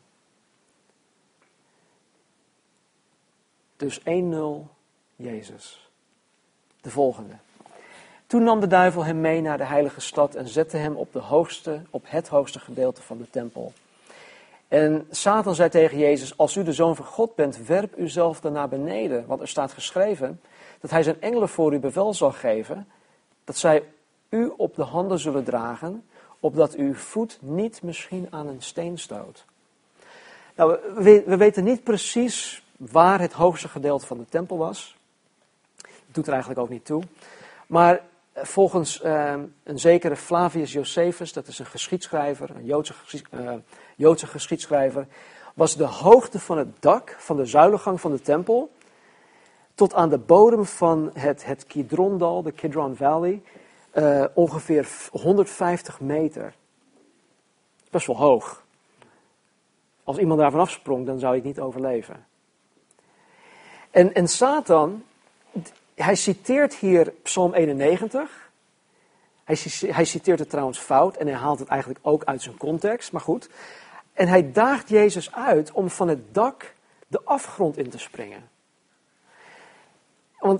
Dus 3.79 3.99
1-0 3.99 4.03
Jezus. 5.15 5.89
De 6.81 6.89
volgende. 6.89 7.33
Toen 8.27 8.43
nam 8.43 8.59
de 8.59 8.67
duivel 8.67 9.05
hem 9.05 9.21
mee 9.21 9.41
naar 9.41 9.57
de 9.57 9.63
heilige 9.63 10.01
stad 10.01 10.35
en 10.35 10.47
zette 10.47 10.77
hem 10.77 10.95
op, 10.95 11.13
de 11.13 11.19
hoogste, 11.19 11.81
op 11.89 12.03
het 12.05 12.27
hoogste 12.27 12.59
gedeelte 12.59 13.01
van 13.01 13.17
de 13.17 13.29
tempel. 13.29 13.73
En 14.67 15.07
Satan 15.11 15.55
zei 15.55 15.69
tegen 15.69 15.97
Jezus, 15.97 16.37
als 16.37 16.55
u 16.55 16.63
de 16.63 16.73
zoon 16.73 16.95
van 16.95 17.05
God 17.05 17.35
bent, 17.35 17.65
werp 17.65 17.97
uzelf 17.97 18.39
dan 18.39 18.53
naar 18.53 18.69
beneden. 18.69 19.25
Want 19.27 19.41
er 19.41 19.47
staat 19.47 19.73
geschreven 19.73 20.41
dat 20.81 20.91
hij 20.91 21.03
zijn 21.03 21.21
engelen 21.21 21.49
voor 21.49 21.73
u 21.73 21.79
bevel 21.79 22.13
zal 22.13 22.31
geven, 22.31 22.87
dat 23.43 23.57
zij 23.57 23.83
u 24.29 24.53
op 24.57 24.75
de 24.75 24.83
handen 24.83 25.19
zullen 25.19 25.43
dragen, 25.43 26.05
opdat 26.39 26.75
uw 26.75 26.93
voet 26.93 27.37
niet 27.41 27.81
misschien 27.81 28.27
aan 28.29 28.47
een 28.47 28.61
steen 28.61 28.97
stoot. 28.97 29.45
Nou, 30.55 30.79
we, 30.95 31.23
we 31.25 31.37
weten 31.37 31.63
niet 31.63 31.83
precies 31.83 32.63
waar 32.79 33.19
het 33.19 33.33
hoogste 33.33 33.67
gedeelte 33.67 34.05
van 34.05 34.17
de 34.17 34.25
tempel 34.25 34.57
was. 34.57 34.97
Doet 36.05 36.25
er 36.27 36.33
eigenlijk 36.33 36.61
ook 36.61 36.69
niet 36.69 36.85
toe. 36.85 37.03
Maar 37.67 38.01
volgens 38.33 39.01
uh, 39.03 39.33
een 39.63 39.79
zekere 39.79 40.15
Flavius 40.15 40.71
Josephus, 40.71 41.33
dat 41.33 41.47
is 41.47 41.59
een 41.59 41.65
geschiedschrijver, 41.65 42.49
een 42.55 42.65
Joodse, 42.65 42.93
uh, 43.31 43.51
Joodse 43.95 44.27
geschiedschrijver, 44.27 45.07
was 45.53 45.75
de 45.75 45.85
hoogte 45.85 46.39
van 46.39 46.57
het 46.57 46.81
dak 46.81 47.15
van 47.19 47.37
de 47.37 47.45
zuilengang 47.45 48.01
van 48.01 48.11
de 48.11 48.21
tempel 48.21 48.71
tot 49.75 49.93
aan 49.93 50.09
de 50.09 50.17
bodem 50.17 50.65
van 50.65 51.11
het, 51.13 51.45
het 51.45 51.65
Kidrondal, 51.65 52.43
de 52.43 52.51
Kidron 52.51 52.95
Valley, 52.95 53.41
uh, 53.93 54.25
ongeveer 54.33 54.87
150 55.11 55.99
meter. 55.99 56.53
Best 57.89 58.07
wel 58.07 58.17
hoog. 58.17 58.63
Als 60.03 60.17
iemand 60.17 60.39
daarvan 60.39 60.59
afsprong, 60.59 61.05
dan 61.05 61.19
zou 61.19 61.31
hij 61.31 61.35
het 61.35 61.47
niet 61.47 61.59
overleven. 61.59 62.25
En, 63.91 64.13
en 64.13 64.27
Satan, 64.27 65.03
hij 65.95 66.15
citeert 66.15 66.75
hier 66.75 67.13
Psalm 67.23 67.53
91. 67.53 68.49
Hij, 69.43 69.57
hij 69.87 70.05
citeert 70.05 70.39
het 70.39 70.49
trouwens 70.49 70.79
fout 70.79 71.17
en 71.17 71.27
hij 71.27 71.35
haalt 71.35 71.59
het 71.59 71.67
eigenlijk 71.67 71.99
ook 72.03 72.23
uit 72.23 72.41
zijn 72.41 72.57
context, 72.57 73.11
maar 73.11 73.21
goed. 73.21 73.49
En 74.13 74.27
hij 74.27 74.51
daagt 74.51 74.89
Jezus 74.89 75.31
uit 75.33 75.71
om 75.71 75.89
van 75.89 76.07
het 76.07 76.33
dak 76.33 76.73
de 77.07 77.21
afgrond 77.23 77.77
in 77.77 77.89
te 77.89 77.97
springen. 77.97 78.49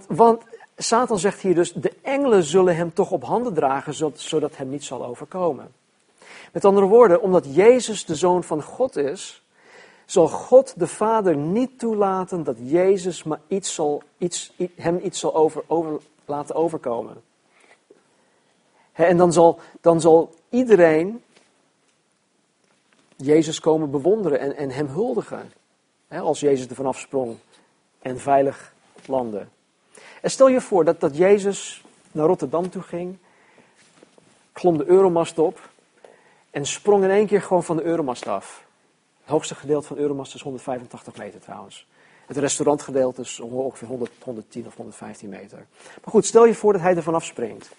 Want, 0.08 0.44
Satan 0.78 1.20
zegt 1.20 1.42
hier 1.42 1.56
dus, 1.56 1.74
de 1.74 1.94
engelen 2.02 2.44
zullen 2.44 2.76
hem 2.76 2.94
toch 2.94 3.12
op 3.12 3.24
handen 3.24 3.54
dragen, 3.54 3.94
zodat, 3.94 4.20
zodat 4.20 4.58
hem 4.58 4.70
niet 4.70 4.84
zal 4.84 5.06
overkomen. 5.06 5.74
Met 6.52 6.66
andere 6.66 6.86
woorden, 6.86 7.22
omdat 7.22 7.56
Jezus 7.56 8.06
de 8.06 8.16
Zoon 8.16 8.44
van 8.44 8.62
God 8.62 8.96
is, 8.96 9.44
zal 10.12 10.28
God 10.28 10.80
de 10.80 10.88
Vader 10.88 11.38
niet 11.38 11.80
toelaten 11.80 12.44
dat 12.44 12.56
Jezus 12.60 13.24
maar 13.24 13.40
iets 13.48 13.74
zal, 13.74 14.04
iets, 14.18 14.54
hem 14.76 15.00
iets 15.04 15.20
zal 15.20 15.36
over, 15.36 15.64
over, 15.68 16.02
laten 16.26 16.56
overkomen. 16.56 17.22
en 18.94 19.18
dan 19.18 19.34
zal, 19.34 19.60
dan 19.82 20.02
zal 20.02 20.34
iedereen 20.50 21.24
Jezus 23.16 23.60
komen 23.60 23.92
bewonderen 23.92 24.40
en, 24.40 24.56
en 24.56 24.72
hem 24.72 24.88
huldigen. 24.88 25.52
als 26.08 26.40
Jezus 26.40 26.68
er 26.68 26.76
vanaf 26.76 27.00
sprong 27.00 27.36
en 28.02 28.20
veilig 28.20 28.74
landde. 29.06 29.48
En 30.22 30.32
stel 30.32 30.48
je 30.48 30.62
voor 30.62 30.86
dat, 30.86 31.00
dat 31.00 31.18
Jezus 31.18 31.84
naar 32.12 32.28
Rotterdam 32.28 32.70
toe 32.70 32.82
ging, 32.82 33.18
klom 34.52 34.78
de 34.78 34.86
Euromast 34.86 35.40
op 35.40 35.70
en 36.52 36.66
sprong 36.66 37.04
in 37.04 37.10
één 37.10 37.28
keer 37.28 37.42
gewoon 37.42 37.64
van 37.64 37.78
de 37.78 37.84
Euromast 37.84 38.28
af. 38.28 38.68
Het 39.30 39.38
hoogste 39.38 39.56
gedeelte 39.56 39.88
van 39.88 39.98
Euromast 39.98 40.36
is 40.36 40.42
185 40.42 41.18
meter 41.18 41.40
trouwens. 41.40 41.88
Het 42.26 42.38
restaurantgedeelte 42.38 43.22
is 43.22 43.40
ongeveer 43.40 43.88
100, 43.88 44.12
110 44.24 44.66
of 44.68 44.76
115 44.76 45.30
meter. 45.30 45.58
Maar 46.04 46.10
goed, 46.14 46.26
stel 46.26 46.46
je 46.46 46.54
voor 46.54 46.74
dat 46.74 46.82
hij 46.82 46.96
er 46.96 47.04
vanaf 47.04 47.26
springt. 47.26 47.70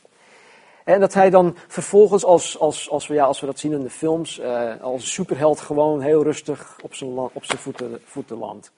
En 0.85 1.01
dat 1.01 1.15
hij 1.15 1.31
dan 1.31 1.57
vervolgens, 1.69 2.25
als, 2.25 2.59
als, 2.59 2.91
als, 2.91 3.07
we, 3.07 3.15
ja, 3.15 3.25
als 3.25 3.41
we 3.41 3.47
dat 3.47 3.59
zien 3.59 3.73
in 3.73 3.83
de 3.83 3.91
films, 3.91 4.39
uh, 4.39 4.81
als 4.81 5.13
superheld 5.13 5.61
gewoon 5.61 6.01
heel 6.01 6.23
rustig 6.23 6.79
op 6.83 6.95
zijn, 6.95 7.11
op 7.11 7.45
zijn 7.45 7.59
voeten, 7.59 8.01
voeten 8.05 8.39
landt. 8.39 8.73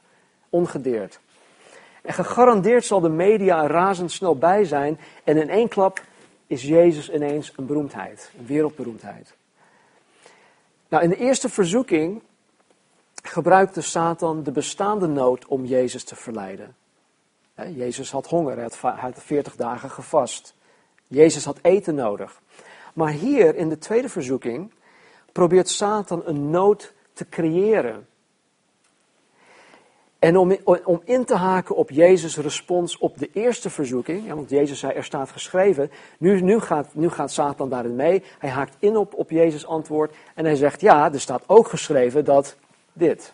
Ongedeerd. 0.50 1.20
En 2.02 2.14
gegarandeerd 2.14 2.84
zal 2.84 3.00
de 3.00 3.08
media 3.08 3.66
razendsnel 3.66 4.36
bij 4.36 4.64
zijn. 4.64 5.00
En 5.24 5.36
in 5.36 5.50
één 5.50 5.68
klap 5.68 6.02
is 6.46 6.62
Jezus 6.62 7.10
ineens 7.10 7.52
een 7.56 7.66
beroemdheid, 7.66 8.32
een 8.38 8.46
wereldberoemdheid. 8.46 9.34
Nou, 10.88 11.02
in 11.02 11.10
de 11.10 11.16
eerste 11.16 11.48
verzoeking 11.48 12.22
gebruikte 13.22 13.80
Satan 13.80 14.42
de 14.42 14.52
bestaande 14.52 15.06
nood 15.06 15.46
om 15.46 15.64
Jezus 15.64 16.04
te 16.04 16.16
verleiden. 16.16 16.74
Jezus 17.74 18.10
had 18.10 18.26
honger, 18.26 18.56
hij 18.56 18.70
had 18.80 19.22
40 19.22 19.56
dagen 19.56 19.90
gevast. 19.90 20.54
Jezus 21.06 21.44
had 21.44 21.58
eten 21.62 21.94
nodig. 21.94 22.40
Maar 22.94 23.10
hier 23.10 23.56
in 23.56 23.68
de 23.68 23.78
tweede 23.78 24.08
verzoeking 24.08 24.72
probeert 25.32 25.68
Satan 25.68 26.22
een 26.24 26.50
nood 26.50 26.92
te 27.12 27.28
creëren. 27.28 28.06
En 30.18 30.36
om, 30.36 30.56
om 30.84 31.02
in 31.04 31.24
te 31.24 31.34
haken 31.34 31.76
op 31.76 31.90
Jezus' 31.90 32.36
respons 32.36 32.98
op 32.98 33.18
de 33.18 33.30
eerste 33.32 33.70
verzoeking, 33.70 34.26
ja, 34.26 34.34
want 34.34 34.50
Jezus 34.50 34.78
zei, 34.78 34.92
er 34.92 35.04
staat 35.04 35.30
geschreven, 35.30 35.90
nu, 36.18 36.40
nu, 36.40 36.60
gaat, 36.60 36.94
nu 36.94 37.08
gaat 37.08 37.32
Satan 37.32 37.68
daarin 37.68 37.96
mee. 37.96 38.22
Hij 38.38 38.50
haakt 38.50 38.76
in 38.78 38.96
op, 38.96 39.14
op 39.14 39.30
Jezus' 39.30 39.66
antwoord 39.66 40.14
en 40.34 40.44
hij 40.44 40.54
zegt, 40.54 40.80
ja, 40.80 41.12
er 41.12 41.20
staat 41.20 41.42
ook 41.46 41.68
geschreven 41.68 42.24
dat 42.24 42.56
dit. 42.92 43.32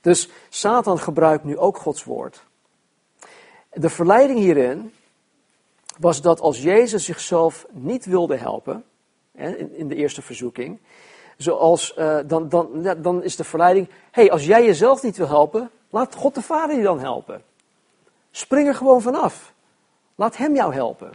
Dus 0.00 0.28
Satan 0.48 0.98
gebruikt 0.98 1.44
nu 1.44 1.58
ook 1.58 1.76
Gods 1.76 2.04
woord. 2.04 2.44
De 3.72 3.90
verleiding 3.90 4.38
hierin 4.38 4.92
was 5.98 6.20
dat 6.20 6.40
als 6.40 6.62
Jezus 6.62 7.04
zichzelf 7.04 7.66
niet 7.70 8.04
wilde 8.04 8.36
helpen, 8.36 8.84
in 9.76 9.88
de 9.88 9.94
eerste 9.94 10.22
verzoeking, 10.22 10.80
zoals, 11.36 11.94
uh, 11.98 12.18
dan, 12.26 12.48
dan, 12.48 12.96
dan 13.02 13.22
is 13.22 13.36
de 13.36 13.44
verleiding, 13.44 13.88
hey, 14.10 14.30
als 14.30 14.44
jij 14.44 14.64
jezelf 14.64 15.02
niet 15.02 15.16
wil 15.16 15.28
helpen, 15.28 15.70
laat 15.90 16.14
God 16.14 16.34
de 16.34 16.42
Vader 16.42 16.76
je 16.76 16.82
dan 16.82 17.00
helpen. 17.00 17.42
Spring 18.30 18.68
er 18.68 18.74
gewoon 18.74 19.02
vanaf. 19.02 19.52
Laat 20.14 20.36
Hem 20.36 20.54
jou 20.54 20.74
helpen. 20.74 21.12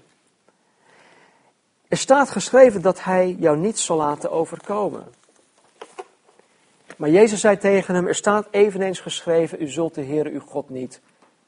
Er 1.87 1.97
staat 1.97 2.29
geschreven 2.29 2.81
dat 2.81 3.03
Hij 3.03 3.35
jou 3.39 3.57
niet 3.57 3.79
zal 3.79 3.97
laten 3.97 4.31
overkomen. 4.31 5.07
Maar 6.99 7.09
Jezus 7.09 7.39
zei 7.39 7.57
tegen 7.57 7.95
hem, 7.95 8.07
er 8.07 8.15
staat 8.15 8.47
eveneens 8.51 8.99
geschreven, 8.99 9.61
u 9.61 9.67
zult 9.67 9.95
de 9.95 10.01
Heer 10.01 10.25
uw 10.25 10.39
God 10.39 10.69
niet 10.69 11.01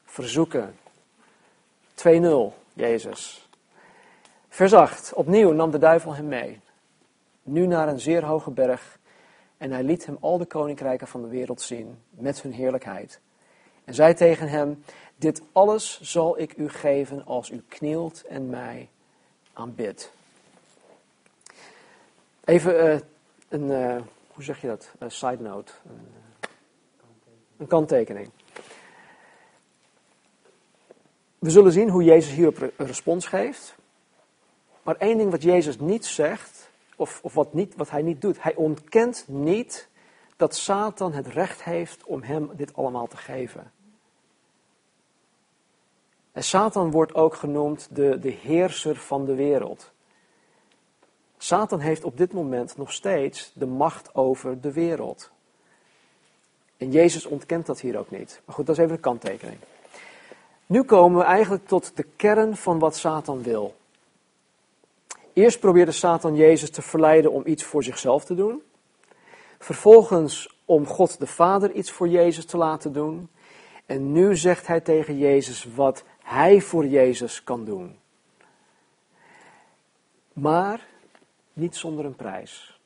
verzoeken. 0.04 0.74
2-0, 1.94 2.02
Jezus. 2.72 3.48
Vers 4.48 4.72
8, 4.72 5.12
opnieuw 5.12 5.52
nam 5.52 5.70
de 5.70 5.78
duivel 5.78 6.14
hem 6.14 6.28
mee 6.28 6.60
nu 7.42 7.66
naar 7.66 7.88
een 7.88 8.00
zeer 8.00 8.24
hoge 8.24 8.50
berg, 8.50 8.98
en 9.56 9.70
hij 9.70 9.82
liet 9.82 10.06
hem 10.06 10.16
al 10.20 10.38
de 10.38 10.44
koninkrijken 10.44 11.06
van 11.06 11.22
de 11.22 11.28
wereld 11.28 11.60
zien, 11.60 11.98
met 12.10 12.42
hun 12.42 12.52
heerlijkheid. 12.52 13.20
En 13.84 13.94
zei 13.94 14.14
tegen 14.14 14.48
hem, 14.48 14.84
dit 15.16 15.42
alles 15.52 16.00
zal 16.00 16.38
ik 16.38 16.56
u 16.56 16.68
geven 16.68 17.24
als 17.24 17.50
u 17.50 17.62
knielt 17.68 18.24
en 18.24 18.50
mij 18.50 18.88
aanbidt. 19.52 20.12
Even 22.44 22.84
uh, 22.84 23.00
een, 23.48 23.70
uh, 23.70 24.02
hoe 24.32 24.44
zeg 24.44 24.60
je 24.60 24.66
dat, 24.66 24.94
een 24.98 25.10
side 25.10 25.42
note, 25.42 25.72
een, 25.86 25.92
uh, 25.94 26.48
een 27.56 27.66
kanttekening. 27.66 28.30
We 31.38 31.50
zullen 31.50 31.72
zien 31.72 31.88
hoe 31.88 32.04
Jezus 32.04 32.32
hierop 32.32 32.60
een 32.60 32.86
respons 32.86 33.26
geeft. 33.26 33.74
Maar 34.82 34.96
één 34.96 35.18
ding 35.18 35.30
wat 35.30 35.42
Jezus 35.42 35.78
niet 35.78 36.06
zegt, 36.06 36.70
of, 36.96 37.20
of 37.22 37.34
wat, 37.34 37.52
niet, 37.52 37.76
wat 37.76 37.90
hij 37.90 38.02
niet 38.02 38.20
doet. 38.20 38.42
Hij 38.42 38.54
ontkent 38.54 39.24
niet 39.28 39.88
dat 40.36 40.56
Satan 40.56 41.12
het 41.12 41.26
recht 41.26 41.62
heeft 41.62 42.04
om 42.04 42.22
hem 42.22 42.50
dit 42.52 42.74
allemaal 42.74 43.06
te 43.06 43.16
geven. 43.16 43.72
En 46.32 46.44
Satan 46.44 46.90
wordt 46.90 47.14
ook 47.14 47.34
genoemd 47.34 47.88
de, 47.90 48.18
de 48.18 48.30
heerser 48.30 48.96
van 48.96 49.24
de 49.24 49.34
wereld. 49.34 49.92
Satan 51.42 51.80
heeft 51.80 52.04
op 52.04 52.16
dit 52.16 52.32
moment 52.32 52.76
nog 52.76 52.92
steeds 52.92 53.52
de 53.54 53.66
macht 53.66 54.14
over 54.14 54.60
de 54.60 54.72
wereld. 54.72 55.30
En 56.76 56.90
Jezus 56.90 57.26
ontkent 57.26 57.66
dat 57.66 57.80
hier 57.80 57.98
ook 57.98 58.10
niet. 58.10 58.40
Maar 58.44 58.54
goed, 58.54 58.66
dat 58.66 58.76
is 58.76 58.82
even 58.82 58.94
een 58.94 59.00
kanttekening. 59.00 59.58
Nu 60.66 60.82
komen 60.82 61.18
we 61.18 61.24
eigenlijk 61.24 61.66
tot 61.66 61.96
de 61.96 62.02
kern 62.16 62.56
van 62.56 62.78
wat 62.78 62.96
Satan 62.96 63.42
wil. 63.42 63.74
Eerst 65.32 65.60
probeerde 65.60 65.92
Satan 65.92 66.36
Jezus 66.36 66.70
te 66.70 66.82
verleiden 66.82 67.32
om 67.32 67.42
iets 67.46 67.64
voor 67.64 67.84
zichzelf 67.84 68.24
te 68.24 68.34
doen. 68.34 68.62
Vervolgens 69.58 70.58
om 70.64 70.86
God 70.86 71.18
de 71.18 71.26
Vader 71.26 71.72
iets 71.72 71.90
voor 71.90 72.08
Jezus 72.08 72.44
te 72.46 72.56
laten 72.56 72.92
doen. 72.92 73.28
En 73.86 74.12
nu 74.12 74.36
zegt 74.36 74.66
hij 74.66 74.80
tegen 74.80 75.18
Jezus 75.18 75.68
wat 75.74 76.04
hij 76.22 76.60
voor 76.60 76.86
Jezus 76.86 77.44
kan 77.44 77.64
doen. 77.64 77.98
Maar 80.32 80.90
niet 81.52 81.76
zonder 81.76 82.04
een 82.04 82.16
prijs. 82.16 82.80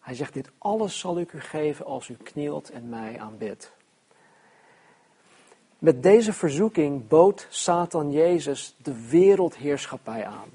Hij 0.00 0.14
zegt: 0.14 0.32
Dit 0.32 0.50
alles 0.58 0.98
zal 0.98 1.18
ik 1.18 1.32
u 1.32 1.40
geven 1.40 1.86
als 1.86 2.08
u 2.08 2.14
knielt 2.14 2.70
en 2.70 2.88
mij 2.88 3.20
aanbidt. 3.20 3.72
Met 5.78 6.02
deze 6.02 6.32
verzoeking 6.32 7.08
bood 7.08 7.46
Satan 7.50 8.12
Jezus 8.12 8.74
de 8.82 9.08
wereldheerschappij 9.08 10.26
aan. 10.26 10.48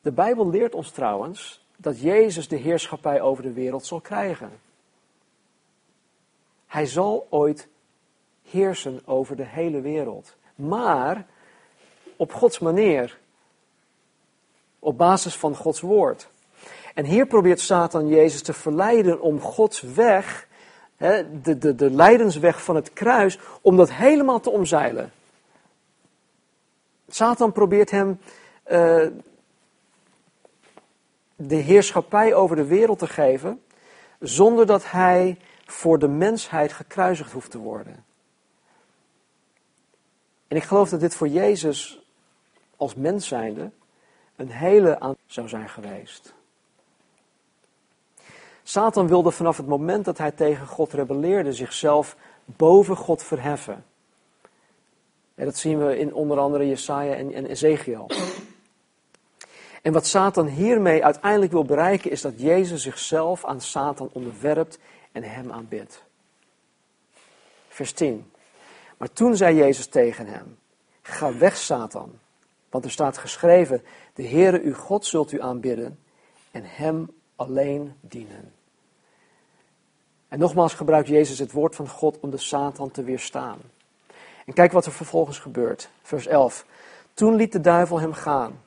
De 0.00 0.12
Bijbel 0.12 0.50
leert 0.50 0.74
ons 0.74 0.90
trouwens 0.90 1.66
dat 1.76 2.00
Jezus 2.00 2.48
de 2.48 2.56
heerschappij 2.56 3.20
over 3.20 3.42
de 3.42 3.52
wereld 3.52 3.86
zal 3.86 4.00
krijgen. 4.00 4.60
Hij 6.66 6.86
zal 6.86 7.26
ooit 7.30 7.68
heersen 8.42 9.00
over 9.04 9.36
de 9.36 9.46
hele 9.46 9.80
wereld. 9.80 10.36
Maar 10.54 11.26
op 12.16 12.32
Gods 12.32 12.58
manier. 12.58 13.18
Op 14.78 14.98
basis 14.98 15.36
van 15.36 15.56
Gods 15.56 15.80
woord. 15.80 16.28
En 16.94 17.04
hier 17.04 17.26
probeert 17.26 17.60
Satan 17.60 18.08
Jezus 18.08 18.42
te 18.42 18.52
verleiden 18.52 19.20
om 19.20 19.40
Gods 19.40 19.80
weg, 19.80 20.46
de, 20.96 21.58
de, 21.58 21.74
de 21.74 21.90
leidensweg 21.90 22.62
van 22.62 22.74
het 22.76 22.92
kruis, 22.92 23.38
om 23.60 23.76
dat 23.76 23.92
helemaal 23.92 24.40
te 24.40 24.50
omzeilen. 24.50 25.12
Satan 27.08 27.52
probeert 27.52 27.90
hem 27.90 28.20
uh, 28.70 29.06
de 31.36 31.56
heerschappij 31.56 32.34
over 32.34 32.56
de 32.56 32.66
wereld 32.66 32.98
te 32.98 33.06
geven, 33.06 33.62
zonder 34.20 34.66
dat 34.66 34.90
hij 34.90 35.38
voor 35.66 35.98
de 35.98 36.08
mensheid 36.08 36.72
gekruisigd 36.72 37.32
hoeft 37.32 37.50
te 37.50 37.58
worden. 37.58 38.04
En 40.48 40.56
ik 40.56 40.62
geloof 40.62 40.88
dat 40.88 41.00
dit 41.00 41.14
voor 41.14 41.28
Jezus 41.28 42.06
als 42.76 42.94
mens 42.94 43.28
zijnde 43.28 43.70
een 44.38 44.50
hele 44.50 45.00
aan 45.00 45.16
zou 45.26 45.48
zijn 45.48 45.68
geweest. 45.68 46.34
Satan 48.62 49.08
wilde 49.08 49.30
vanaf 49.30 49.56
het 49.56 49.66
moment 49.66 50.04
dat 50.04 50.18
hij 50.18 50.30
tegen 50.30 50.66
God 50.66 50.92
rebelleerde 50.92 51.52
zichzelf 51.52 52.16
boven 52.44 52.96
God 52.96 53.22
verheffen. 53.22 53.84
En 55.34 55.44
dat 55.44 55.56
zien 55.56 55.86
we 55.86 55.98
in 55.98 56.14
onder 56.14 56.38
andere 56.38 56.68
Jesaja 56.68 57.14
en, 57.14 57.32
en 57.32 57.46
Ezekiel. 57.46 58.10
En 59.82 59.92
wat 59.92 60.06
Satan 60.06 60.46
hiermee 60.46 61.04
uiteindelijk 61.04 61.52
wil 61.52 61.64
bereiken 61.64 62.10
is 62.10 62.20
dat 62.20 62.40
Jezus 62.40 62.82
zichzelf 62.82 63.44
aan 63.44 63.60
Satan 63.60 64.10
onderwerpt 64.12 64.78
en 65.12 65.22
hem 65.22 65.52
aanbidt. 65.52 66.02
Vers 67.68 67.92
10. 67.92 68.32
Maar 68.96 69.12
toen 69.12 69.36
zei 69.36 69.56
Jezus 69.56 69.86
tegen 69.86 70.26
hem: 70.26 70.58
Ga 71.02 71.36
weg, 71.36 71.56
Satan. 71.56 72.18
Want 72.70 72.84
er 72.84 72.90
staat 72.90 73.18
geschreven: 73.18 73.82
De 74.18 74.26
Heere 74.26 74.60
uw 74.60 74.74
God 74.74 75.06
zult 75.06 75.32
u 75.32 75.40
aanbidden 75.40 75.98
en 76.50 76.62
hem 76.64 77.10
alleen 77.36 77.94
dienen. 78.00 78.52
En 80.28 80.38
nogmaals 80.38 80.74
gebruikt 80.74 81.08
Jezus 81.08 81.38
het 81.38 81.52
woord 81.52 81.74
van 81.74 81.88
God 81.88 82.20
om 82.20 82.30
de 82.30 82.36
Satan 82.36 82.90
te 82.90 83.02
weerstaan. 83.02 83.58
En 84.46 84.52
kijk 84.52 84.72
wat 84.72 84.86
er 84.86 84.92
vervolgens 84.92 85.38
gebeurt. 85.38 85.90
Vers 86.02 86.26
11. 86.26 86.66
Toen 87.14 87.34
liet 87.34 87.52
de 87.52 87.60
duivel 87.60 88.00
hem 88.00 88.12
gaan. 88.12 88.60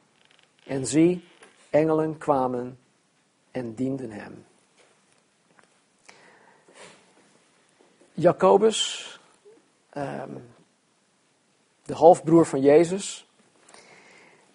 En 0.63 0.85
zie, 0.87 1.27
engelen 1.69 2.17
kwamen 2.17 2.79
en 3.51 3.73
dienden 3.73 4.11
hem. 4.11 4.45
Jacobus, 8.13 9.19
ehm, 9.89 10.37
de 11.83 11.93
halfbroer 11.93 12.45
van 12.45 12.61
Jezus, 12.61 13.30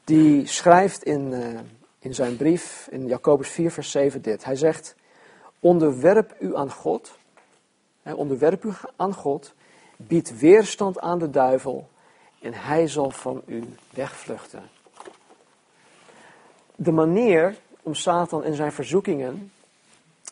die 0.07 0.47
schrijft 0.47 1.03
in, 1.03 1.33
uh, 1.33 1.59
in 1.99 2.15
zijn 2.15 2.37
brief, 2.37 2.89
in 2.91 3.07
Jacobus 3.07 3.49
4, 3.49 3.71
vers 3.71 3.91
7 3.91 4.23
dit. 4.23 4.45
Hij 4.45 4.57
zegt, 4.57 4.95
onderwerp 5.61 6.37
u 6.41 6.57
aan 6.57 6.71
God, 6.71 7.19
hè, 8.03 8.13
onderwerp 8.13 8.65
u 8.65 8.73
aan 8.97 9.15
God, 9.15 9.55
bied 9.97 10.39
weerstand 10.39 11.01
aan 11.01 11.19
de 11.19 11.31
duivel 11.31 11.89
en 12.41 12.55
hij 12.55 12.89
zal 12.89 13.11
van 13.11 13.43
u 13.47 13.65
wegvluchten 13.91 14.63
de 16.77 16.93
manier 16.93 17.57
om 17.83 17.95
Satan 17.95 18.45
en 18.45 18.55
zijn 18.55 18.73
verzoekingen 18.73 19.53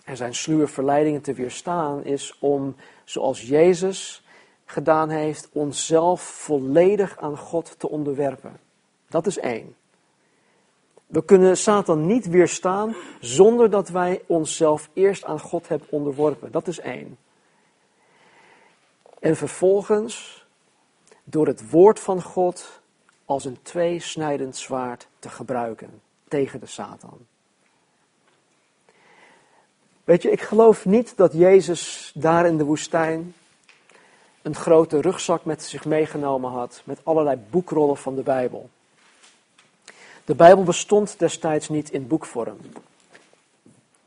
en 0.04 0.16
zijn 0.16 0.34
sluwe 0.34 0.66
verleidingen 0.66 1.20
te 1.20 1.32
weerstaan 1.32 2.04
is 2.04 2.36
om, 2.38 2.76
zoals 3.04 3.42
Jezus 3.42 4.24
gedaan 4.64 5.08
heeft, 5.08 5.48
onszelf 5.52 6.20
volledig 6.20 7.18
aan 7.18 7.36
God 7.36 7.74
te 7.78 7.88
onderwerpen. 7.88 8.60
Dat 9.14 9.26
is 9.26 9.38
één. 9.38 9.76
We 11.06 11.24
kunnen 11.24 11.56
Satan 11.56 12.06
niet 12.06 12.26
weerstaan 12.26 12.96
zonder 13.20 13.70
dat 13.70 13.88
wij 13.88 14.22
onszelf 14.26 14.88
eerst 14.92 15.24
aan 15.24 15.40
God 15.40 15.68
hebben 15.68 15.88
onderworpen. 15.90 16.52
Dat 16.52 16.66
is 16.68 16.78
één. 16.80 17.18
En 19.20 19.36
vervolgens 19.36 20.44
door 21.24 21.46
het 21.46 21.70
woord 21.70 22.00
van 22.00 22.22
God 22.22 22.80
als 23.24 23.44
een 23.44 23.58
tweesnijdend 23.62 24.56
zwaard 24.56 25.08
te 25.18 25.28
gebruiken 25.28 26.02
tegen 26.28 26.60
de 26.60 26.66
Satan. 26.66 27.18
Weet 30.04 30.22
je, 30.22 30.30
ik 30.30 30.40
geloof 30.40 30.84
niet 30.84 31.16
dat 31.16 31.32
Jezus 31.32 32.12
daar 32.14 32.46
in 32.46 32.56
de 32.56 32.64
woestijn 32.64 33.34
een 34.42 34.54
grote 34.54 35.00
rugzak 35.00 35.44
met 35.44 35.62
zich 35.62 35.84
meegenomen 35.84 36.50
had 36.50 36.82
met 36.84 37.00
allerlei 37.02 37.38
boekrollen 37.50 37.96
van 37.96 38.14
de 38.14 38.22
Bijbel. 38.22 38.70
De 40.24 40.34
Bijbel 40.34 40.64
bestond 40.64 41.18
destijds 41.18 41.68
niet 41.68 41.90
in 41.90 42.06
boekvorm. 42.06 42.56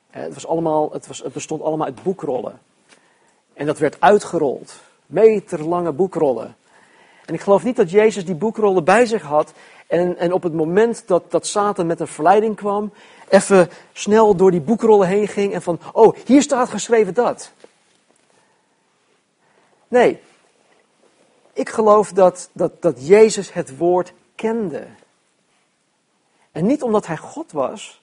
Het, 0.09 0.33
was 0.33 0.47
allemaal, 0.47 0.91
het, 0.91 1.07
was, 1.07 1.19
het 1.19 1.33
bestond 1.33 1.61
allemaal 1.61 1.85
uit 1.85 2.03
boekrollen. 2.03 2.59
En 3.53 3.65
dat 3.65 3.77
werd 3.77 4.01
uitgerold. 4.01 4.73
Meterlange 5.05 5.91
boekrollen. 5.91 6.55
En 7.25 7.33
ik 7.33 7.41
geloof 7.41 7.63
niet 7.63 7.75
dat 7.75 7.91
Jezus 7.91 8.25
die 8.25 8.35
boekrollen 8.35 8.83
bij 8.83 9.05
zich 9.05 9.21
had. 9.21 9.53
En, 9.87 10.17
en 10.17 10.33
op 10.33 10.43
het 10.43 10.53
moment 10.53 11.03
dat, 11.07 11.31
dat 11.31 11.47
Satan 11.47 11.85
met 11.85 11.99
een 11.99 12.07
verleiding 12.07 12.55
kwam, 12.55 12.91
even 13.29 13.69
snel 13.93 14.35
door 14.35 14.51
die 14.51 14.61
boekrollen 14.61 15.07
heen 15.07 15.27
ging 15.27 15.53
en 15.53 15.61
van, 15.61 15.79
oh, 15.93 16.15
hier 16.25 16.41
staat 16.41 16.69
geschreven 16.69 17.13
dat. 17.13 17.51
Nee, 19.87 20.19
ik 21.53 21.69
geloof 21.69 22.11
dat, 22.11 22.49
dat, 22.53 22.81
dat 22.81 23.07
Jezus 23.07 23.53
het 23.53 23.77
woord 23.77 24.13
kende. 24.35 24.87
En 26.57 26.65
niet 26.65 26.83
omdat 26.83 27.07
hij 27.07 27.17
God 27.17 27.51
was, 27.51 28.01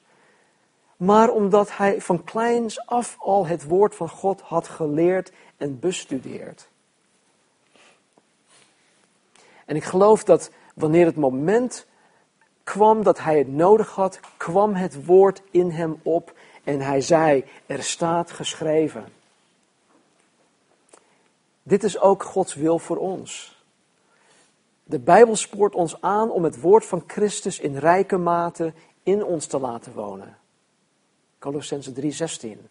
maar 0.96 1.30
omdat 1.30 1.76
hij 1.76 2.00
van 2.00 2.24
kleins 2.24 2.86
af 2.86 3.16
al 3.18 3.46
het 3.46 3.64
woord 3.64 3.94
van 3.94 4.08
God 4.08 4.40
had 4.40 4.68
geleerd 4.68 5.32
en 5.56 5.78
bestudeerd. 5.78 6.68
En 9.64 9.76
ik 9.76 9.84
geloof 9.84 10.24
dat 10.24 10.50
wanneer 10.74 11.06
het 11.06 11.16
moment 11.16 11.86
kwam 12.64 13.02
dat 13.02 13.18
hij 13.18 13.38
het 13.38 13.48
nodig 13.48 13.90
had, 13.90 14.20
kwam 14.36 14.74
het 14.74 15.04
woord 15.04 15.42
in 15.50 15.70
hem 15.70 16.00
op 16.02 16.32
en 16.64 16.80
hij 16.80 17.00
zei, 17.00 17.44
er 17.66 17.82
staat 17.82 18.30
geschreven. 18.30 19.12
Dit 21.62 21.84
is 21.84 22.00
ook 22.00 22.22
Gods 22.22 22.54
wil 22.54 22.78
voor 22.78 22.96
ons. 22.96 23.53
De 24.84 24.98
Bijbel 24.98 25.36
spoort 25.36 25.74
ons 25.74 26.00
aan 26.00 26.30
om 26.30 26.44
het 26.44 26.60
woord 26.60 26.86
van 26.86 27.04
Christus 27.06 27.60
in 27.60 27.76
rijke 27.76 28.16
mate 28.16 28.72
in 29.02 29.24
ons 29.24 29.46
te 29.46 29.58
laten 29.58 29.92
wonen. 29.92 30.36
Colossense 31.38 31.92
3:16. 31.92 32.68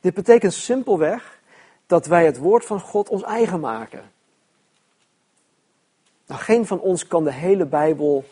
Dit 0.00 0.14
betekent 0.14 0.52
simpelweg 0.52 1.40
dat 1.86 2.06
wij 2.06 2.24
het 2.26 2.38
woord 2.38 2.64
van 2.64 2.80
God 2.80 3.08
ons 3.08 3.22
eigen 3.22 3.60
maken. 3.60 4.12
Nou, 6.26 6.40
geen 6.40 6.66
van 6.66 6.80
ons 6.80 7.06
kan 7.06 7.24
de 7.24 7.32
hele 7.32 7.66
Bijbel 7.66 8.24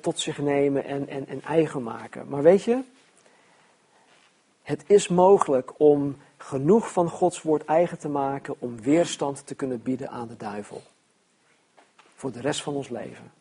tot 0.00 0.20
zich 0.20 0.38
nemen 0.38 0.84
en, 0.84 1.08
en, 1.08 1.28
en 1.28 1.42
eigen 1.42 1.82
maken. 1.82 2.28
Maar 2.28 2.42
weet 2.42 2.62
je, 2.62 2.82
het 4.62 4.84
is 4.86 5.08
mogelijk 5.08 5.72
om 5.76 6.16
genoeg 6.36 6.92
van 6.92 7.08
Gods 7.08 7.42
woord 7.42 7.64
eigen 7.64 7.98
te 7.98 8.08
maken 8.08 8.54
om 8.58 8.80
weerstand 8.80 9.46
te 9.46 9.54
kunnen 9.54 9.82
bieden 9.82 10.10
aan 10.10 10.28
de 10.28 10.36
duivel. 10.36 10.82
Voor 12.22 12.32
de 12.32 12.40
rest 12.40 12.62
van 12.62 12.74
ons 12.74 12.88
leven. 12.88 13.32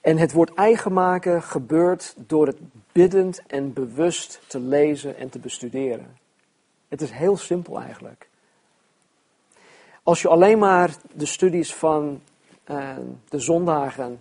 En 0.00 0.18
het 0.18 0.32
woord 0.32 0.54
eigen 0.54 0.92
maken 0.92 1.42
gebeurt 1.42 2.14
door 2.16 2.46
het 2.46 2.58
biddend 2.92 3.42
en 3.46 3.72
bewust 3.72 4.40
te 4.46 4.60
lezen 4.60 5.16
en 5.16 5.28
te 5.28 5.38
bestuderen. 5.38 6.16
Het 6.88 7.00
is 7.00 7.10
heel 7.10 7.36
simpel 7.36 7.80
eigenlijk. 7.80 8.28
Als 10.02 10.22
je 10.22 10.28
alleen 10.28 10.58
maar 10.58 10.96
de 11.12 11.26
studies 11.26 11.74
van 11.74 12.22
uh, 12.70 12.96
de 13.28 13.38
zondagen 13.38 14.20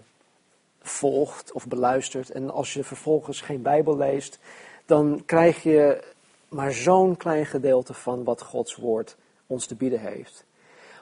volgt 0.82 1.52
of 1.52 1.68
beluistert 1.68 2.30
en 2.30 2.50
als 2.50 2.74
je 2.74 2.84
vervolgens 2.84 3.42
geen 3.42 3.62
Bijbel 3.62 3.98
leest, 3.98 4.40
dan 4.86 5.24
krijg 5.26 5.64
je 5.64 6.04
maar 6.50 6.72
zo'n 6.72 7.18
klein 7.18 7.46
gedeelte 7.46 7.94
van 7.94 8.24
wat 8.24 8.42
Gods 8.42 8.76
woord 8.76 9.18
ons 9.48 9.66
te 9.66 9.76
bieden 9.76 10.00
heeft. 10.00 10.48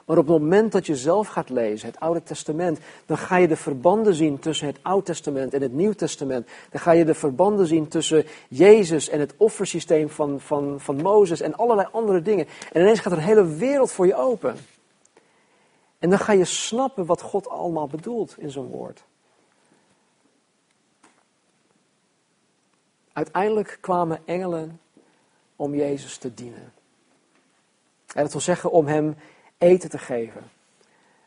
Maar 0.08 0.18
op 0.18 0.26
het 0.28 0.40
moment 0.40 0.72
dat 0.72 0.86
je 0.86 0.96
zelf 0.96 1.28
gaat 1.28 1.48
lezen, 1.48 1.88
het 1.88 2.00
Oude 2.00 2.22
Testament, 2.22 2.78
dan 3.06 3.18
ga 3.18 3.36
je 3.36 3.48
de 3.48 3.56
verbanden 3.56 4.14
zien 4.14 4.38
tussen 4.38 4.66
het 4.66 4.78
Oude 4.82 5.04
Testament 5.04 5.54
en 5.54 5.62
het 5.62 5.72
Nieuw 5.72 5.92
Testament. 5.92 6.48
Dan 6.70 6.80
ga 6.80 6.90
je 6.90 7.04
de 7.04 7.14
verbanden 7.14 7.66
zien 7.66 7.88
tussen 7.88 8.24
Jezus 8.48 9.08
en 9.08 9.20
het 9.20 9.34
offersysteem 9.36 10.10
van, 10.10 10.40
van, 10.40 10.80
van 10.80 10.96
Mozes 11.02 11.40
en 11.40 11.54
allerlei 11.54 11.88
andere 11.92 12.22
dingen. 12.22 12.46
En 12.72 12.80
ineens 12.80 13.00
gaat 13.00 13.12
er 13.12 13.18
een 13.18 13.24
hele 13.24 13.46
wereld 13.46 13.92
voor 13.92 14.06
je 14.06 14.14
open. 14.14 14.56
En 15.98 16.10
dan 16.10 16.18
ga 16.18 16.32
je 16.32 16.44
snappen 16.44 17.06
wat 17.06 17.22
God 17.22 17.48
allemaal 17.48 17.86
bedoelt 17.86 18.38
in 18.38 18.50
zo'n 18.50 18.68
woord. 18.68 19.04
Uiteindelijk 23.12 23.78
kwamen 23.80 24.20
engelen 24.24 24.80
om 25.56 25.74
Jezus 25.74 26.16
te 26.16 26.34
dienen. 26.34 26.72
En 28.14 28.22
dat 28.22 28.32
wil 28.32 28.40
zeggen 28.40 28.70
om 28.70 28.86
hem 28.86 29.16
eten 29.58 29.90
te 29.90 29.98
geven. 29.98 30.50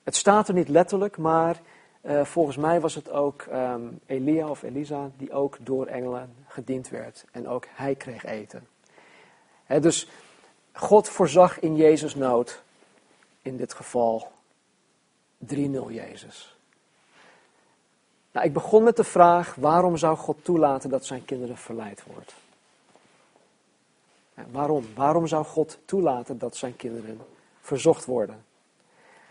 Het 0.04 0.16
staat 0.16 0.48
er 0.48 0.54
niet 0.54 0.70
letterlijk, 0.70 1.18
maar 1.18 1.62
uh, 2.02 2.26
volgens 2.26 2.58
mij 2.58 2.80
was 2.80 2.96
het 2.96 3.10
ook 3.10 3.46
um, 3.54 4.00
Elia 4.06 4.50
of 4.50 4.64
Elisa 4.64 5.12
die 5.18 5.32
ook 5.32 5.58
door 5.60 5.86
engelen 5.86 6.36
gediend 6.48 6.90
werd. 6.90 7.26
En 7.32 7.48
ook 7.48 7.66
hij 7.70 7.96
kreeg 7.96 8.26
eten. 8.26 8.68
Dus 9.68 10.08
God 10.72 11.10
voorzag 11.10 11.60
in 11.60 11.76
Jezus 11.76 12.16
nood, 12.16 12.62
in 13.42 13.58
dit 13.58 13.74
geval 13.74 14.32
3-0 15.46 15.48
Jezus. 15.88 16.56
Nou, 18.32 18.46
ik 18.46 18.54
begon 18.54 18.84
met 18.84 18.96
de 18.96 19.04
vraag, 19.04 19.56
waarom 19.56 19.98
zou 19.98 20.18
God 20.18 20.44
toelaten 20.44 20.90
dat 20.90 21.06
zijn 21.06 21.26
kinderen 21.26 21.58
verleid 21.58 22.04
worden? 22.04 22.34
Waarom? 24.52 24.86
Waarom 24.96 25.28
zou 25.28 25.46
God 25.46 25.78
toelaten 25.86 26.38
dat 26.38 26.56
zijn 26.56 26.76
kinderen 26.76 27.22
verzocht 27.62 28.06
worden? 28.06 28.46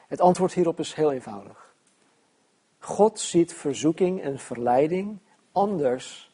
Het 0.09 0.21
antwoord 0.21 0.53
hierop 0.53 0.79
is 0.79 0.95
heel 0.95 1.13
eenvoudig. 1.13 1.73
God 2.79 3.21
ziet 3.21 3.53
verzoeking 3.53 4.23
en 4.23 4.39
verleiding 4.39 5.19
anders 5.53 6.31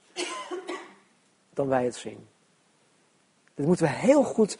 dan 1.50 1.68
wij 1.68 1.84
het 1.84 1.96
zien. 1.96 2.28
Dit 3.54 3.66
moeten 3.66 3.84
we 3.84 3.92
heel 3.92 4.24
goed 4.24 4.58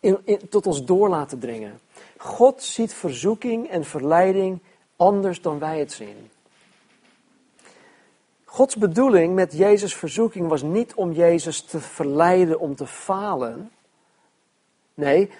in, 0.00 0.18
in, 0.24 0.48
tot 0.48 0.66
ons 0.66 0.84
door 0.84 1.08
laten 1.08 1.38
dringen. 1.38 1.80
God 2.16 2.62
ziet 2.62 2.94
verzoeking 2.94 3.68
en 3.68 3.84
verleiding 3.84 4.58
anders 4.96 5.40
dan 5.40 5.58
wij 5.58 5.78
het 5.78 5.92
zien. 5.92 6.30
Gods 8.44 8.76
bedoeling 8.76 9.34
met 9.34 9.52
Jezus' 9.52 9.94
verzoeking 9.94 10.48
was 10.48 10.62
niet 10.62 10.94
om 10.94 11.12
Jezus 11.12 11.60
te 11.60 11.80
verleiden 11.80 12.60
om 12.60 12.76
te 12.76 12.86
falen. 12.86 13.70
Nee, 14.94 15.30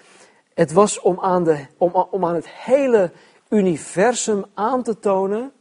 het 0.55 0.71
was 0.71 0.99
om 0.99 1.19
aan, 1.19 1.43
de, 1.43 1.65
om, 1.77 1.91
om 1.93 2.25
aan 2.25 2.35
het 2.35 2.49
hele 2.49 3.11
universum 3.49 4.45
aan 4.53 4.83
te 4.83 4.99
tonen 4.99 5.51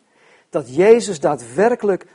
dat 0.51 0.75
Jezus 0.75 1.21
daadwerkelijk 1.21 2.07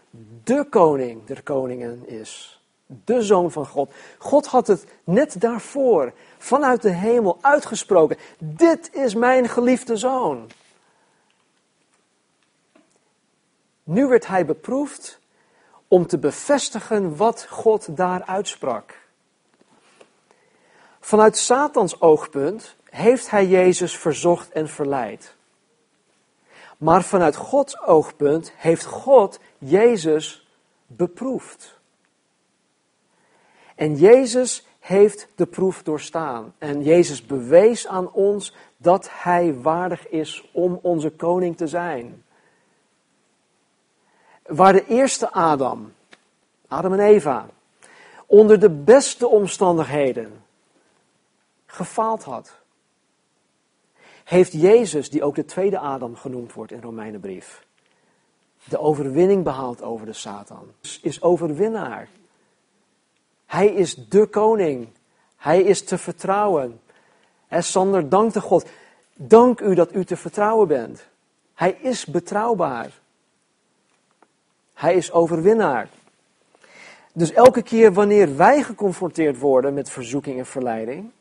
de 0.43 0.65
koning 0.69 1.25
der 1.25 1.43
koningen 1.43 2.07
is. 2.07 2.61
De 2.85 3.21
zoon 3.21 3.51
van 3.51 3.65
God. 3.65 3.93
God 4.17 4.45
had 4.45 4.67
het 4.67 4.85
net 5.03 5.41
daarvoor 5.41 6.13
vanuit 6.37 6.81
de 6.81 6.89
hemel 6.89 7.37
uitgesproken. 7.41 8.17
Dit 8.37 8.93
is 8.93 9.15
mijn 9.15 9.49
geliefde 9.49 9.97
zoon. 9.97 10.49
Nu 13.83 14.07
werd 14.07 14.27
hij 14.27 14.45
beproefd 14.45 15.19
om 15.87 16.07
te 16.07 16.17
bevestigen 16.17 17.15
wat 17.15 17.47
God 17.49 17.97
daar 17.97 18.23
uitsprak. 18.23 19.08
Vanuit 20.99 21.37
Satans 21.37 22.01
oogpunt 22.01 22.75
heeft 22.89 23.29
hij 23.29 23.47
Jezus 23.47 23.97
verzocht 23.97 24.51
en 24.51 24.69
verleid. 24.69 25.35
Maar 26.77 27.03
vanuit 27.03 27.35
Gods 27.35 27.81
oogpunt 27.81 28.51
heeft 28.55 28.85
God 28.85 29.39
Jezus 29.57 30.47
beproefd. 30.87 31.79
En 33.75 33.95
Jezus 33.95 34.67
heeft 34.79 35.27
de 35.35 35.45
proef 35.45 35.83
doorstaan. 35.83 36.53
En 36.57 36.83
Jezus 36.83 37.25
bewees 37.25 37.87
aan 37.87 38.11
ons 38.11 38.55
dat 38.77 39.09
Hij 39.11 39.61
waardig 39.61 40.07
is 40.07 40.49
om 40.51 40.79
onze 40.81 41.09
koning 41.09 41.57
te 41.57 41.67
zijn. 41.67 42.23
Waar 44.45 44.73
de 44.73 44.85
eerste 44.85 45.31
Adam, 45.31 45.93
Adam 46.67 46.93
en 46.93 46.99
Eva, 46.99 47.45
onder 48.25 48.59
de 48.59 48.69
beste 48.69 49.27
omstandigheden 49.27 50.43
gefaald 51.71 52.23
had, 52.23 52.57
heeft 54.23 54.51
Jezus, 54.51 55.09
die 55.09 55.23
ook 55.23 55.35
de 55.35 55.45
tweede 55.45 55.79
Adam 55.79 56.15
genoemd 56.15 56.53
wordt 56.53 56.71
in 56.71 56.81
Romeinenbrief, 56.81 57.65
de 58.63 58.79
overwinning 58.79 59.43
behaald 59.43 59.81
over 59.81 60.05
de 60.05 60.13
Satan. 60.13 60.67
Is 61.01 61.21
overwinnaar. 61.21 62.09
Hij 63.45 63.67
is 63.67 63.95
de 63.95 64.27
koning. 64.27 64.87
Hij 65.35 65.61
is 65.61 65.83
te 65.83 65.97
vertrouwen. 65.97 66.81
En 67.47 67.63
Sander 67.63 68.09
dankte 68.09 68.41
God. 68.41 68.69
Dank 69.15 69.59
u 69.59 69.75
dat 69.75 69.93
u 69.93 70.05
te 70.05 70.17
vertrouwen 70.17 70.67
bent. 70.67 71.07
Hij 71.53 71.77
is 71.81 72.05
betrouwbaar. 72.05 72.99
Hij 74.73 74.95
is 74.95 75.11
overwinnaar. 75.11 75.89
Dus 77.13 77.31
elke 77.31 77.61
keer 77.61 77.93
wanneer 77.93 78.37
wij 78.37 78.63
geconfronteerd 78.63 79.39
worden 79.39 79.73
met 79.73 79.89
verzoeking 79.89 80.37
en 80.37 80.45
verleiding, 80.45 81.11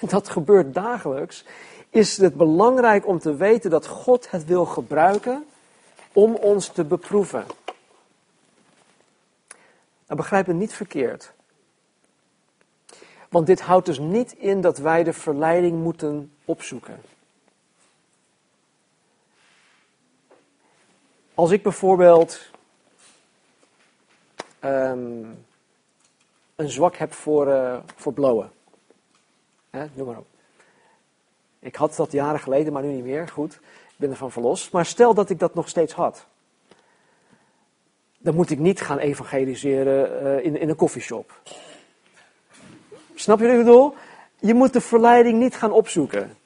dat 0.10 0.28
gebeurt 0.28 0.74
dagelijks, 0.74 1.44
is 1.90 2.16
het 2.16 2.34
belangrijk 2.34 3.06
om 3.06 3.18
te 3.18 3.36
weten 3.36 3.70
dat 3.70 3.86
God 3.86 4.30
het 4.30 4.44
wil 4.44 4.64
gebruiken 4.64 5.46
om 6.12 6.34
ons 6.34 6.68
te 6.68 6.84
beproeven. 6.84 7.44
Nou, 10.06 10.20
begrijp 10.20 10.46
het 10.46 10.56
niet 10.56 10.72
verkeerd. 10.72 11.32
Want 13.28 13.46
dit 13.46 13.60
houdt 13.60 13.86
dus 13.86 13.98
niet 13.98 14.32
in 14.32 14.60
dat 14.60 14.78
wij 14.78 15.04
de 15.04 15.12
verleiding 15.12 15.82
moeten 15.82 16.32
opzoeken. 16.44 17.00
Als 21.34 21.50
ik 21.50 21.62
bijvoorbeeld 21.62 22.50
ehm, 24.58 25.24
een 26.56 26.68
zwak 26.70 26.96
heb 26.96 27.12
voor, 27.12 27.48
uh, 27.48 27.78
voor 27.96 28.12
blowen. 28.12 28.50
Noem 29.70 30.06
maar 30.06 30.18
op. 30.18 30.26
Ik 31.58 31.76
had 31.76 31.96
dat 31.96 32.12
jaren 32.12 32.40
geleden, 32.40 32.72
maar 32.72 32.82
nu 32.82 32.92
niet 32.92 33.04
meer. 33.04 33.28
Goed, 33.28 33.54
ik 33.54 33.96
ben 33.96 34.10
ervan 34.10 34.32
verlost. 34.32 34.72
Maar 34.72 34.86
stel 34.86 35.14
dat 35.14 35.30
ik 35.30 35.38
dat 35.38 35.54
nog 35.54 35.68
steeds 35.68 35.92
had. 35.92 36.26
Dan 38.18 38.34
moet 38.34 38.50
ik 38.50 38.58
niet 38.58 38.80
gaan 38.80 38.98
evangeliseren 38.98 40.22
uh, 40.22 40.44
in, 40.44 40.60
in 40.60 40.68
een 40.68 40.76
koffieshop. 40.76 41.40
Snap 43.14 43.38
je 43.38 43.44
wat 43.44 43.54
ik 43.54 43.64
bedoel? 43.64 43.94
Je 44.40 44.54
moet 44.54 44.72
de 44.72 44.80
verleiding 44.80 45.38
niet 45.38 45.56
gaan 45.56 45.72
opzoeken. 45.72 46.36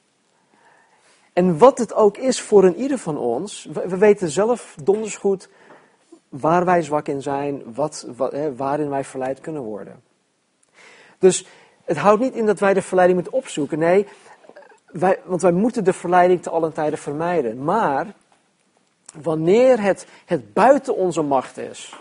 En 1.33 1.57
wat 1.57 1.77
het 1.77 1.93
ook 1.93 2.17
is 2.17 2.41
voor 2.41 2.63
een 2.63 2.75
ieder 2.75 2.97
van 2.97 3.17
ons, 3.17 3.67
we, 3.73 3.97
weten 3.97 4.29
zelf 4.29 4.75
donders 4.83 5.15
goed 5.15 5.49
waar 6.29 6.65
wij 6.65 6.81
zwak 6.81 7.07
in 7.07 7.21
zijn, 7.21 7.73
wat, 7.73 8.07
hè, 8.17 8.55
waarin 8.55 8.89
wij 8.89 9.03
verleid 9.03 9.39
kunnen 9.39 9.61
worden. 9.61 10.03
Dus 11.19 11.45
het 11.83 11.97
houdt 11.97 12.21
niet 12.21 12.35
in 12.35 12.45
dat 12.45 12.59
wij 12.59 12.73
de 12.73 12.81
verleiding 12.81 13.19
moeten 13.19 13.37
opzoeken. 13.37 13.79
Nee, 13.79 14.07
wij, 14.85 15.19
want 15.23 15.41
wij 15.41 15.51
moeten 15.51 15.83
de 15.83 15.93
verleiding 15.93 16.41
te 16.41 16.49
allen 16.49 16.73
tijden 16.73 16.99
vermijden. 16.99 17.63
Maar 17.63 18.13
wanneer 19.21 19.81
het, 19.81 20.07
het 20.25 20.53
buiten 20.53 20.95
onze 20.95 21.21
macht 21.21 21.57
is, 21.57 21.95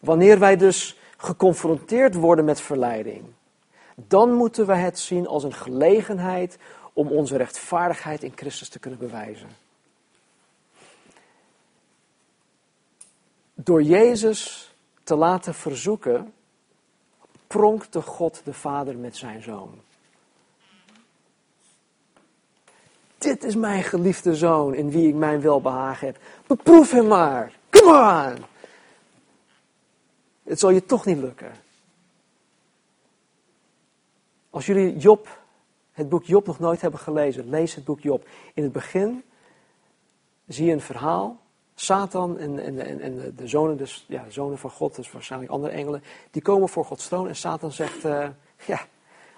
wanneer 0.00 0.38
wij 0.38 0.56
dus 0.56 0.98
geconfronteerd 1.16 2.14
worden 2.14 2.44
met 2.44 2.60
verleiding, 2.60 3.24
dan 3.94 4.32
moeten 4.32 4.66
we 4.66 4.74
het 4.74 4.98
zien 4.98 5.26
als 5.26 5.44
een 5.44 5.54
gelegenheid 5.54 6.58
om 6.92 7.08
onze 7.08 7.36
rechtvaardigheid 7.36 8.22
in 8.22 8.32
Christus 8.34 8.68
te 8.68 8.78
kunnen 8.78 8.98
bewijzen. 8.98 9.48
Door 13.54 13.82
Jezus 13.82 14.72
te 15.04 15.14
laten 15.14 15.54
verzoeken, 15.54 16.32
pronkte 17.52 18.02
God 18.02 18.40
de 18.44 18.52
Vader 18.52 18.96
met 18.96 19.16
zijn 19.16 19.42
zoon. 19.42 19.80
Dit 23.18 23.44
is 23.44 23.54
mijn 23.54 23.82
geliefde 23.82 24.36
zoon 24.36 24.74
in 24.74 24.90
wie 24.90 25.08
ik 25.08 25.14
mijn 25.14 25.40
welbehagen 25.40 26.06
heb. 26.06 26.18
Beproef 26.46 26.90
hem 26.90 27.06
maar. 27.06 27.52
Come 27.70 28.36
on. 28.36 28.44
Het 30.42 30.58
zal 30.58 30.70
je 30.70 30.84
toch 30.84 31.04
niet 31.04 31.18
lukken. 31.18 31.52
Als 34.50 34.66
jullie 34.66 34.96
Job, 34.96 35.40
het 35.92 36.08
boek 36.08 36.24
Job 36.24 36.46
nog 36.46 36.58
nooit 36.58 36.80
hebben 36.80 37.00
gelezen, 37.00 37.48
lees 37.48 37.74
het 37.74 37.84
boek 37.84 38.00
Job. 38.00 38.28
In 38.54 38.62
het 38.62 38.72
begin 38.72 39.24
zie 40.46 40.66
je 40.66 40.72
een 40.72 40.80
verhaal. 40.80 41.40
Satan 41.74 42.38
en, 42.38 42.58
en, 42.58 43.00
en, 43.00 43.34
de 43.36 43.48
zonen, 43.48 43.76
dus, 43.76 44.04
ja, 44.08 44.24
zonen 44.28 44.58
van 44.58 44.70
God, 44.70 44.94
dus 44.94 45.12
waarschijnlijk 45.12 45.52
andere 45.52 45.72
engelen, 45.72 46.02
die 46.30 46.42
komen 46.42 46.68
voor 46.68 46.84
Gods 46.84 47.08
troon 47.08 47.28
en 47.28 47.36
Satan 47.36 47.72
zegt, 47.72 48.04
uh, 48.04 48.28
ja, 48.66 48.80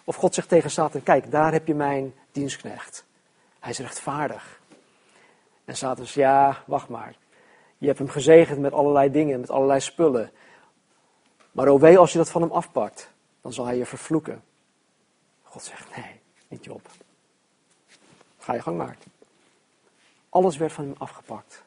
of 0.04 0.16
God 0.16 0.34
zegt 0.34 0.48
tegen 0.48 0.70
Satan, 0.70 1.02
kijk, 1.02 1.30
daar 1.30 1.52
heb 1.52 1.66
je 1.66 1.74
mijn 1.74 2.14
dienstknecht. 2.32 3.04
Hij 3.58 3.70
is 3.70 3.78
rechtvaardig. 3.78 4.60
En 5.64 5.76
Satan 5.76 6.04
zegt, 6.04 6.16
ja, 6.16 6.62
wacht 6.66 6.88
maar. 6.88 7.14
Je 7.78 7.86
hebt 7.86 7.98
hem 7.98 8.08
gezegend 8.08 8.58
met 8.58 8.72
allerlei 8.72 9.10
dingen, 9.10 9.40
met 9.40 9.50
allerlei 9.50 9.80
spullen. 9.80 10.30
Maar 11.52 11.68
o 11.68 11.78
wee 11.78 11.98
als 11.98 12.12
je 12.12 12.18
dat 12.18 12.30
van 12.30 12.42
hem 12.42 12.50
afpakt, 12.50 13.10
dan 13.40 13.52
zal 13.52 13.64
hij 13.64 13.76
je 13.76 13.86
vervloeken. 13.86 14.42
God 15.42 15.62
zegt, 15.62 15.96
nee, 15.96 16.20
niet 16.48 16.64
Job. 16.64 16.88
Ga 18.38 18.54
je 18.54 18.62
gang 18.62 18.76
maar. 18.76 18.96
Alles 20.28 20.56
werd 20.56 20.72
van 20.72 20.84
hem 20.84 20.94
afgepakt. 20.98 21.62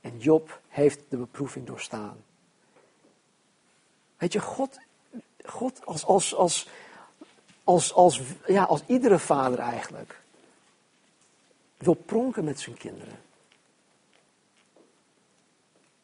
En 0.00 0.18
Job 0.18 0.60
heeft 0.68 1.00
de 1.08 1.16
beproeving 1.16 1.66
doorstaan. 1.66 2.24
Weet 4.16 4.32
je, 4.32 4.40
God, 4.40 4.78
God 5.44 5.86
als, 5.86 6.04
als, 6.04 6.34
als, 6.34 6.68
als, 7.64 7.92
als, 7.92 8.20
ja, 8.46 8.64
als 8.64 8.82
iedere 8.86 9.18
vader 9.18 9.58
eigenlijk, 9.58 10.20
wil 11.76 11.94
pronken 11.94 12.44
met 12.44 12.60
zijn 12.60 12.76
kinderen. 12.76 13.20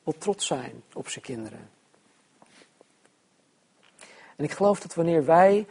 Wil 0.03 0.19
trots 0.19 0.47
zijn 0.47 0.83
op 0.93 1.09
zijn 1.09 1.25
kinderen. 1.25 1.71
En 4.37 4.45
ik 4.45 4.51
geloof 4.51 4.81
dat 4.81 4.95
wanneer 4.95 5.25
wij 5.25 5.67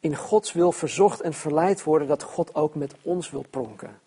in 0.00 0.16
Gods 0.16 0.52
wil 0.52 0.72
verzocht 0.72 1.20
en 1.20 1.34
verleid 1.34 1.82
worden, 1.82 2.08
dat 2.08 2.22
God 2.22 2.54
ook 2.54 2.74
met 2.74 2.94
ons 3.02 3.30
wil 3.30 3.44
pronken. 3.50 4.00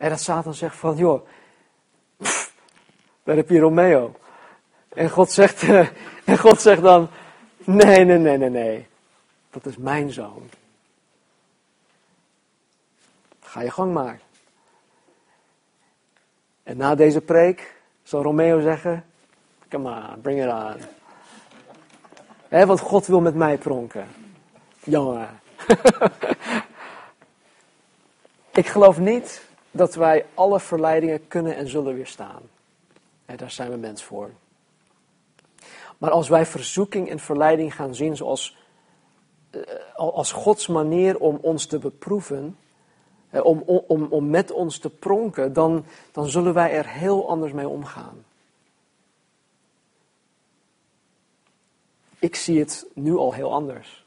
En 0.00 0.08
dat 0.08 0.20
Satan 0.20 0.54
zegt 0.54 0.76
van, 0.76 0.96
joh, 0.96 1.26
daar 3.22 3.36
heb 3.36 3.48
je 3.48 3.58
Romeo. 3.58 4.14
En 4.88 5.10
God 5.10 5.30
zegt, 5.30 5.62
en 6.24 6.38
God 6.38 6.60
zegt 6.60 6.82
dan, 6.82 7.08
nee, 7.64 8.04
nee, 8.04 8.18
nee, 8.18 8.38
nee, 8.38 8.48
nee, 8.48 8.86
dat 9.50 9.66
is 9.66 9.76
mijn 9.76 10.12
zoon. 10.12 10.50
Ga 13.40 13.62
je 13.62 13.70
gang 13.70 13.92
maar. 13.92 14.20
En 16.62 16.76
na 16.76 16.94
deze 16.94 17.20
preek 17.20 17.74
zal 18.02 18.22
Romeo 18.22 18.60
zeggen, 18.60 19.04
come 19.68 19.90
on, 19.90 20.20
bring 20.20 20.42
it 20.42 20.52
on. 20.52 20.76
He, 22.48 22.66
want 22.66 22.80
God 22.80 23.06
wil 23.06 23.20
met 23.20 23.34
mij 23.34 23.58
pronken. 23.58 24.08
Jongen. 24.84 25.40
ik 28.60 28.66
geloof 28.66 28.98
niet 28.98 29.48
dat 29.70 29.94
wij 29.94 30.26
alle 30.34 30.60
verleidingen 30.60 31.28
kunnen 31.28 31.56
en 31.56 31.68
zullen 31.68 31.94
weerstaan. 31.94 32.42
He, 33.24 33.36
daar 33.36 33.50
zijn 33.50 33.70
we 33.70 33.76
mens 33.76 34.04
voor. 34.04 34.30
Maar 35.98 36.10
als 36.10 36.28
wij 36.28 36.46
verzoeking 36.46 37.10
en 37.10 37.18
verleiding 37.18 37.74
gaan 37.74 37.94
zien 37.94 38.16
zoals 38.16 38.56
uh, 39.50 39.62
als 39.96 40.32
Gods 40.32 40.66
manier 40.66 41.18
om 41.18 41.38
ons 41.42 41.66
te 41.66 41.78
beproeven, 41.78 42.56
om, 43.30 43.62
om, 43.66 44.06
om 44.10 44.30
met 44.30 44.50
ons 44.50 44.78
te 44.78 44.90
pronken, 44.90 45.52
dan, 45.52 45.84
dan 46.12 46.28
zullen 46.28 46.54
wij 46.54 46.72
er 46.72 46.88
heel 46.88 47.28
anders 47.28 47.52
mee 47.52 47.68
omgaan. 47.68 48.24
Ik 52.18 52.34
zie 52.34 52.58
het 52.58 52.86
nu 52.94 53.16
al 53.16 53.32
heel 53.32 53.52
anders. 53.52 54.04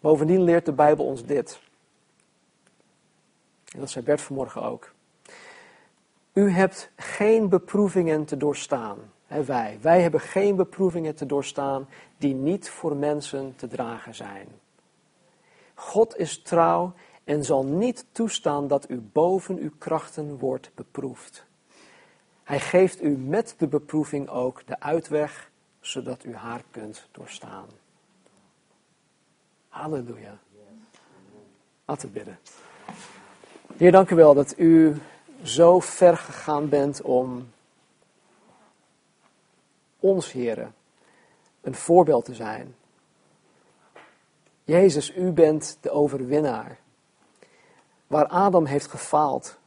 Bovendien 0.00 0.42
leert 0.42 0.64
de 0.64 0.72
Bijbel 0.72 1.04
ons 1.04 1.24
dit. 1.24 1.60
En 3.74 3.80
dat 3.80 3.90
zei 3.90 4.04
Bert 4.04 4.20
vanmorgen 4.20 4.62
ook. 4.62 4.92
U 6.32 6.50
hebt 6.50 6.90
geen 6.96 7.48
beproevingen 7.48 8.24
te 8.24 8.36
doorstaan. 8.36 8.98
Hè, 9.26 9.44
wij. 9.44 9.78
Wij 9.80 10.02
hebben 10.02 10.20
geen 10.20 10.56
beproevingen 10.56 11.14
te 11.14 11.26
doorstaan 11.26 11.88
die 12.16 12.34
niet 12.34 12.70
voor 12.70 12.96
mensen 12.96 13.56
te 13.56 13.68
dragen 13.68 14.14
zijn. 14.14 14.48
God 15.74 16.16
is 16.16 16.42
trouw 16.42 16.92
en 17.24 17.44
zal 17.44 17.64
niet 17.64 18.06
toestaan 18.12 18.68
dat 18.68 18.90
u 18.90 19.00
boven 19.00 19.58
uw 19.58 19.72
krachten 19.78 20.38
wordt 20.38 20.70
beproefd. 20.74 21.46
Hij 22.42 22.60
geeft 22.60 23.02
u 23.02 23.16
met 23.16 23.54
de 23.58 23.66
beproeving 23.66 24.28
ook 24.28 24.66
de 24.66 24.80
uitweg, 24.80 25.50
zodat 25.80 26.24
u 26.24 26.34
haar 26.34 26.62
kunt 26.70 27.08
doorstaan. 27.12 27.66
Halleluja. 29.68 30.38
Laten 31.84 32.12
bidden. 32.12 32.38
Heer, 33.76 33.92
dank 33.92 34.10
u 34.10 34.14
wel 34.14 34.34
dat 34.34 34.58
u 34.58 34.96
zo 35.42 35.80
ver 35.80 36.16
gegaan 36.16 36.68
bent 36.68 37.02
om 37.02 37.52
ons, 39.98 40.32
heren, 40.32 40.74
een 41.60 41.74
voorbeeld 41.74 42.24
te 42.24 42.34
zijn. 42.34 42.74
Jezus, 44.64 45.16
u 45.16 45.32
bent 45.32 45.78
de 45.80 45.90
overwinnaar. 45.90 46.78
Waar 48.06 48.26
Adam 48.26 48.64
heeft 48.64 48.86
gefaald, 48.86 49.58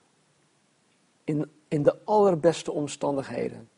in 1.24 1.52
in 1.68 1.84
de 1.84 1.96
allerbeste 2.04 2.72
omstandigheden, 2.72 3.70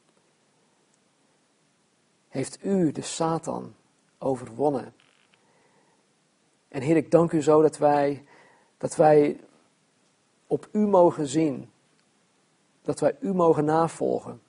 heeft 2.30 2.66
u 2.66 2.92
de 2.92 3.02
Satan 3.02 3.76
overwonnen. 4.18 4.94
En 6.68 6.82
Heer, 6.82 6.96
ik 6.96 7.12
dank 7.12 7.32
u 7.32 7.42
zo 7.42 7.62
dat 7.62 7.78
wij, 7.78 8.26
dat 8.78 8.96
wij 8.96 9.40
op 10.50 10.70
u 10.72 10.80
mogen 10.80 11.28
zien 11.28 11.72
dat 12.82 13.00
wij 13.00 13.16
u 13.20 13.34
mogen 13.34 13.66
navolgen. 13.66 14.42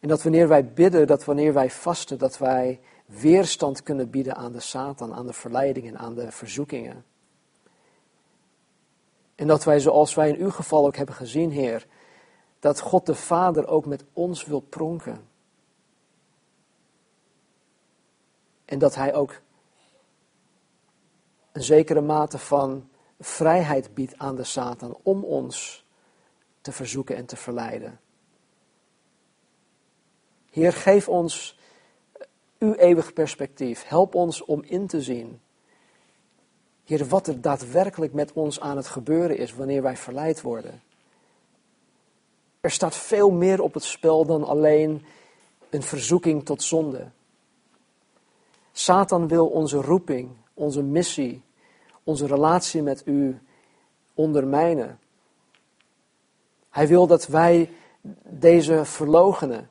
En 0.00 0.08
dat 0.08 0.22
wanneer 0.22 0.48
wij 0.48 0.72
bidden, 0.72 1.06
dat 1.06 1.24
wanneer 1.24 1.52
wij 1.52 1.70
vasten, 1.70 2.18
dat 2.18 2.38
wij 2.38 2.80
weerstand 3.06 3.82
kunnen 3.82 4.10
bieden 4.10 4.36
aan 4.36 4.52
de 4.52 4.60
Satan, 4.60 5.14
aan 5.14 5.26
de 5.26 5.32
verleidingen, 5.32 5.98
aan 5.98 6.14
de 6.14 6.32
verzoekingen. 6.32 7.04
En 9.34 9.46
dat 9.46 9.64
wij, 9.64 9.80
zoals 9.80 10.14
wij 10.14 10.28
in 10.28 10.40
uw 10.40 10.50
geval 10.50 10.86
ook 10.86 10.96
hebben 10.96 11.14
gezien, 11.14 11.50
Heer, 11.50 11.86
dat 12.58 12.80
God 12.80 13.06
de 13.06 13.14
Vader 13.14 13.66
ook 13.66 13.86
met 13.86 14.04
ons 14.12 14.44
wil 14.44 14.60
pronken. 14.60 15.28
En 18.64 18.78
dat 18.78 18.94
Hij 18.94 19.14
ook 19.14 19.40
een 21.52 21.62
zekere 21.62 22.00
mate 22.00 22.38
van 22.38 22.88
vrijheid 23.18 23.94
biedt 23.94 24.18
aan 24.18 24.36
de 24.36 24.44
Satan 24.44 24.98
om 25.02 25.24
ons 25.24 25.84
te 26.60 26.72
verzoeken 26.72 27.16
en 27.16 27.26
te 27.26 27.36
verleiden. 27.36 28.00
Heer, 30.50 30.72
geef 30.72 31.08
ons 31.08 31.58
uw 32.58 32.72
eeuwig 32.72 33.12
perspectief. 33.12 33.88
Help 33.88 34.14
ons 34.14 34.44
om 34.44 34.62
in 34.62 34.86
te 34.86 35.02
zien, 35.02 35.40
Heer, 36.88 37.06
wat 37.08 37.26
er 37.26 37.40
daadwerkelijk 37.40 38.12
met 38.12 38.32
ons 38.32 38.60
aan 38.60 38.76
het 38.76 38.86
gebeuren 38.86 39.36
is 39.36 39.54
wanneer 39.54 39.82
wij 39.82 39.96
verleid 39.96 40.40
worden. 40.40 40.82
Er 42.60 42.70
staat 42.70 42.96
veel 42.96 43.30
meer 43.30 43.60
op 43.62 43.74
het 43.74 43.82
spel 43.84 44.26
dan 44.26 44.44
alleen 44.44 45.04
een 45.70 45.82
verzoeking 45.82 46.44
tot 46.44 46.62
zonde. 46.62 47.10
Satan 48.72 49.28
wil 49.28 49.46
onze 49.46 49.76
roeping, 49.76 50.30
onze 50.54 50.82
missie, 50.82 51.42
onze 52.08 52.26
relatie 52.26 52.82
met 52.82 53.06
u 53.06 53.40
ondermijnen. 54.14 55.00
Hij 56.70 56.88
wil 56.88 57.06
dat 57.06 57.26
wij 57.26 57.70
deze 58.28 58.84
verlogenen. 58.84 59.70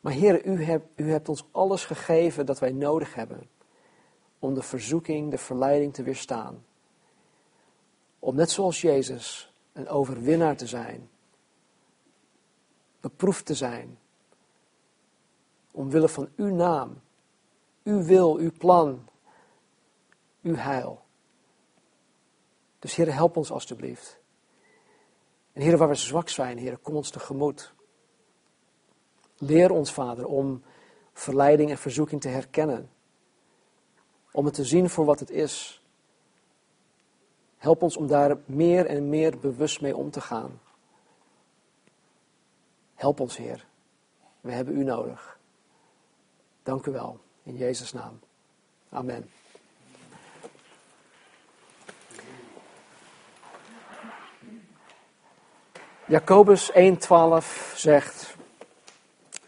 Maar 0.00 0.12
Heer, 0.12 0.46
u 0.46 0.64
hebt, 0.64 0.86
u 0.96 1.10
hebt 1.10 1.28
ons 1.28 1.44
alles 1.50 1.84
gegeven 1.84 2.46
dat 2.46 2.58
wij 2.58 2.72
nodig 2.72 3.14
hebben 3.14 3.48
om 4.38 4.54
de 4.54 4.62
verzoeking, 4.62 5.30
de 5.30 5.38
verleiding 5.38 5.94
te 5.94 6.02
weerstaan. 6.02 6.64
Om 8.18 8.34
net 8.34 8.50
zoals 8.50 8.80
Jezus 8.80 9.52
een 9.72 9.88
overwinnaar 9.88 10.56
te 10.56 10.66
zijn, 10.66 11.10
beproefd 13.00 13.46
te 13.46 13.54
zijn, 13.54 13.98
omwille 15.70 16.08
van 16.08 16.28
uw 16.36 16.54
naam, 16.54 17.00
uw 17.84 18.02
wil, 18.02 18.36
uw 18.36 18.52
plan, 18.58 19.06
uw 20.42 20.54
heil. 20.54 21.02
Dus 22.78 22.94
Heer, 22.94 23.14
help 23.14 23.36
ons 23.36 23.50
alstublieft. 23.50 24.20
En 25.52 25.62
Heer, 25.62 25.76
waar 25.76 25.88
we 25.88 25.94
zwak 25.94 26.28
zijn, 26.28 26.58
Heer, 26.58 26.76
kom 26.76 26.96
ons 26.96 27.10
tegemoet. 27.10 27.72
Leer 29.36 29.70
ons, 29.70 29.92
Vader, 29.92 30.26
om 30.26 30.62
verleiding 31.12 31.70
en 31.70 31.78
verzoeking 31.78 32.20
te 32.20 32.28
herkennen. 32.28 32.90
Om 34.32 34.44
het 34.44 34.54
te 34.54 34.64
zien 34.64 34.90
voor 34.90 35.04
wat 35.04 35.20
het 35.20 35.30
is. 35.30 35.82
Help 37.56 37.82
ons 37.82 37.96
om 37.96 38.06
daar 38.06 38.36
meer 38.44 38.86
en 38.86 39.08
meer 39.08 39.38
bewust 39.38 39.80
mee 39.80 39.96
om 39.96 40.10
te 40.10 40.20
gaan. 40.20 40.60
Help 42.94 43.20
ons, 43.20 43.36
Heer. 43.36 43.66
We 44.40 44.52
hebben 44.52 44.76
U 44.76 44.84
nodig. 44.84 45.38
Dank 46.62 46.86
u 46.86 46.92
wel. 46.92 47.18
In 47.42 47.56
Jezus' 47.56 47.92
naam. 47.92 48.20
Amen. 48.88 49.30
Jacobus 56.08 56.72
1:12 56.72 57.74
zegt: 57.74 58.36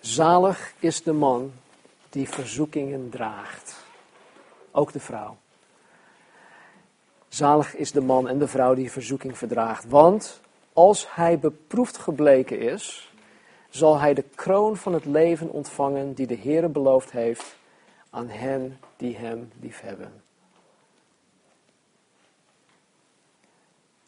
Zalig 0.01 0.75
is 0.79 1.03
de 1.03 1.13
man 1.13 1.53
die 2.09 2.29
verzoekingen 2.29 3.11
draagt. 3.11 3.85
Ook 4.71 4.93
de 4.93 5.01
vrouw. 5.01 5.37
Zalig 7.29 7.77
is 7.77 7.93
de 7.93 8.01
man 8.01 8.29
en 8.29 8.39
de 8.39 8.49
vrouw 8.49 8.75
die 8.75 8.91
verzoeking 8.91 9.39
verdraagt. 9.39 9.85
Want 9.89 10.41
als 10.73 11.07
hij 11.15 11.39
beproefd 11.39 11.97
gebleken 11.99 12.59
is, 12.59 13.13
zal 13.69 13.99
hij 13.99 14.15
de 14.15 14.25
kroon 14.35 14.77
van 14.77 14.93
het 14.93 15.05
leven 15.05 15.51
ontvangen 15.51 16.13
die 16.15 16.27
de 16.27 16.39
Heere 16.39 16.69
beloofd 16.69 17.11
heeft 17.11 17.57
aan 18.11 18.29
hen 18.29 18.81
die 18.97 19.17
hem 19.17 19.51
liefhebben. 19.61 20.23